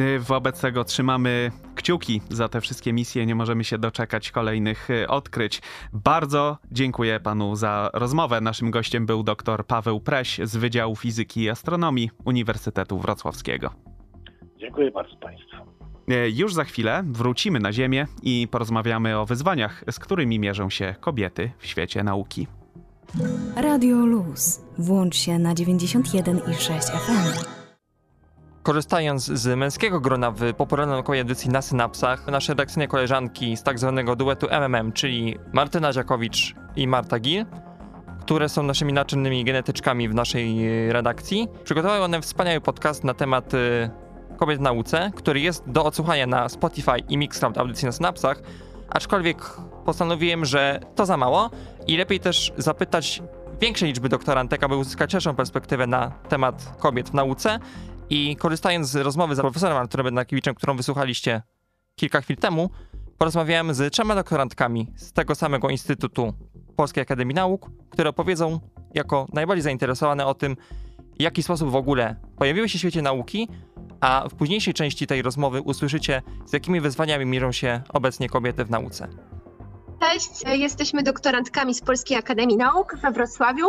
Y, 0.00 0.18
Wobec 0.20 0.60
tego 0.60 0.84
trzymamy 0.84 1.50
kciuki 1.74 2.20
za 2.30 2.48
te 2.48 2.60
wszystkie 2.60 2.92
misje. 2.92 3.26
Nie 3.26 3.34
możemy 3.34 3.64
się 3.64 3.78
doczekać 3.78 4.30
kolejnych 4.30 4.90
y, 4.90 5.08
odkryć. 5.08 5.62
Bardzo 5.92 6.58
dziękuję 6.72 7.20
panu 7.20 7.56
za 7.56 7.90
rozmowę. 7.94 8.40
Naszym 8.40 8.70
gościem 8.70 9.06
był 9.06 9.22
dr 9.22 9.66
Paweł 9.66 10.00
Preś 10.00 10.40
z 10.44 10.56
Wydziału 10.56 10.96
Fizyki 10.96 11.40
i 11.42 11.50
Astronomii 11.50 12.10
Uniwersytetu 12.24 12.98
Wrocławskiego. 12.98 13.70
Dziękuję 14.60 14.90
bardzo 14.90 15.16
Państwu. 15.16 15.56
Y, 16.12 16.30
Już 16.34 16.54
za 16.54 16.64
chwilę 16.64 17.02
wrócimy 17.06 17.60
na 17.60 17.72
Ziemię 17.72 18.06
i 18.22 18.48
porozmawiamy 18.50 19.18
o 19.18 19.26
wyzwaniach, 19.26 19.84
z 19.90 19.98
którymi 19.98 20.38
mierzą 20.38 20.70
się 20.70 20.94
kobiety 21.00 21.50
w 21.58 21.66
świecie 21.66 22.04
nauki. 22.04 22.46
Radio 23.56 23.96
Luz. 24.06 24.60
Włącz 24.78 25.16
się 25.16 25.38
na 25.38 25.54
91,6 25.54 26.98
FM. 26.98 27.61
Korzystając 28.62 29.24
z 29.24 29.58
męskiego 29.58 30.00
grona 30.00 30.30
w 30.30 30.54
popularnej 30.54 30.96
naukowej 30.96 31.20
edycji 31.20 31.50
na 31.50 31.62
synapsach, 31.62 32.26
nasze 32.26 32.52
redakcyjne 32.52 32.88
koleżanki 32.88 33.56
z 33.56 33.62
tak 33.62 33.78
zwanego 33.78 34.16
duetu 34.16 34.46
MMM, 34.50 34.92
czyli 34.92 35.38
Martyna 35.52 35.92
Ziakowicz 35.92 36.54
i 36.76 36.86
Marta 36.88 37.18
Gil, 37.18 37.46
które 38.20 38.48
są 38.48 38.62
naszymi 38.62 38.92
naczelnymi 38.92 39.44
genetyczkami 39.44 40.08
w 40.08 40.14
naszej 40.14 40.66
e, 40.88 40.92
redakcji, 40.92 41.48
przygotowały 41.64 42.04
one 42.04 42.20
wspaniały 42.20 42.60
podcast 42.60 43.04
na 43.04 43.14
temat 43.14 43.54
e, 43.54 43.90
kobiet 44.36 44.58
w 44.58 44.62
nauce, 44.62 45.10
który 45.16 45.40
jest 45.40 45.64
do 45.66 45.84
odsłuchania 45.84 46.26
na 46.26 46.48
Spotify 46.48 46.98
i 47.08 47.18
Mixcloud 47.18 47.58
audycji 47.58 47.86
na 47.86 47.92
synapsach, 47.92 48.42
aczkolwiek 48.88 49.56
postanowiłem, 49.84 50.44
że 50.44 50.80
to 50.94 51.06
za 51.06 51.16
mało 51.16 51.50
i 51.86 51.96
lepiej 51.96 52.20
też 52.20 52.52
zapytać 52.56 53.22
większej 53.60 53.88
liczby 53.88 54.08
doktorantek, 54.08 54.64
aby 54.64 54.76
uzyskać 54.76 55.12
szerszą 55.12 55.34
perspektywę 55.34 55.86
na 55.86 56.10
temat 56.28 56.76
kobiet 56.78 57.10
w 57.10 57.14
nauce 57.14 57.58
i 58.12 58.36
korzystając 58.36 58.88
z 58.88 58.96
rozmowy 58.96 59.34
z 59.34 59.40
profesorem 59.40 59.76
Arturem 59.76 60.04
Bednakiewiczem, 60.04 60.54
którą 60.54 60.76
wysłuchaliście 60.76 61.42
kilka 61.96 62.20
chwil 62.20 62.36
temu, 62.36 62.70
porozmawiałem 63.18 63.74
z 63.74 63.92
trzema 63.92 64.14
doktorantkami 64.14 64.88
z 64.96 65.12
tego 65.12 65.34
samego 65.34 65.70
Instytutu 65.70 66.32
Polskiej 66.76 67.02
Akademii 67.02 67.34
Nauk, 67.34 67.70
które 67.90 68.10
opowiedzą 68.10 68.60
jako 68.94 69.26
najbardziej 69.32 69.62
zainteresowane 69.62 70.26
o 70.26 70.34
tym, 70.34 70.56
w 71.18 71.22
jaki 71.22 71.42
sposób 71.42 71.70
w 71.70 71.76
ogóle 71.76 72.16
pojawiły 72.36 72.68
się 72.68 72.78
w 72.78 72.80
świecie 72.80 73.02
nauki, 73.02 73.48
a 74.00 74.28
w 74.28 74.34
późniejszej 74.34 74.74
części 74.74 75.06
tej 75.06 75.22
rozmowy 75.22 75.60
usłyszycie, 75.60 76.22
z 76.46 76.52
jakimi 76.52 76.80
wyzwaniami 76.80 77.26
mierzą 77.26 77.52
się 77.52 77.82
obecnie 77.88 78.28
kobiety 78.28 78.64
w 78.64 78.70
nauce. 78.70 79.08
Cześć, 80.02 80.58
jesteśmy 80.58 81.02
doktorantkami 81.02 81.74
z 81.74 81.80
Polskiej 81.80 82.16
Akademii 82.16 82.56
Nauk 82.56 82.96
we 83.02 83.10
Wrocławiu. 83.10 83.66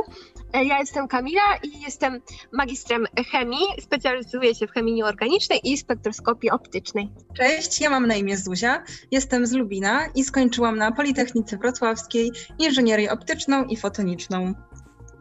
Ja 0.54 0.80
jestem 0.80 1.08
Kamila 1.08 1.58
i 1.64 1.82
jestem 1.82 2.22
magistrem 2.52 3.06
chemii. 3.32 3.66
Specjalizuję 3.82 4.56
się 4.56 4.68
w 4.68 4.72
chemii 4.72 4.94
nieorganicznej 4.94 5.60
i 5.64 5.78
spektroskopii 5.78 6.50
optycznej. 6.50 7.10
Cześć, 7.38 7.82
ja 7.82 7.90
mam 7.90 8.08
na 8.08 8.16
imię 8.16 8.38
Zuzia, 8.38 8.84
jestem 9.12 9.46
z 9.46 9.52
Lubina 9.52 10.08
i 10.16 10.24
skończyłam 10.24 10.78
na 10.78 10.92
Politechnice 10.92 11.58
Wrocławskiej 11.58 12.32
inżynierię 12.60 13.12
optyczną 13.12 13.66
i 13.66 13.78
fotoniczną. 13.78 14.54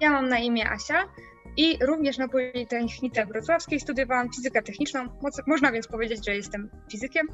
Ja 0.00 0.10
mam 0.10 0.28
na 0.28 0.38
imię 0.38 0.70
Asia 0.70 1.04
i 1.56 1.78
również 1.86 2.18
na 2.18 2.28
Politechnice 2.28 3.26
Wrocławskiej 3.26 3.80
studiowałam 3.80 4.32
fizykę 4.36 4.62
techniczną. 4.62 5.08
Można 5.46 5.72
więc 5.72 5.88
powiedzieć, 5.88 6.26
że 6.26 6.36
jestem 6.36 6.70
fizykiem 6.90 7.28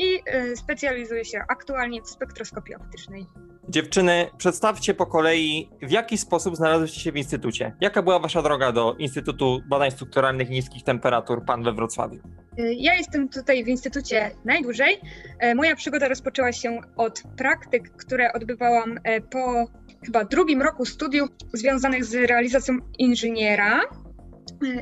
i 0.00 0.22
y, 0.52 0.56
specjalizuję 0.56 1.24
się 1.24 1.44
aktualnie 1.48 2.02
w 2.02 2.08
spektroskopii 2.08 2.74
optycznej. 2.74 3.26
Dziewczyny, 3.68 4.30
przedstawcie 4.38 4.94
po 4.94 5.06
kolei, 5.06 5.70
w 5.82 5.90
jaki 5.90 6.18
sposób 6.18 6.56
znalazłyście 6.56 7.00
się 7.00 7.12
w 7.12 7.16
instytucie. 7.16 7.76
Jaka 7.80 8.02
była 8.02 8.18
wasza 8.18 8.42
droga 8.42 8.72
do 8.72 8.94
Instytutu 8.98 9.60
Badań 9.68 9.90
Strukturalnych 9.90 10.48
i 10.48 10.52
Niskich 10.52 10.82
Temperatur 10.84 11.44
PAN 11.44 11.62
we 11.62 11.72
Wrocławiu? 11.72 12.16
Y, 12.58 12.74
Ja 12.74 12.94
jestem 12.94 13.28
tutaj 13.28 13.64
w 13.64 13.68
instytucie 13.68 14.30
najdłużej. 14.44 15.00
E, 15.38 15.54
Moja 15.54 15.76
przygoda 15.76 16.08
rozpoczęła 16.08 16.52
się 16.52 16.80
od 16.96 17.22
praktyk, 17.36 17.90
które 17.96 18.32
odbywałam 18.32 18.98
po 19.30 19.66
chyba 20.06 20.24
drugim 20.24 20.62
roku 20.62 20.84
studiów 20.84 21.28
związanych 21.52 22.04
z 22.04 22.14
realizacją 22.14 22.78
inżyniera. 22.98 23.80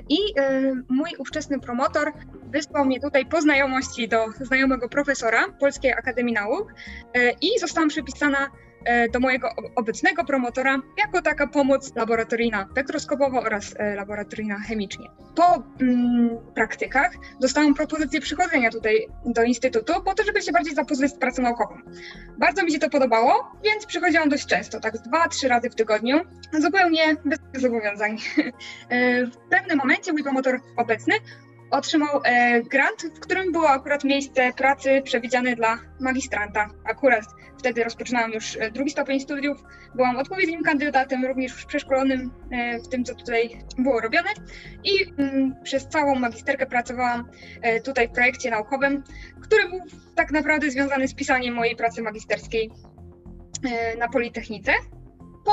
I 0.08 0.18
mój 0.88 1.10
ówczesny 1.18 1.60
promotor 1.60 2.12
wysłał 2.52 2.84
mnie 2.84 3.00
tutaj 3.00 3.26
po 3.26 3.40
znajomości 3.40 4.08
do 4.08 4.26
znajomego 4.40 4.88
profesora 4.88 5.48
Polskiej 5.60 5.92
Akademii 5.92 6.34
Nauk 6.34 6.74
e, 7.14 7.30
i 7.30 7.58
zostałam 7.60 7.88
przypisana 7.88 8.50
e, 8.84 9.08
do 9.08 9.20
mojego 9.20 9.48
ob- 9.48 9.72
obecnego 9.76 10.24
promotora 10.24 10.78
jako 10.98 11.22
taka 11.22 11.46
pomoc 11.46 11.96
laboratoryjna 11.96 12.68
spektroskopowa 12.70 13.40
oraz 13.40 13.74
e, 13.78 13.94
laboratoryjna 13.94 14.58
chemicznie. 14.58 15.06
Po 15.34 15.62
mm, 15.80 16.38
praktykach 16.54 17.12
dostałam 17.40 17.74
propozycję 17.74 18.20
przychodzenia 18.20 18.70
tutaj 18.70 19.06
do 19.26 19.42
Instytutu 19.42 19.92
po 20.04 20.14
to, 20.14 20.24
żeby 20.24 20.42
się 20.42 20.52
bardziej 20.52 20.74
zapoznać 20.74 21.10
z 21.10 21.18
pracą 21.18 21.42
naukową. 21.42 21.74
Bardzo 22.38 22.64
mi 22.64 22.72
się 22.72 22.78
to 22.78 22.90
podobało, 22.90 23.52
więc 23.64 23.86
przychodziłam 23.86 24.28
dość 24.28 24.46
często, 24.46 24.80
tak 24.80 24.98
dwa, 24.98 25.28
trzy 25.28 25.48
razy 25.48 25.70
w 25.70 25.74
tygodniu, 25.74 26.20
zupełnie 26.52 27.16
bez 27.24 27.38
zobowiązań. 27.62 28.18
W 29.32 29.48
pewnym 29.50 29.78
momencie 29.78 30.12
mój 30.12 30.22
promotor 30.22 30.60
obecny 30.76 31.14
otrzymał 31.70 32.20
e, 32.24 32.62
grant, 32.62 33.02
w 33.16 33.20
którym 33.20 33.52
było 33.52 33.70
akurat 33.70 34.04
miejsce 34.04 34.52
pracy 34.52 35.02
przewidziane 35.04 35.56
dla 35.56 35.78
magistranta. 36.00 36.70
Akurat 36.84 37.24
wtedy 37.58 37.84
rozpoczynałam 37.84 38.32
już 38.32 38.56
e, 38.56 38.70
drugi 38.70 38.90
stopień 38.90 39.20
studiów, 39.20 39.62
byłam 39.94 40.16
odpowiednim 40.16 40.62
kandydatem, 40.62 41.24
również 41.24 41.52
już 41.52 41.64
przeszkolonym 41.64 42.30
e, 42.50 42.80
w 42.80 42.88
tym, 42.88 43.04
co 43.04 43.14
tutaj 43.14 43.64
było 43.78 44.00
robione 44.00 44.30
i 44.84 44.92
mm, 45.18 45.54
przez 45.62 45.88
całą 45.88 46.14
magisterkę 46.14 46.66
pracowałam 46.66 47.28
tutaj 47.84 48.08
w 48.08 48.12
projekcie 48.12 48.50
naukowym, 48.50 49.02
który 49.42 49.68
był 49.68 49.80
tak 50.14 50.30
naprawdę 50.30 50.70
związany 50.70 51.08
z 51.08 51.14
pisaniem 51.14 51.54
mojej 51.54 51.76
pracy 51.76 52.02
magisterskiej 52.02 52.70
na 53.98 54.08
Politechnice. 54.08 54.72
Po 55.44 55.52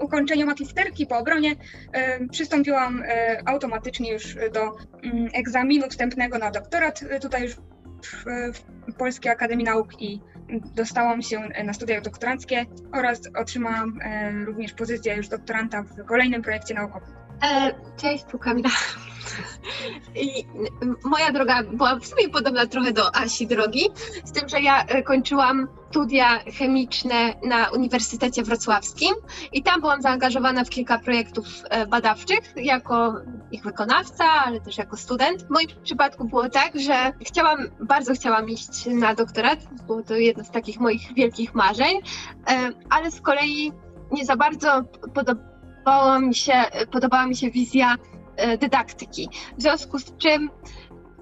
ukończeniu 0.00 0.46
magisterki, 0.46 1.06
po 1.06 1.18
obronie, 1.18 1.56
e, 1.92 2.28
przystąpiłam 2.28 3.02
e, 3.02 3.42
automatycznie 3.46 4.12
już 4.12 4.34
do 4.34 4.76
mm, 5.02 5.28
egzaminu 5.34 5.88
wstępnego 5.88 6.38
na 6.38 6.50
doktorat 6.50 7.04
e, 7.10 7.20
tutaj 7.20 7.42
już 7.42 7.54
w, 7.54 8.24
w 8.92 8.94
Polskiej 8.94 9.32
Akademii 9.32 9.64
Nauk 9.64 10.02
i 10.02 10.20
dostałam 10.74 11.22
się 11.22 11.48
na 11.64 11.72
studia 11.72 12.00
doktoranckie 12.00 12.66
oraz 12.92 13.20
otrzymałam 13.38 13.98
również 14.44 14.72
pozycję 14.72 15.16
już 15.16 15.28
doktoranta 15.28 15.82
w 15.82 16.04
kolejnym 16.04 16.42
projekcie 16.42 16.74
naukowym. 16.74 17.23
E, 17.44 17.74
cześć, 17.96 18.24
tu 18.24 18.38
Kamila. 18.38 18.70
I 20.14 20.46
moja 21.04 21.32
droga 21.32 21.62
była 21.62 21.96
w 21.96 22.06
sumie 22.06 22.28
podobna 22.28 22.66
trochę 22.66 22.92
do 22.92 23.16
Asi 23.16 23.46
drogi, 23.46 23.88
z 24.24 24.32
tym, 24.32 24.48
że 24.48 24.60
ja 24.60 24.84
e, 24.84 25.02
kończyłam 25.02 25.68
studia 25.90 26.38
chemiczne 26.58 27.34
na 27.46 27.70
Uniwersytecie 27.70 28.42
Wrocławskim 28.42 29.14
i 29.52 29.62
tam 29.62 29.80
byłam 29.80 30.02
zaangażowana 30.02 30.64
w 30.64 30.70
kilka 30.70 30.98
projektów 30.98 31.46
e, 31.70 31.86
badawczych 31.86 32.52
jako 32.56 33.14
ich 33.52 33.62
wykonawca, 33.62 34.24
ale 34.24 34.60
też 34.60 34.78
jako 34.78 34.96
student. 34.96 35.42
W 35.42 35.50
moim 35.50 35.68
przypadku 35.82 36.24
było 36.24 36.48
tak, 36.48 36.80
że 36.80 37.12
chciałam, 37.20 37.58
bardzo 37.80 38.14
chciałam 38.14 38.48
iść 38.48 38.86
na 38.86 39.14
doktorat, 39.14 39.58
było 39.86 40.02
to 40.02 40.14
jedno 40.14 40.44
z 40.44 40.50
takich 40.50 40.80
moich 40.80 41.14
wielkich 41.14 41.54
marzeń, 41.54 42.00
ale 42.90 43.10
z 43.10 43.20
kolei 43.20 43.72
nie 44.12 44.24
za 44.24 44.36
bardzo 44.36 44.82
podobało 45.14 45.53
podobała 45.84 46.18
mi 46.18 46.34
się, 46.34 46.52
podobała 46.92 47.26
mi 47.26 47.36
się 47.36 47.50
wizja 47.50 47.96
e, 48.36 48.58
dydaktyki. 48.58 49.28
W 49.58 49.62
związku 49.62 49.98
z 49.98 50.16
czym 50.16 50.50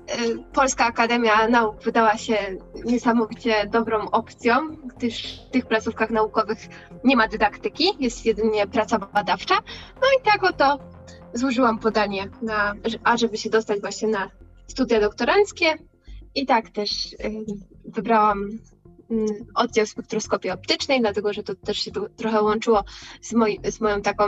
e, 0.07 0.17
Polska 0.53 0.87
Akademia 0.87 1.49
Nauk 1.49 1.83
wydała 1.83 2.17
się 2.17 2.37
niesamowicie 2.85 3.67
dobrą 3.67 4.11
opcją, 4.11 4.77
gdyż 4.97 5.41
w 5.49 5.51
tych 5.51 5.67
placówkach 5.67 6.11
naukowych 6.11 6.59
nie 7.05 7.17
ma 7.17 7.29
dydaktyki, 7.29 7.85
jest 8.01 8.27
jedynie 8.27 8.67
praca 8.67 8.99
badawcza. 8.99 9.55
No 9.95 10.09
i 10.21 10.25
tak 10.25 10.45
oto 10.45 10.79
złożyłam 11.35 11.79
podanie, 11.79 12.29
na, 12.43 12.75
a 13.05 13.17
żeby 13.17 13.37
się 13.37 13.51
dostać 13.51 13.81
właśnie 13.81 14.09
na 14.09 14.31
studia 14.67 15.01
doktoranckie 15.01 15.79
i 16.35 16.47
tak 16.47 16.71
też 16.71 16.91
e, 16.91 17.31
wybrałam 17.85 18.49
oddział 19.55 19.87
spektroskopii 19.87 20.51
optycznej, 20.51 21.01
dlatego 21.01 21.33
że 21.33 21.43
to 21.43 21.55
też 21.55 21.79
się 21.79 21.91
trochę 22.17 22.43
łączyło 22.43 22.85
z, 23.21 23.33
moi, 23.33 23.61
z 23.71 23.81
moją 23.81 24.03
taką, 24.03 24.25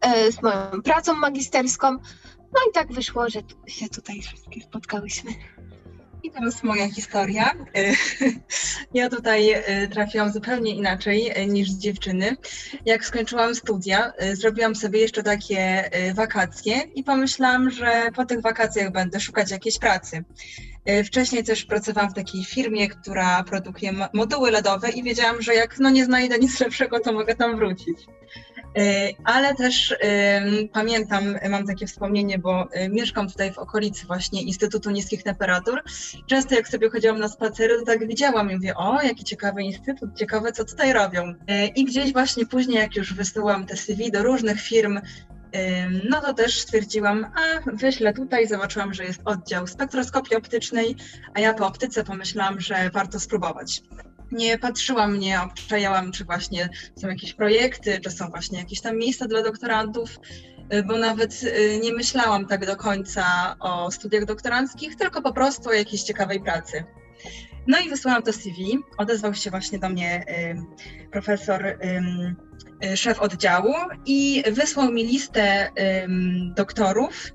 e, 0.00 0.32
z 0.32 0.42
moją 0.42 0.82
pracą 0.84 1.14
magisterską. 1.14 1.90
No 2.52 2.60
i 2.70 2.72
tak 2.74 2.92
wyszło, 2.92 3.30
że 3.30 3.40
się 3.66 3.88
tutaj 3.88 4.22
wszystkie 4.22 4.60
spotkałyśmy. 4.60 5.30
I 6.22 6.30
teraz 6.30 6.62
moja 6.62 6.88
historia. 6.88 7.50
Y, 7.76 7.94
Ja 8.94 9.08
tutaj 9.08 9.54
y, 9.84 9.88
trafiłam 9.88 10.32
zupełnie 10.32 10.74
inaczej 10.74 11.42
y, 11.42 11.46
niż 11.46 11.68
dziewczyny. 11.70 12.36
Jak 12.86 13.04
skończyłam 13.04 13.54
studia, 13.54 14.12
zrobiłam 14.32 14.74
sobie 14.74 15.00
jeszcze 15.00 15.22
takie 15.22 15.90
wakacje 16.14 16.80
i 16.94 17.04
pomyślałam, 17.04 17.70
że 17.70 18.10
po 18.16 18.24
tych 18.24 18.40
wakacjach 18.40 18.92
będę 18.92 19.20
szukać 19.20 19.50
jakiejś 19.50 19.78
pracy. 19.78 20.24
Wcześniej 21.04 21.44
też 21.44 21.64
pracowałam 21.64 22.10
w 22.10 22.14
takiej 22.14 22.44
firmie, 22.44 22.88
która 22.88 23.44
produkuje 23.44 23.92
mo- 23.92 24.08
moduły 24.12 24.50
LEDowe 24.50 24.90
i 24.90 25.02
wiedziałam, 25.02 25.42
że 25.42 25.54
jak 25.54 25.78
no 25.78 25.90
nie 25.90 26.04
znajdę 26.04 26.38
nic 26.38 26.60
lepszego, 26.60 27.00
to 27.00 27.12
mogę 27.12 27.34
tam 27.34 27.56
wrócić. 27.56 27.98
Ale 29.24 29.54
też 29.54 29.96
pamiętam, 30.72 31.36
mam 31.50 31.66
takie 31.66 31.86
wspomnienie, 31.86 32.38
bo 32.38 32.68
mieszkam 32.90 33.30
tutaj 33.30 33.52
w 33.52 33.58
okolicy 33.58 34.06
właśnie 34.06 34.42
Instytutu 34.42 34.90
Niskich 34.90 35.22
Temperatur. 35.22 35.82
Często 36.26 36.54
jak 36.54 36.68
sobie 36.68 36.90
chodziłam 36.90 37.18
na 37.18 37.28
spacery, 37.28 37.78
to 37.78 37.84
tak 37.84 38.06
widziałam 38.06 38.50
i 38.50 38.54
mówię, 38.54 38.74
o, 38.76 39.02
jaki 39.02 39.24
ciekawy 39.24 39.62
instytut, 39.62 40.10
ciekawe 40.16 40.52
co 40.52 40.64
tutaj 40.64 40.92
robią. 40.92 41.34
I 41.76 41.84
gdzieś 41.84 42.12
właśnie 42.12 42.46
później, 42.46 42.78
jak 42.78 42.96
już 42.96 43.14
wysyłam 43.14 43.66
te 43.66 43.76
CV 43.76 44.10
do 44.10 44.22
różnych 44.22 44.60
firm, 44.60 45.00
no 46.10 46.20
to 46.20 46.34
też 46.34 46.60
stwierdziłam, 46.60 47.24
a 47.24 47.70
wyślę 47.70 48.14
tutaj, 48.14 48.48
zobaczyłam, 48.48 48.94
że 48.94 49.04
jest 49.04 49.20
oddział 49.24 49.66
spektroskopii 49.66 50.36
optycznej, 50.36 50.96
a 51.34 51.40
ja 51.40 51.54
po 51.54 51.66
optyce 51.66 52.04
pomyślałam, 52.04 52.60
że 52.60 52.90
warto 52.92 53.20
spróbować. 53.20 53.82
Nie 54.32 54.58
patrzyłam, 54.58 55.18
nie 55.18 55.42
obczajałam, 55.42 56.12
czy 56.12 56.24
właśnie 56.24 56.68
są 56.96 57.08
jakieś 57.08 57.34
projekty, 57.34 58.00
czy 58.00 58.10
są 58.10 58.30
właśnie 58.30 58.58
jakieś 58.58 58.80
tam 58.80 58.96
miejsca 58.96 59.26
dla 59.26 59.42
doktorantów, 59.42 60.10
y, 60.74 60.82
bo 60.82 60.98
nawet 60.98 61.42
y, 61.42 61.80
nie 61.82 61.92
myślałam 61.92 62.46
tak 62.46 62.66
do 62.66 62.76
końca 62.76 63.56
o 63.60 63.90
studiach 63.90 64.24
doktoranckich, 64.24 64.96
tylko 64.96 65.22
po 65.22 65.32
prostu 65.32 65.68
o 65.68 65.72
jakiejś 65.72 66.02
ciekawej 66.02 66.40
pracy. 66.40 66.84
No 67.66 67.78
i 67.78 67.88
wysłałam 67.88 68.22
to 68.22 68.32
CV. 68.32 68.78
Odezwał 68.98 69.34
się 69.34 69.50
właśnie 69.50 69.78
do 69.78 69.88
mnie 69.88 70.24
y, 70.28 71.10
profesor, 71.10 71.78
szef 72.94 73.20
oddziału 73.20 73.74
i 74.06 74.42
wysłał 74.52 74.92
mi 74.92 75.04
listę 75.04 75.70
doktorów. 76.56 77.32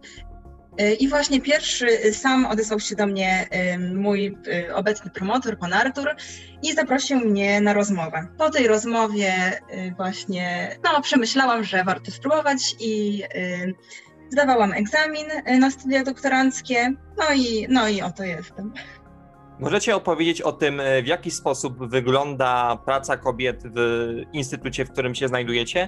I 1.00 1.10
właśnie 1.10 1.42
pierwszy 1.42 2.14
sam 2.14 2.46
odezwał 2.46 2.80
się 2.80 2.96
do 2.96 3.08
mnie 3.08 3.48
mój 3.96 4.38
obecny 4.74 5.12
promotor, 5.12 5.58
pan 5.58 5.74
Artur, 5.74 6.16
i 6.64 6.74
zaprosił 6.74 7.20
mnie 7.20 7.62
na 7.62 7.74
rozmowę. 7.74 8.28
Po 8.38 8.50
tej 8.50 8.68
rozmowie 8.68 9.34
właśnie 9.98 10.78
no, 10.84 11.02
przemyślałam, 11.02 11.64
że 11.64 11.84
warto 11.84 12.12
spróbować 12.12 12.76
i 12.80 13.24
zdawałam 14.30 14.74
egzamin 14.74 15.26
na 15.60 15.72
studia 15.72 16.04
doktoranckie, 16.04 16.94
no 17.18 17.36
i, 17.36 17.68
no 17.70 17.90
i 17.90 18.02
oto 18.02 18.24
jestem. 18.24 18.74
Możecie 19.60 19.96
opowiedzieć 19.96 20.42
o 20.42 20.52
tym, 20.52 20.80
e, 20.80 21.04
w 21.04 21.08
jaki 21.08 21.32
sposób 21.32 21.90
wygląda 21.90 22.78
praca 22.86 23.18
kobiet 23.18 23.64
w 23.76 24.22
instytucie, 24.34 24.86
w 24.86 24.92
którym 24.92 25.16
się 25.16 25.28
znajdujecie? 25.28 25.88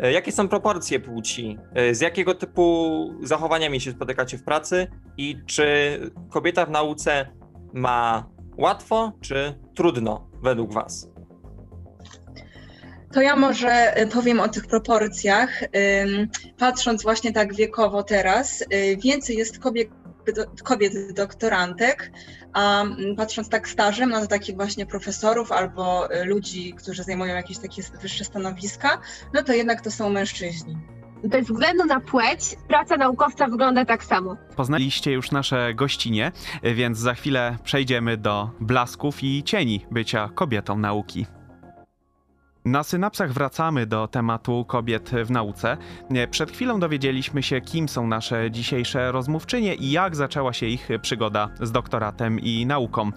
E, 0.00 0.12
jakie 0.12 0.32
są 0.32 0.48
proporcje 0.48 1.00
płci? 1.00 1.58
E, 1.74 1.94
z 1.94 2.00
jakiego 2.00 2.34
typu 2.34 3.10
zachowaniami 3.22 3.80
się 3.80 3.90
spotykacie 3.92 4.38
w 4.38 4.44
pracy? 4.44 4.86
I 5.16 5.38
czy 5.46 5.98
kobieta 6.30 6.66
w 6.66 6.70
nauce 6.70 7.26
ma 7.72 8.28
łatwo 8.58 9.12
czy 9.20 9.58
trudno 9.74 10.28
według 10.42 10.72
Was? 10.72 11.08
To 13.12 13.22
ja 13.22 13.36
może 13.36 13.94
powiem 14.12 14.40
o 14.40 14.48
tych 14.48 14.66
proporcjach. 14.66 15.60
Patrząc 16.58 17.02
właśnie 17.02 17.32
tak 17.32 17.54
wiekowo 17.54 18.02
teraz, 18.02 18.64
więcej 19.04 19.36
jest 19.36 19.58
kobiet 19.58 19.88
kobiet 20.64 21.12
doktorantek, 21.12 22.12
a 22.52 22.84
patrząc 23.16 23.48
tak 23.48 23.68
stażem 23.68 24.10
na 24.10 24.26
takich 24.26 24.56
właśnie 24.56 24.86
profesorów 24.86 25.52
albo 25.52 26.14
y, 26.14 26.24
ludzi, 26.24 26.74
którzy 26.74 27.02
zajmują 27.02 27.34
jakieś 27.34 27.58
takie 27.58 27.82
wyższe 28.02 28.24
stanowiska, 28.24 29.00
no 29.34 29.42
to 29.42 29.52
jednak 29.52 29.80
to 29.80 29.90
są 29.90 30.10
mężczyźni. 30.10 30.76
Bez 31.24 31.46
względu 31.46 31.84
na 31.84 32.00
płeć, 32.00 32.56
praca 32.68 32.96
naukowca 32.96 33.46
wygląda 33.46 33.84
tak 33.84 34.04
samo. 34.04 34.36
Poznaliście 34.56 35.12
już 35.12 35.30
nasze 35.30 35.74
gościnie, 35.74 36.32
więc 36.62 36.98
za 36.98 37.14
chwilę 37.14 37.56
przejdziemy 37.64 38.16
do 38.16 38.50
blasków 38.60 39.22
i 39.22 39.42
cieni 39.42 39.86
bycia 39.90 40.30
kobietą 40.34 40.78
nauki. 40.78 41.26
Na 42.64 42.82
synapsach 42.82 43.32
wracamy 43.32 43.86
do 43.86 44.08
tematu 44.08 44.64
kobiet 44.64 45.10
w 45.24 45.30
nauce. 45.30 45.76
Przed 46.30 46.50
chwilą 46.50 46.80
dowiedzieliśmy 46.80 47.42
się, 47.42 47.60
kim 47.60 47.88
są 47.88 48.06
nasze 48.06 48.50
dzisiejsze 48.50 49.12
rozmówczynie 49.12 49.74
i 49.74 49.90
jak 49.90 50.16
zaczęła 50.16 50.52
się 50.52 50.66
ich 50.66 50.88
przygoda 51.02 51.48
z 51.60 51.72
doktoratem 51.72 52.40
i 52.40 52.66
nauką. 52.66 53.10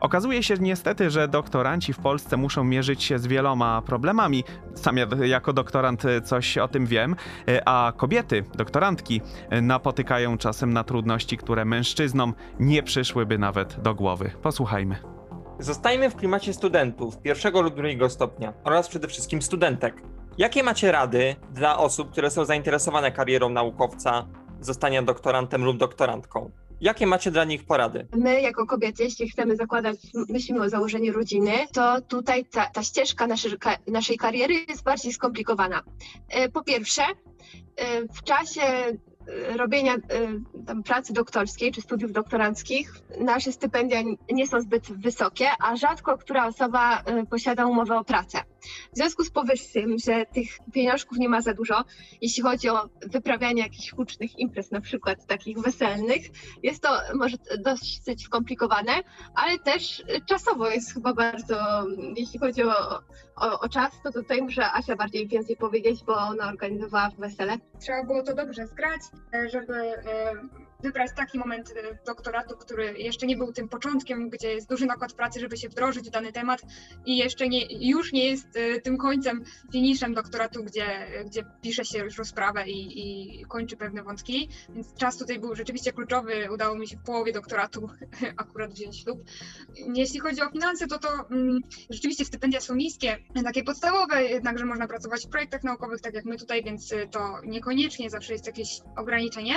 Okazuje 0.00 0.42
się 0.42 0.54
niestety, 0.60 1.10
że 1.10 1.28
doktoranci 1.28 1.92
w 1.92 1.98
Polsce 1.98 2.36
muszą 2.36 2.64
mierzyć 2.64 3.02
się 3.02 3.18
z 3.18 3.26
wieloma 3.26 3.82
problemami. 3.82 4.44
Sam 4.74 4.96
ja 4.96 5.06
jako 5.24 5.52
doktorant 5.52 6.02
coś 6.24 6.58
o 6.58 6.68
tym 6.68 6.86
wiem, 6.86 7.16
a 7.64 7.92
kobiety, 7.96 8.44
doktorantki, 8.54 9.20
napotykają 9.62 10.38
czasem 10.38 10.72
na 10.72 10.84
trudności, 10.84 11.36
które 11.36 11.64
mężczyznom 11.64 12.34
nie 12.60 12.82
przyszłyby 12.82 13.38
nawet 13.38 13.80
do 13.82 13.94
głowy. 13.94 14.30
Posłuchajmy. 14.42 15.19
Zostajmy 15.60 16.10
w 16.10 16.16
klimacie 16.16 16.52
studentów 16.52 17.18
pierwszego 17.22 17.62
lub 17.62 17.74
drugiego 17.74 18.10
stopnia 18.10 18.52
oraz 18.64 18.88
przede 18.88 19.08
wszystkim 19.08 19.42
studentek. 19.42 20.02
Jakie 20.38 20.62
macie 20.62 20.92
rady 20.92 21.36
dla 21.54 21.78
osób, 21.78 22.10
które 22.10 22.30
są 22.30 22.44
zainteresowane 22.44 23.12
karierą 23.12 23.48
naukowca, 23.48 24.26
zostania 24.60 25.02
doktorantem 25.02 25.64
lub 25.64 25.76
doktorantką? 25.76 26.50
Jakie 26.80 27.06
macie 27.06 27.30
dla 27.30 27.44
nich 27.44 27.66
porady? 27.66 28.06
My, 28.16 28.40
jako 28.40 28.66
kobiety, 28.66 29.02
jeśli 29.04 29.30
chcemy 29.30 29.56
zakładać, 29.56 29.96
myślimy 30.28 30.62
o 30.62 30.68
założeniu 30.68 31.12
rodziny, 31.12 31.52
to 31.72 32.00
tutaj 32.00 32.44
ta, 32.44 32.66
ta 32.66 32.82
ścieżka 32.82 33.26
naszej, 33.26 33.52
naszej 33.86 34.16
kariery 34.16 34.54
jest 34.68 34.82
bardziej 34.82 35.12
skomplikowana. 35.12 35.82
E, 36.28 36.48
po 36.48 36.62
pierwsze, 36.64 37.02
e, 37.76 38.02
w 38.02 38.22
czasie 38.22 38.62
robienia 39.56 39.94
y, 39.94 40.00
tam, 40.66 40.82
pracy 40.82 41.12
doktorskiej 41.12 41.72
czy 41.72 41.80
studiów 41.80 42.12
doktoranckich 42.12 42.92
nasze 43.20 43.52
stypendia 43.52 44.00
nie 44.32 44.46
są 44.46 44.60
zbyt 44.60 44.92
wysokie, 44.92 45.46
a 45.62 45.76
rzadko 45.76 46.18
która 46.18 46.46
osoba 46.46 47.00
y, 47.22 47.26
posiada 47.26 47.66
umowę 47.66 47.98
o 47.98 48.04
pracę. 48.04 48.38
W 48.92 48.96
związku 48.96 49.24
z 49.24 49.30
powyższym, 49.30 49.98
że 49.98 50.26
tych 50.26 50.48
pieniążków 50.72 51.18
nie 51.18 51.28
ma 51.28 51.40
za 51.40 51.54
dużo, 51.54 51.84
jeśli 52.20 52.42
chodzi 52.42 52.68
o 52.68 52.88
wyprawianie 53.06 53.62
jakichś 53.62 53.90
hucznych 53.90 54.38
imprez, 54.38 54.70
na 54.70 54.80
przykład 54.80 55.26
takich 55.26 55.58
weselnych, 55.58 56.22
jest 56.62 56.82
to 56.82 56.88
może 57.14 57.36
dosyć 57.58 58.24
skomplikowane, 58.24 58.92
ale 59.34 59.58
też 59.58 60.04
czasowo 60.26 60.70
jest 60.70 60.94
chyba 60.94 61.14
bardzo, 61.14 61.56
jeśli 62.16 62.38
chodzi 62.38 62.62
o, 62.62 62.98
o, 63.36 63.60
o 63.60 63.68
czas, 63.68 63.92
to 64.04 64.12
tutaj 64.12 64.42
muszę 64.42 64.72
Asia 64.72 64.96
bardziej 64.96 65.28
więcej 65.28 65.56
powiedzieć, 65.56 66.04
bo 66.04 66.16
ona 66.16 66.48
organizowała 66.48 67.10
wesele. 67.18 67.58
Trzeba 67.80 68.04
było 68.04 68.22
to 68.22 68.34
dobrze 68.34 68.66
zgrać, 68.66 69.00
żeby 69.52 69.74
e, 69.74 70.32
wybrać 70.82 71.10
taki 71.16 71.38
moment 71.38 71.70
e, 71.76 71.98
doktoratu, 72.06 72.56
który 72.56 72.98
jeszcze 72.98 73.26
nie 73.26 73.36
był 73.36 73.52
tym 73.52 73.68
początkiem, 73.68 74.30
gdzie 74.30 74.52
jest 74.52 74.68
duży 74.68 74.86
nakład 74.86 75.12
pracy, 75.12 75.40
żeby 75.40 75.56
się 75.56 75.68
wdrożyć 75.68 76.06
w 76.06 76.10
dany 76.10 76.32
temat 76.32 76.60
i 77.06 77.16
jeszcze 77.16 77.48
nie, 77.48 77.88
już 77.88 78.12
nie 78.12 78.30
jest 78.30 78.56
e, 78.56 78.80
tym 78.80 78.96
końcem, 78.96 79.44
finiszem 79.72 80.14
doktoratu, 80.14 80.64
gdzie, 80.64 81.06
gdzie 81.26 81.44
pisze 81.62 81.84
się 81.84 81.98
już 81.98 82.18
rozprawę 82.18 82.68
i, 82.68 83.00
i 83.40 83.44
kończy 83.44 83.76
pewne 83.76 84.02
wątki. 84.02 84.48
Więc 84.68 84.94
czas 84.94 85.18
tutaj 85.18 85.38
był 85.38 85.54
rzeczywiście 85.54 85.92
kluczowy. 85.92 86.48
Udało 86.52 86.78
mi 86.78 86.88
się 86.88 86.96
w 86.96 87.02
połowie 87.02 87.32
doktoratu 87.32 87.88
akurat 88.36 88.72
wziąć 88.72 89.02
ślub. 89.02 89.24
Jeśli 89.94 90.20
chodzi 90.20 90.42
o 90.42 90.50
finanse, 90.50 90.86
to 90.86 90.98
to 90.98 91.08
mm, 91.30 91.60
rzeczywiście 91.90 92.24
stypendia 92.24 92.60
są 92.60 92.74
niskie, 92.74 93.18
takie 93.44 93.64
podstawowe, 93.64 94.24
jednakże 94.24 94.64
można 94.64 94.88
pracować 94.88 95.26
w 95.26 95.28
projektach 95.28 95.64
naukowych, 95.64 96.00
tak 96.00 96.14
jak 96.14 96.24
my 96.24 96.36
tutaj, 96.36 96.64
więc 96.64 96.94
to 97.10 97.40
niekoniecznie 97.44 98.10
zawsze 98.10 98.32
jest 98.32 98.46
jakieś 98.46 98.80
ograniczenie, 98.96 99.54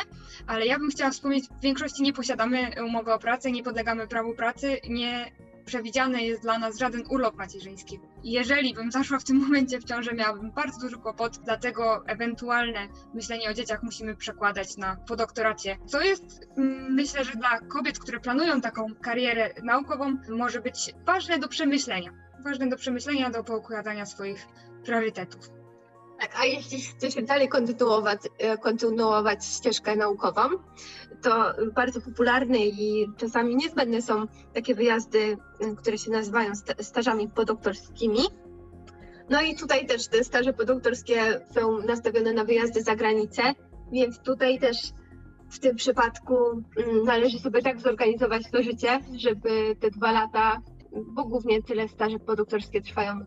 ale 0.48 0.66
ja 0.66 0.80
bym 0.80 0.90
chciała 0.90 1.12
wspomnieć, 1.14 1.48
w 1.50 1.62
większości 1.62 2.04
nie 2.04 2.14
posiadamy 2.14 2.72
umowy 2.86 3.14
o 3.14 3.20
pracę, 3.20 3.52
nie 3.52 3.64
podlegamy 3.64 4.08
prawu 4.08 4.34
pracy, 4.34 4.78
nie 4.90 5.32
przewidziany 5.66 6.24
jest 6.24 6.42
dla 6.42 6.60
nas 6.60 6.78
żaden 6.78 7.04
urlop 7.10 7.36
macierzyński. 7.36 8.00
Jeżeli 8.24 8.74
bym 8.74 8.92
zaszła 8.92 9.20
w 9.20 9.24
tym 9.24 9.38
momencie 9.38 9.80
w 9.80 9.84
ciążę, 9.84 10.14
miałabym 10.14 10.52
bardzo 10.52 10.80
duży 10.80 10.98
kłopot, 10.98 11.38
dlatego 11.38 12.08
ewentualne 12.08 12.88
myślenie 13.14 13.50
o 13.50 13.54
dzieciach 13.54 13.84
musimy 13.84 14.16
przekładać 14.16 14.78
na 14.78 14.96
po 14.96 15.16
doktoracie. 15.16 15.78
Co 15.86 16.02
jest, 16.02 16.48
mm, 16.58 16.94
myślę, 16.94 17.24
że 17.24 17.32
dla 17.32 17.60
kobiet, 17.60 18.00
które 18.00 18.20
planują 18.20 18.62
taką 18.62 18.96
karierę 19.02 19.54
naukową, 19.64 20.18
może 20.30 20.62
być 20.62 20.94
ważne 21.06 21.40
do 21.40 21.48
przemyślenia. 21.48 22.12
Ważne 22.44 22.70
do 22.70 22.78
przemyślenia, 22.78 23.30
do 23.30 23.44
poukładania 23.44 24.06
swoich 24.06 24.48
priorytetów. 24.84 25.63
Tak, 26.24 26.40
a 26.40 26.46
jeśli 26.46 26.82
chce 26.82 27.12
się 27.12 27.22
dalej 27.22 27.50
kontynuować, 27.50 28.20
e, 28.38 28.58
kontynuować 28.58 29.46
ścieżkę 29.46 29.96
naukową, 29.96 30.42
to 31.22 31.54
bardzo 31.76 32.02
popularne 32.02 32.58
i 32.58 33.08
czasami 33.18 33.56
niezbędne 33.56 34.02
są 34.02 34.26
takie 34.54 34.76
wyjazdy, 34.76 35.38
e, 35.60 35.76
które 35.76 35.98
się 35.98 36.12
nazywają 36.12 36.52
stażami 36.82 37.30
podoktorskimi. 37.30 38.20
No 39.30 39.42
i 39.42 39.56
tutaj 39.56 39.86
też 39.88 40.08
te 40.08 40.24
staże 40.24 40.54
podoktorskie 40.54 41.42
są 41.54 41.82
nastawione 41.82 42.34
na 42.34 42.44
wyjazdy 42.44 42.84
za 42.84 42.96
granicę, 42.96 43.42
więc 43.92 44.20
tutaj 44.20 44.60
też 44.60 44.78
w 45.50 45.60
tym 45.60 45.76
przypadku 45.76 46.36
mm, 46.78 47.04
należy 47.04 47.40
sobie 47.40 47.62
tak 47.62 47.80
zorganizować 47.80 48.44
to 48.52 48.64
życie, 48.64 49.00
żeby 49.18 49.76
te 49.80 49.92
dwa 49.92 50.12
lata 50.12 50.62
bo 50.96 51.26
głównie 51.26 51.64
tyle 51.64 51.88
staże 51.88 52.20
podoktorskie 52.20 52.82
trwają 52.82 53.20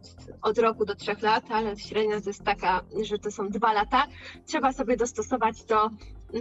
od 0.42 0.58
roku 0.58 0.84
do 0.84 0.94
trzech 0.94 1.22
lat, 1.22 1.44
ale 1.50 1.76
średnia 1.76 2.20
to 2.20 2.30
jest 2.30 2.44
taka, 2.44 2.80
że 3.02 3.18
to 3.18 3.30
są 3.30 3.48
dwa 3.48 3.72
lata. 3.72 4.06
Trzeba 4.46 4.72
sobie 4.72 4.96
dostosować 4.96 5.64
do, 5.64 5.90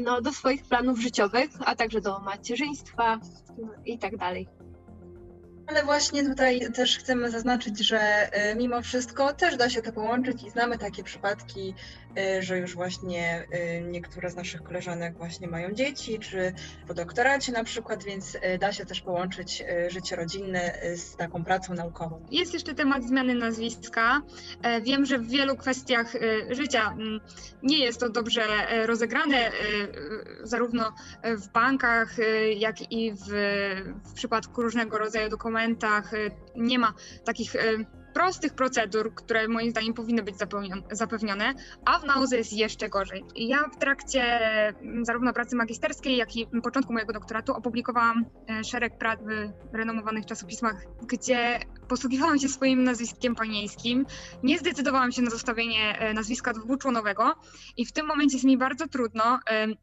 no, 0.02 0.22
do 0.22 0.32
swoich 0.32 0.64
planów 0.64 1.00
życiowych, 1.00 1.50
a 1.66 1.76
także 1.76 2.02
do 2.02 2.20
macierzyństwa 2.20 3.20
no, 3.58 3.70
i 3.86 4.00
tak 4.00 4.18
dalej. 4.18 4.48
Ale 5.68 5.84
właśnie 5.84 6.24
tutaj 6.30 6.72
też 6.74 6.98
chcemy 6.98 7.32
zaznaczyć, 7.32 7.80
że 7.80 8.00
e, 8.00 8.56
mimo 8.56 8.82
wszystko 8.82 9.34
też 9.34 9.58
da 9.58 9.70
się 9.70 9.82
to 9.82 9.92
połączyć 9.92 10.44
i 10.44 10.50
znamy 10.50 10.78
takie 10.78 11.04
przypadki, 11.04 11.74
że 12.40 12.58
już 12.60 12.76
właśnie 12.76 13.48
e, 13.52 13.82
niektóre 13.82 14.30
z 14.30 14.36
naszych 14.36 14.64
koleżanek 14.64 15.18
właśnie 15.18 15.48
mają 15.48 15.72
dzieci, 15.72 16.20
czy 16.20 16.54
po 16.88 16.94
doktoracie 16.94 17.52
na 17.52 17.64
przykład, 17.64 18.04
więc 18.04 18.38
e, 18.42 18.58
da 18.58 18.74
się 18.74 18.86
też 18.86 19.02
połączyć 19.02 19.64
życie 19.88 20.16
rodzinne 20.16 20.80
z 20.96 21.16
taką 21.16 21.44
pracą 21.44 21.74
naukową. 21.74 22.26
Jest 22.32 22.54
jeszcze 22.54 22.76
temat 22.76 23.04
zmiany 23.04 23.36
nazwiska. 23.36 24.22
E, 24.62 24.82
Wiem, 24.82 25.06
że 25.06 25.20
w 25.20 25.28
wielu 25.28 25.56
kwestiach 25.56 26.14
życia 26.50 26.92
mm, 26.92 27.20
nie 27.64 27.80
jest 27.80 28.00
to 28.00 28.10
dobrze 28.10 28.44
e, 28.44 28.88
rozegrane, 28.88 29.38
e, 29.38 29.52
zarówno 30.44 30.94
w 31.24 31.52
bankach, 31.52 32.16
jak 32.58 32.92
i 32.92 33.14
w, 33.14 33.26
w 34.06 34.14
przypadku 34.14 34.62
różnego 34.62 34.98
rodzaju 34.98 35.30
dokumentach. 35.30 36.12
Nie 36.56 36.80
ma 36.80 36.94
takich 37.26 37.56
prostych 38.16 38.54
procedur, 38.54 39.16
które 39.16 39.48
moim 39.48 39.72
zdaniem 39.72 39.94
powinny 39.94 40.24
być 40.24 40.36
zapewnione, 40.92 41.54
a 41.86 42.00
w 42.00 42.04
nauce 42.04 42.38
jest 42.38 42.54
jeszcze 42.54 42.90
gorzej. 42.90 43.24
Ja 43.36 43.70
w 43.76 43.78
trakcie 43.80 44.24
mm, 44.24 45.06
zarówno 45.06 45.34
pracy 45.34 45.56
magisterskiej, 45.56 46.18
jak 46.18 46.36
i 46.36 46.48
początku 46.64 46.94
mojego 46.94 47.14
doktoratu 47.14 47.54
opublikowałam 47.54 48.26
e, 48.50 48.64
szereg 48.64 48.98
prac 48.98 49.20
w 49.72 49.76
renomowanych 49.76 50.26
czasopismach, 50.26 50.86
gdzie 51.08 51.60
posługiwałam 51.88 52.40
się 52.40 52.50
swoim 52.50 52.84
nazwiskiem 52.84 53.36
panieńskim. 53.36 54.06
Nie 54.44 54.60
zdecydowałam 54.60 55.12
się 55.12 55.22
na 55.22 55.30
zostawienie 55.30 56.00
e, 56.00 56.14
nazwiska 56.14 56.54
dwuczłonowego 56.54 57.36
i 57.78 57.86
w 57.86 57.92
tym 57.92 58.06
momencie 58.06 58.36
jest 58.36 58.46
mi 58.46 58.58
bardzo 58.58 58.88
trudno, 58.88 59.40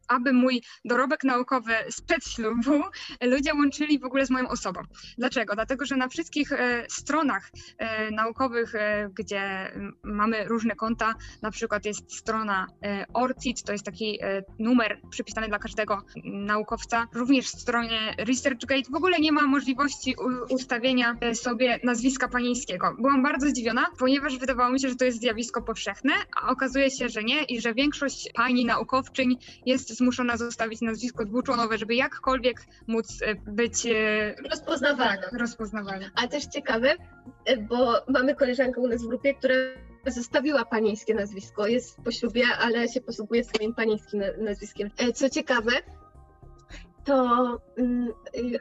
aby 0.07 0.33
mój 0.33 0.63
dorobek 0.85 1.23
naukowy 1.23 1.73
sprzed 1.89 2.25
ślubu 2.25 2.83
ludzie 3.31 3.53
łączyli 3.53 3.99
w 3.99 4.05
ogóle 4.05 4.25
z 4.25 4.29
moją 4.29 4.47
osobą. 4.47 4.81
Dlaczego? 5.17 5.55
Dlatego, 5.55 5.85
że 5.85 5.95
na 5.95 6.07
wszystkich 6.07 6.51
e, 6.51 6.85
stronach 6.89 7.51
e, 7.77 8.11
naukowych, 8.11 8.73
gdzie 9.13 9.71
mamy 10.03 10.45
różne 10.45 10.75
konta, 10.75 11.13
na 11.41 11.51
przykład 11.51 11.85
jest 11.85 12.17
strona 12.17 12.67
ORCID, 13.13 13.63
to 13.63 13.71
jest 13.71 13.85
taki 13.85 14.19
numer 14.59 15.01
przypisany 15.09 15.47
dla 15.47 15.59
każdego 15.59 16.01
naukowca. 16.23 17.07
Również 17.13 17.45
w 17.45 17.59
stronie 17.59 18.15
ResearchGate 18.17 18.91
w 18.91 18.95
ogóle 18.95 19.19
nie 19.19 19.31
ma 19.31 19.47
możliwości 19.47 20.15
ustawienia 20.49 21.17
sobie 21.33 21.79
nazwiska 21.93 22.27
panieńskiego. 22.27 22.95
Byłam 22.99 23.23
bardzo 23.23 23.47
zdziwiona, 23.49 23.85
ponieważ 23.99 24.37
wydawało 24.37 24.69
mi 24.71 24.79
się, 24.79 24.89
że 24.89 24.95
to 24.95 25.05
jest 25.05 25.19
zjawisko 25.19 25.61
powszechne, 25.61 26.13
a 26.41 26.49
okazuje 26.51 26.91
się, 26.91 27.09
że 27.09 27.23
nie 27.23 27.43
i 27.43 27.61
że 27.61 27.73
większość 27.73 28.29
pani 28.35 28.65
naukowczyń 28.65 29.37
jest 29.65 29.97
zmuszona 29.97 30.37
zostawić 30.37 30.81
nazwisko 30.81 31.25
dwuczłonowe, 31.25 31.77
żeby 31.77 31.95
jakkolwiek 31.95 32.65
móc 32.87 33.07
e, 33.21 33.35
być 33.35 33.85
e, 33.85 34.35
Rozpoznawalna. 34.51 35.21
tak, 35.21 35.33
rozpoznawalna. 35.39 36.05
A 36.23 36.27
też 36.27 36.45
ciekawe, 36.45 36.95
e, 37.45 37.57
bo 37.57 37.93
mamy 38.09 38.35
koleżankę 38.35 38.81
u 38.81 38.87
nas 38.87 39.03
w 39.03 39.07
grupie, 39.07 39.33
która 39.33 39.55
zostawiła 40.07 40.65
panieńskie 40.65 41.13
nazwisko, 41.13 41.67
jest 41.67 41.97
po 42.03 42.11
ślubie, 42.11 42.43
ale 42.59 42.87
się 42.89 43.01
posługuje 43.01 43.43
swoim 43.43 43.73
panieńskim 43.75 44.19
na- 44.19 44.37
nazwiskiem. 44.45 44.89
E, 44.97 45.13
Co 45.13 45.29
ciekawe, 45.29 45.71
to 47.05 47.15
mm, 47.77 48.07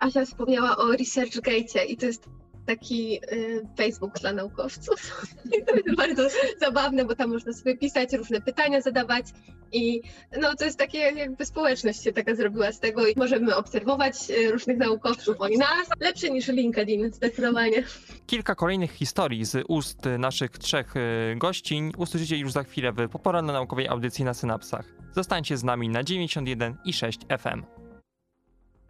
Asia 0.00 0.24
wspomniała 0.24 0.76
o 0.76 0.92
ResearchGate 0.92 1.84
i 1.84 1.96
to 1.96 2.06
jest 2.06 2.24
taki 2.66 3.20
y, 3.32 3.66
Facebook 3.76 4.18
dla 4.20 4.32
naukowców. 4.32 5.26
To 5.66 5.76
jest 5.76 5.96
bardzo 5.96 6.22
zabawne, 6.60 7.04
bo 7.04 7.16
tam 7.16 7.30
można 7.30 7.52
sobie 7.52 7.76
pisać, 7.76 8.12
różne 8.12 8.40
pytania 8.40 8.80
zadawać 8.80 9.26
i 9.72 10.02
no 10.40 10.54
to 10.54 10.64
jest 10.64 10.78
takie 10.78 10.98
jakby 10.98 11.46
społeczność 11.46 12.02
się 12.02 12.12
taka 12.12 12.34
zrobiła 12.34 12.72
z 12.72 12.80
tego 12.80 13.06
i 13.06 13.14
możemy 13.16 13.56
obserwować 13.56 14.14
y, 14.30 14.50
różnych 14.52 14.78
naukowców, 14.78 15.36
oni 15.38 15.58
nas, 15.58 15.88
lepszy 16.00 16.30
niż 16.30 16.48
LinkedIn 16.48 17.12
zdecydowanie. 17.12 17.82
Kilka 18.26 18.54
kolejnych 18.54 18.92
historii 18.92 19.44
z 19.44 19.64
ust 19.68 19.98
naszych 20.18 20.50
trzech 20.50 20.96
y, 20.96 21.36
gościń 21.36 21.92
usłyszycie 21.96 22.36
już 22.36 22.52
za 22.52 22.62
chwilę 22.62 22.92
w 22.92 23.08
poporannej 23.08 23.54
naukowej 23.54 23.88
audycji 23.88 24.24
na 24.24 24.34
Synapsach. 24.34 24.86
Zostańcie 25.14 25.56
z 25.56 25.64
nami 25.64 25.88
na 25.88 26.02
91 26.02 26.76
i 26.84 26.92
6 26.92 27.20
FM. 27.38 27.81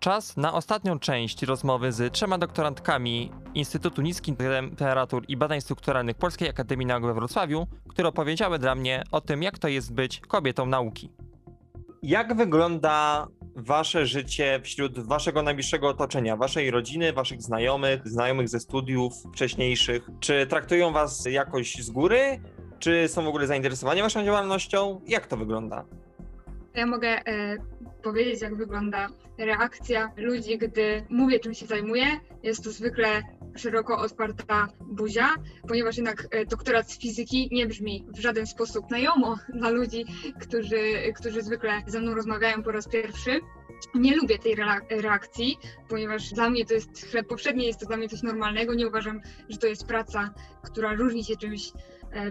Czas 0.03 0.37
na 0.37 0.53
ostatnią 0.53 0.99
część 0.99 1.43
rozmowy 1.43 1.93
z 1.93 2.13
trzema 2.13 2.39
doktorantkami 2.39 3.31
Instytutu 3.55 4.03
Niskich 4.03 4.37
Temperatur 4.37 5.25
i 5.29 5.37
Badań 5.37 5.61
Strukturalnych 5.61 6.17
Polskiej 6.17 6.49
Akademii 6.49 6.87
Nauk 6.87 7.05
we 7.05 7.15
Wrocławiu, 7.15 7.67
które 7.89 8.09
opowiedziały 8.09 8.59
dla 8.59 8.75
mnie 8.75 9.03
o 9.13 9.21
tym, 9.21 9.43
jak 9.43 9.59
to 9.59 9.69
jest 9.69 9.93
być 9.93 10.21
kobietą 10.21 10.67
nauki. 10.67 11.11
Jak 12.03 12.37
wygląda 12.37 13.27
wasze 13.57 14.07
życie 14.07 14.61
wśród 14.63 14.99
waszego 15.01 15.43
najbliższego 15.43 15.89
otoczenia, 15.89 16.37
waszej 16.37 16.71
rodziny, 16.71 17.13
waszych 17.13 17.43
znajomych, 17.43 18.09
znajomych 18.09 18.49
ze 18.49 18.61
studiów 18.61 19.13
wcześniejszych? 19.35 20.09
Czy 20.21 20.47
traktują 20.47 20.93
was 20.93 21.25
jakoś 21.27 21.75
z 21.75 21.91
góry? 21.91 22.41
Czy 22.79 23.09
są 23.09 23.25
w 23.25 23.29
ogóle 23.29 23.47
zainteresowani 23.47 24.03
waszą 24.03 24.25
działalnością? 24.25 25.01
Jak 25.07 25.27
to 25.27 25.37
wygląda? 25.37 25.85
Ja 26.75 26.87
mogę 26.87 27.09
e, 27.09 27.57
powiedzieć, 28.03 28.43
jak 28.43 28.57
wygląda 28.57 29.09
reakcja 29.39 30.13
ludzi, 30.17 30.59
gdy 30.59 31.07
mówię, 31.11 31.41
czym 31.41 31.55
się 31.55 31.67
zajmuję. 31.67 32.05
Jest 32.43 32.65
to 32.65 32.71
zwykle 32.71 33.23
szeroko 33.57 33.99
otwarta 33.99 34.69
buzia, 34.81 35.29
ponieważ 35.69 35.97
jednak 35.97 36.27
e, 36.31 36.47
doktorat 36.47 36.91
z 36.91 36.99
fizyki 36.99 37.49
nie 37.53 37.67
brzmi 37.67 38.07
w 38.09 38.21
żaden 38.21 38.47
sposób 38.47 38.87
znajomo 38.89 39.37
dla 39.49 39.71
ludzi, 39.71 40.05
którzy, 40.41 41.13
którzy 41.17 41.43
zwykle 41.43 41.83
ze 41.87 42.01
mną 42.01 42.15
rozmawiają 42.15 42.63
po 42.63 42.73
raz 42.73 42.89
pierwszy. 42.89 43.41
Nie 43.95 44.17
lubię 44.17 44.39
tej 44.39 44.57
reakcji, 44.91 45.59
ponieważ 45.89 46.31
dla 46.31 46.51
mnie 46.51 46.67
to 46.67 46.75
jest 46.75 47.07
chleb 47.11 47.27
powszedni, 47.29 47.67
jest 47.67 47.81
to 47.81 47.87
dla 47.87 47.97
mnie 47.97 48.09
coś 48.09 48.23
normalnego. 48.23 48.75
Nie 48.75 48.89
uważam, 48.89 49.21
że 49.49 49.59
to 49.59 49.67
jest 49.67 49.87
praca, 49.87 50.35
która 50.63 50.95
różni 50.95 51.25
się 51.25 51.37
czymś 51.37 51.73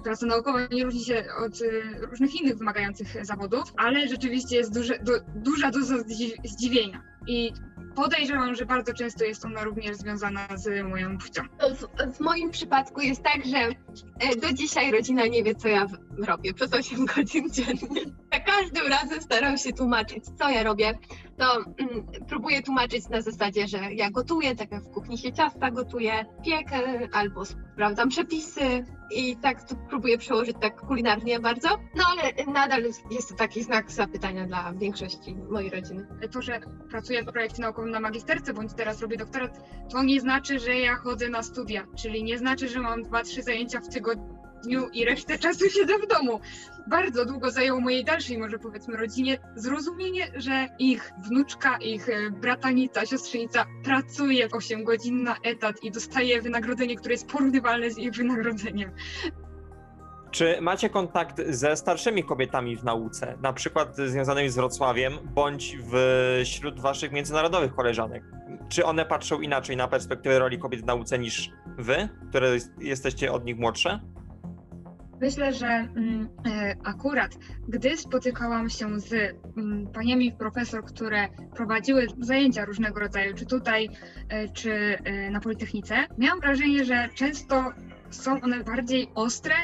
praca 0.04 0.26
naukowa 0.26 0.68
nie 0.72 0.84
różni 0.84 1.06
się 1.06 1.26
od 1.46 1.54
e, 1.62 2.06
różnych 2.06 2.42
innych 2.42 2.58
wymagających 2.58 3.26
zawodów, 3.26 3.64
ale 3.78 4.08
rzeczywiście 4.08 4.56
jest 4.56 4.74
duże, 4.74 5.00
du, 5.00 5.12
duża 5.36 5.72
doza 5.72 5.96
zdzi- 5.98 6.36
zdziwienia. 6.44 7.11
I 7.28 7.54
podejrzewam, 7.96 8.56
że 8.56 8.66
bardzo 8.66 8.94
często 8.94 9.24
jest 9.24 9.46
ona 9.46 9.64
również 9.64 9.98
związana 9.98 10.48
z 10.56 10.88
moją 10.90 11.18
płcią. 11.18 11.42
W, 11.76 12.16
w 12.16 12.20
moim 12.20 12.52
przypadku 12.52 13.02
jest 13.02 13.24
tak, 13.24 13.46
że 13.46 13.58
e, 13.58 14.36
do 14.42 14.54
dzisiaj 14.54 14.92
rodzina 14.92 15.28
nie 15.28 15.44
wie, 15.44 15.56
co 15.56 15.68
ja 15.68 15.86
robię 16.28 16.54
przez 16.54 16.74
8 16.74 17.06
godzin 17.06 17.50
dziennie. 17.52 18.06
Za 18.34 18.40
każdym 18.40 18.88
razem 18.88 19.22
staram 19.22 19.58
się 19.58 19.74
tłumaczyć, 19.74 20.26
co 20.40 20.50
ja 20.50 20.64
robię. 20.64 20.98
To 21.38 21.56
mm, 21.56 22.08
próbuję 22.30 22.64
tłumaczyć 22.64 23.10
na 23.10 23.22
zasadzie, 23.22 23.68
że 23.68 23.94
ja 23.94 24.12
gotuję, 24.12 24.56
tak 24.56 24.72
jak 24.72 24.84
w 24.84 24.92
kuchni 24.92 25.18
się 25.18 25.34
ciasta 25.34 25.72
gotuję, 25.72 26.26
piekę 26.46 27.10
albo 27.14 27.46
sprawdzam 27.46 28.10
przepisy 28.10 28.86
i 29.16 29.38
tak 29.38 29.64
to 29.64 29.76
próbuję 29.90 30.18
przełożyć 30.18 30.58
tak 30.62 30.82
kulinarnie 30.82 31.40
bardzo. 31.40 31.70
No 31.96 32.04
ale 32.12 32.46
nadal 32.54 32.84
jest 33.12 33.30
to 33.30 33.36
taki 33.36 33.64
znak 33.64 33.92
zapytania 33.92 34.48
dla 34.48 34.74
większości 34.74 35.36
mojej 35.50 35.70
rodziny. 35.70 36.08
To, 36.32 36.42
że 36.42 36.60
pracuję 36.90 37.11
w 37.22 37.32
projekcie 37.32 37.62
naukowym 37.62 37.91
na 37.91 37.99
magisterce, 37.99 38.53
bądź 38.53 38.74
teraz 38.74 39.01
robię 39.01 39.18
doktorat, 39.18 39.59
to 39.89 40.03
nie 40.03 40.22
znaczy, 40.22 40.59
że 40.59 40.76
ja 40.76 40.95
chodzę 40.95 41.30
na 41.30 41.43
studia, 41.43 41.88
czyli 41.97 42.24
nie 42.24 42.38
znaczy, 42.38 42.68
że 42.68 42.80
mam 42.80 43.03
dwa, 43.03 43.24
trzy 43.24 43.43
zajęcia 43.43 43.80
w 43.80 43.89
tygodniu 43.89 44.89
i 44.93 45.05
resztę 45.05 45.38
czasu 45.38 45.70
siedzę 45.76 45.93
w 45.97 46.07
domu. 46.07 46.39
Bardzo 46.88 47.26
długo 47.26 47.51
zajęło 47.51 47.82
mojej 47.82 48.05
dalszej, 48.05 48.38
może 48.38 48.59
powiedzmy, 48.59 48.97
rodzinie 48.97 49.38
zrozumienie, 49.55 50.32
że 50.36 50.68
ich 50.80 51.12
wnuczka, 51.24 51.78
ich 51.78 52.09
e, 52.09 52.32
bratanica, 52.32 53.05
siostrzenica 53.05 53.66
pracuje 53.84 54.47
8 54.51 54.84
godzin 54.84 55.24
na 55.24 55.36
etat 55.43 55.84
i 55.84 55.91
dostaje 55.91 56.41
wynagrodzenie, 56.41 56.95
które 56.95 57.14
jest 57.14 57.28
porównywalne 57.28 57.91
z 57.91 57.97
ich 57.97 58.12
wynagrodzeniem. 58.12 58.91
Czy 60.32 60.62
macie 60.62 60.90
kontakt 60.90 61.42
ze 61.50 61.76
starszymi 61.76 62.24
kobietami 62.24 62.76
w 62.78 62.84
nauce, 62.84 63.38
na 63.42 63.54
przykład 63.54 63.96
związanymi 63.98 64.50
z 64.50 64.56
Wrocławiem, 64.56 65.14
bądź 65.24 65.78
wśród 66.44 66.80
waszych 66.80 67.12
międzynarodowych 67.12 67.76
koleżanek? 67.76 68.24
Czy 68.70 68.86
one 68.86 69.06
patrzą 69.06 69.42
inaczej 69.42 69.78
na 69.78 69.88
perspektywę 69.88 70.40
roli 70.40 70.60
kobiet 70.60 70.82
w 70.82 70.86
nauce 70.86 71.20
niż 71.20 71.50
wy, 71.78 72.10
które 72.30 72.50
jest- 72.50 72.72
jesteście 72.82 73.32
od 73.32 73.46
nich 73.46 73.58
młodsze? 73.58 74.00
Myślę, 75.22 75.54
że 75.54 75.68
mm, 75.68 76.30
e, 76.48 76.76
akurat 76.84 77.38
gdy 77.68 77.98
spotykałam 77.98 78.70
się 78.70 79.00
z 79.00 79.14
mm, 79.58 79.88
paniami 79.88 80.32
profesor, 80.32 80.86
które 80.86 81.28
prowadziły 81.56 82.08
zajęcia 82.20 82.66
różnego 82.66 83.00
rodzaju, 83.00 83.34
czy 83.36 83.46
tutaj, 83.46 83.90
e, 84.30 84.50
czy 84.50 84.72
e, 84.74 85.32
na 85.32 85.40
Politechnice, 85.40 85.96
miałam 86.18 86.40
wrażenie, 86.40 86.86
że 86.86 87.10
często 87.16 87.64
są 88.12 88.41
one 88.41 88.64
bardziej 88.64 89.12
ostre, 89.16 89.55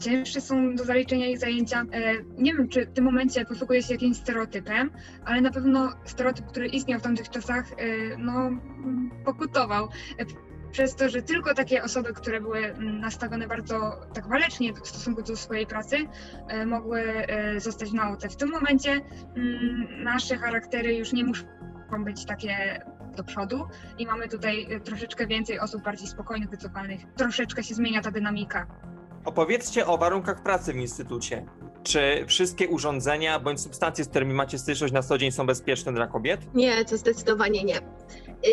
cięższe 0.00 0.40
są 0.40 0.74
do 0.74 0.84
zaliczenia 0.84 1.26
ich 1.26 1.38
zajęcia. 1.38 1.80
E, 1.92 2.14
Nie 2.38 2.54
wiem, 2.54 2.68
czy 2.68 2.86
w 2.86 2.92
tym 2.92 3.04
momencie 3.04 3.44
posługuję 3.44 3.82
się 3.82 3.94
jakimś 3.94 4.16
stereotypem, 4.16 4.90
ale 5.24 5.40
na 5.40 5.50
pewno 5.50 5.92
stereotyp, 6.04 6.46
który 6.46 6.66
istniał 6.66 7.00
w 7.00 7.02
tamtych 7.02 7.30
czasach, 7.30 7.72
e, 7.72 8.16
no, 8.18 8.50
pokutował 9.24 9.88
przez 10.76 10.96
to, 10.96 11.08
że 11.08 11.22
tylko 11.22 11.54
takie 11.54 11.82
osoby, 11.82 12.12
które 12.12 12.40
były 12.40 12.58
mm, 12.58 13.00
nastawione 13.00 13.46
bardzo 13.46 14.00
tak 14.14 14.28
walecznie 14.28 14.72
w 14.72 14.88
stosunku 14.88 15.22
do 15.22 15.36
swojej 15.36 15.66
pracy, 15.66 15.96
e, 16.48 16.66
mogły 16.66 17.00
e, 17.00 17.60
zostać 17.60 17.90
w 17.90 17.94
nauce. 17.94 18.28
W 18.28 18.36
tym 18.36 18.50
momencie 18.50 18.92
mm, 19.36 20.04
nasze 20.04 20.36
charaktery 20.36 20.94
już 20.94 21.12
nie 21.12 21.24
muszą 21.24 21.44
być 22.04 22.26
takie 22.26 22.80
do 23.16 23.24
przodu 23.24 23.64
i 23.98 24.06
mamy 24.06 24.28
tutaj 24.28 24.66
y, 24.72 24.80
troszeczkę 24.80 25.26
więcej 25.26 25.60
osób 25.60 25.82
bardziej 25.82 26.08
spokojnych, 26.08 26.50
wycofanych. 26.50 27.00
Troszeczkę 27.16 27.62
się 27.62 27.74
zmienia 27.74 28.02
ta 28.02 28.10
dynamika. 28.10 28.66
Opowiedzcie 29.24 29.86
o 29.86 29.98
warunkach 29.98 30.42
pracy 30.42 30.72
w 30.72 30.76
instytucie. 30.76 31.46
Czy 31.82 32.24
wszystkie 32.26 32.68
urządzenia 32.68 33.40
bądź 33.40 33.60
substancje, 33.60 34.04
z 34.04 34.08
którymi 34.08 34.34
macie 34.34 34.58
styczność 34.58 34.92
na 34.92 35.02
co 35.02 35.18
dzień 35.18 35.32
są 35.32 35.46
bezpieczne 35.46 35.92
dla 35.92 36.06
kobiet? 36.06 36.54
Nie, 36.54 36.84
to 36.84 36.96
zdecydowanie 36.96 37.64
nie. 37.64 37.80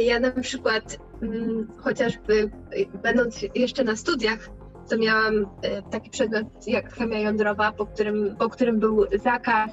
Ja 0.02 0.20
na 0.20 0.32
przykład, 0.32 0.98
mm, 1.22 1.68
chociażby 1.78 2.34
y, 2.78 2.98
będąc 3.04 3.46
jeszcze 3.56 3.84
na 3.84 3.96
studiach, 3.96 4.50
to 4.90 4.98
miałam 4.98 5.42
y, 5.42 5.46
taki 5.92 6.10
przedmiot 6.10 6.68
jak 6.68 6.94
chemia 6.94 7.20
jądrowa, 7.20 7.72
po 7.72 7.86
którym, 7.86 8.36
po 8.40 8.50
którym 8.50 8.80
był 8.80 9.06
zakaz 9.24 9.72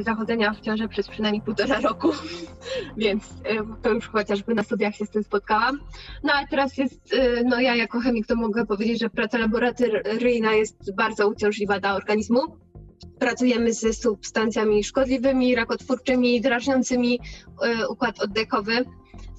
zachodzenia 0.00 0.54
w 0.54 0.60
ciąży 0.60 0.88
przez 0.88 1.08
przynajmniej 1.08 1.42
półtora 1.42 1.80
roku, 1.80 2.08
więc 2.96 3.24
y, 3.24 3.82
to 3.82 3.90
już 3.90 4.08
chociażby 4.08 4.54
na 4.54 4.62
studiach 4.62 4.94
się 4.94 5.06
z 5.06 5.10
tym 5.10 5.24
spotkałam. 5.24 5.80
No 6.22 6.32
a 6.32 6.46
teraz 6.46 6.78
jest, 6.78 7.14
y, 7.14 7.42
no 7.44 7.60
ja 7.60 7.76
jako 7.76 8.00
chemik 8.00 8.26
to 8.26 8.36
mogę 8.36 8.66
powiedzieć, 8.66 9.00
że 9.00 9.10
praca 9.10 9.38
laboratoryjna 9.38 10.52
jest 10.52 10.94
bardzo 10.94 11.28
uciążliwa 11.28 11.80
dla 11.80 11.94
organizmu. 11.94 12.40
Pracujemy 13.18 13.72
ze 13.72 13.92
substancjami 13.92 14.84
szkodliwymi, 14.84 15.54
rakotwórczymi, 15.54 16.40
drażniącymi 16.40 17.20
y, 17.82 17.88
układ 17.88 18.20
oddechowy. 18.20 18.84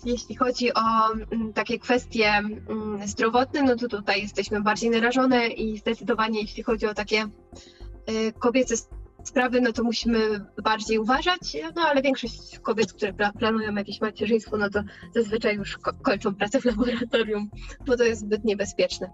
Jeśli 0.06 0.36
chodzi 0.36 0.74
o 0.74 1.14
mm, 1.32 1.54
takie 1.54 1.80
kwestie 1.80 2.30
mm, 2.30 3.08
zdrowotne, 3.08 3.64
no 3.64 3.76
to 3.76 3.88
tutaj 3.88 4.22
jesteśmy 4.22 4.62
bardziej 4.62 4.90
narażone 4.90 5.48
i 5.48 5.78
zdecydowanie 5.78 6.42
jeśli 6.42 6.64
chodzi 6.64 6.86
o 6.86 6.94
takie 6.94 7.26
kobiece 8.40 8.76
sprawy, 9.24 9.62
no 9.62 9.74
to 9.74 9.84
musimy 9.84 10.46
bardziej 10.64 11.00
uważać, 11.00 11.58
no 11.76 11.82
ale 11.82 12.02
większość 12.02 12.60
kobiet, 12.60 12.94
które 12.94 13.14
pla- 13.14 13.34
planują 13.40 13.76
jakieś 13.76 14.02
macierzyństwo, 14.02 14.58
no 14.58 14.70
to 14.70 14.84
zazwyczaj 15.16 15.56
już 15.56 15.78
ko- 15.78 15.94
kończą 15.94 16.36
pracę 16.36 16.62
w 16.62 16.66
laboratorium, 16.66 17.50
bo 17.86 17.98
to 17.98 18.04
jest 18.04 18.22
zbyt 18.22 18.46
niebezpieczne. 18.46 19.14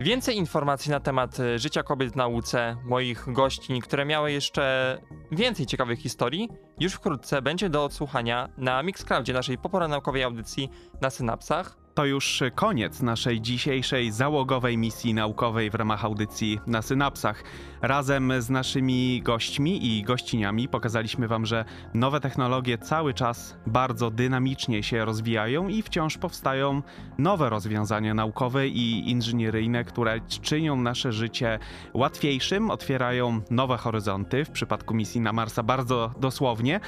Więcej 0.00 0.36
informacji 0.36 0.90
na 0.90 1.00
temat 1.00 1.40
y, 1.40 1.58
życia 1.58 1.82
kobiet 1.82 2.12
w 2.12 2.16
nauce, 2.16 2.76
moich 2.84 3.24
gościń, 3.32 3.80
które 3.80 4.04
miały 4.04 4.32
jeszcze 4.32 4.98
więcej 5.32 5.66
ciekawych 5.66 5.98
historii, 5.98 6.48
już 6.80 6.92
wkrótce 6.92 7.42
będzie 7.42 7.68
do 7.70 7.84
odsłuchania 7.84 8.48
na 8.58 8.82
Mixcloudzie, 8.82 9.32
naszej 9.32 9.58
poporanaukowej 9.58 10.22
audycji 10.22 10.70
na 11.00 11.10
Synapsach. 11.10 11.76
To 11.94 12.04
już 12.04 12.42
koniec 12.54 13.02
naszej 13.02 13.40
dzisiejszej 13.40 14.12
załogowej 14.12 14.78
misji 14.78 15.14
naukowej 15.14 15.70
w 15.70 15.74
ramach 15.74 16.04
audycji 16.04 16.60
na 16.66 16.82
Synapsach. 16.82 17.44
Razem 17.82 18.32
z 18.38 18.50
naszymi 18.50 19.22
gośćmi 19.22 19.86
i 19.86 20.02
gościniami 20.02 20.68
pokazaliśmy 20.68 21.28
Wam, 21.28 21.46
że 21.46 21.64
nowe 21.94 22.20
technologie 22.20 22.78
cały 22.78 23.14
czas 23.14 23.56
bardzo 23.66 24.10
dynamicznie 24.10 24.82
się 24.82 25.04
rozwijają 25.04 25.68
i 25.68 25.82
wciąż 25.82 26.18
powstają 26.18 26.82
nowe 27.18 27.50
rozwiązania 27.50 28.14
naukowe 28.14 28.68
i 28.68 29.10
inżynieryjne, 29.10 29.84
które 29.84 30.20
czynią 30.20 30.76
nasze 30.76 31.12
życie 31.12 31.58
łatwiejszym, 31.94 32.70
otwierają 32.70 33.40
nowe 33.50 33.76
horyzonty. 33.76 34.44
W 34.44 34.50
przypadku 34.50 34.94
misji 34.94 35.20
na 35.20 35.32
Marsa 35.32 35.62
bardzo 35.62 36.14
dosłownie 36.20 36.80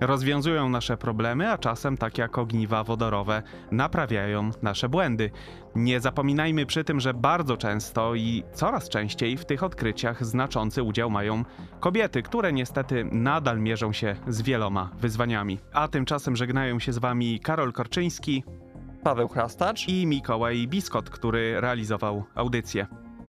rozwiązują 0.00 0.68
nasze 0.68 0.96
problemy, 0.96 1.52
a 1.52 1.58
czasem, 1.58 1.96
tak 1.96 2.18
jak 2.18 2.38
ogniwa 2.38 2.84
wodorowe, 2.84 3.42
naprawiają 3.70 4.50
nasze 4.62 4.88
błędy. 4.88 5.30
Nie 5.74 6.00
zapominajmy 6.00 6.66
przy 6.66 6.84
tym, 6.84 7.00
że 7.00 7.14
bardzo 7.14 7.56
często 7.56 8.14
i 8.14 8.44
coraz 8.52 8.88
częściej 8.88 9.36
w 9.36 9.44
tych 9.44 9.62
odkryciach 9.62 10.26
znaczący 10.26 10.82
udział 10.82 11.10
mają 11.10 11.44
kobiety, 11.80 12.22
które 12.22 12.52
niestety 12.52 13.04
nadal 13.12 13.60
mierzą 13.60 13.92
się 13.92 14.16
z 14.28 14.42
wieloma 14.42 14.90
wyzwaniami. 15.00 15.58
A 15.72 15.88
tymczasem 15.88 16.36
żegnają 16.36 16.78
się 16.78 16.92
z 16.92 16.98
wami 16.98 17.40
Karol 17.40 17.72
Korczyński 17.72 18.44
Paweł 19.02 19.28
Chrastacz 19.28 19.88
i 19.88 20.06
Mikołaj 20.06 20.68
Biskot, 20.68 21.10
który 21.10 21.60
realizował 21.60 22.24
audycję. 22.34 22.86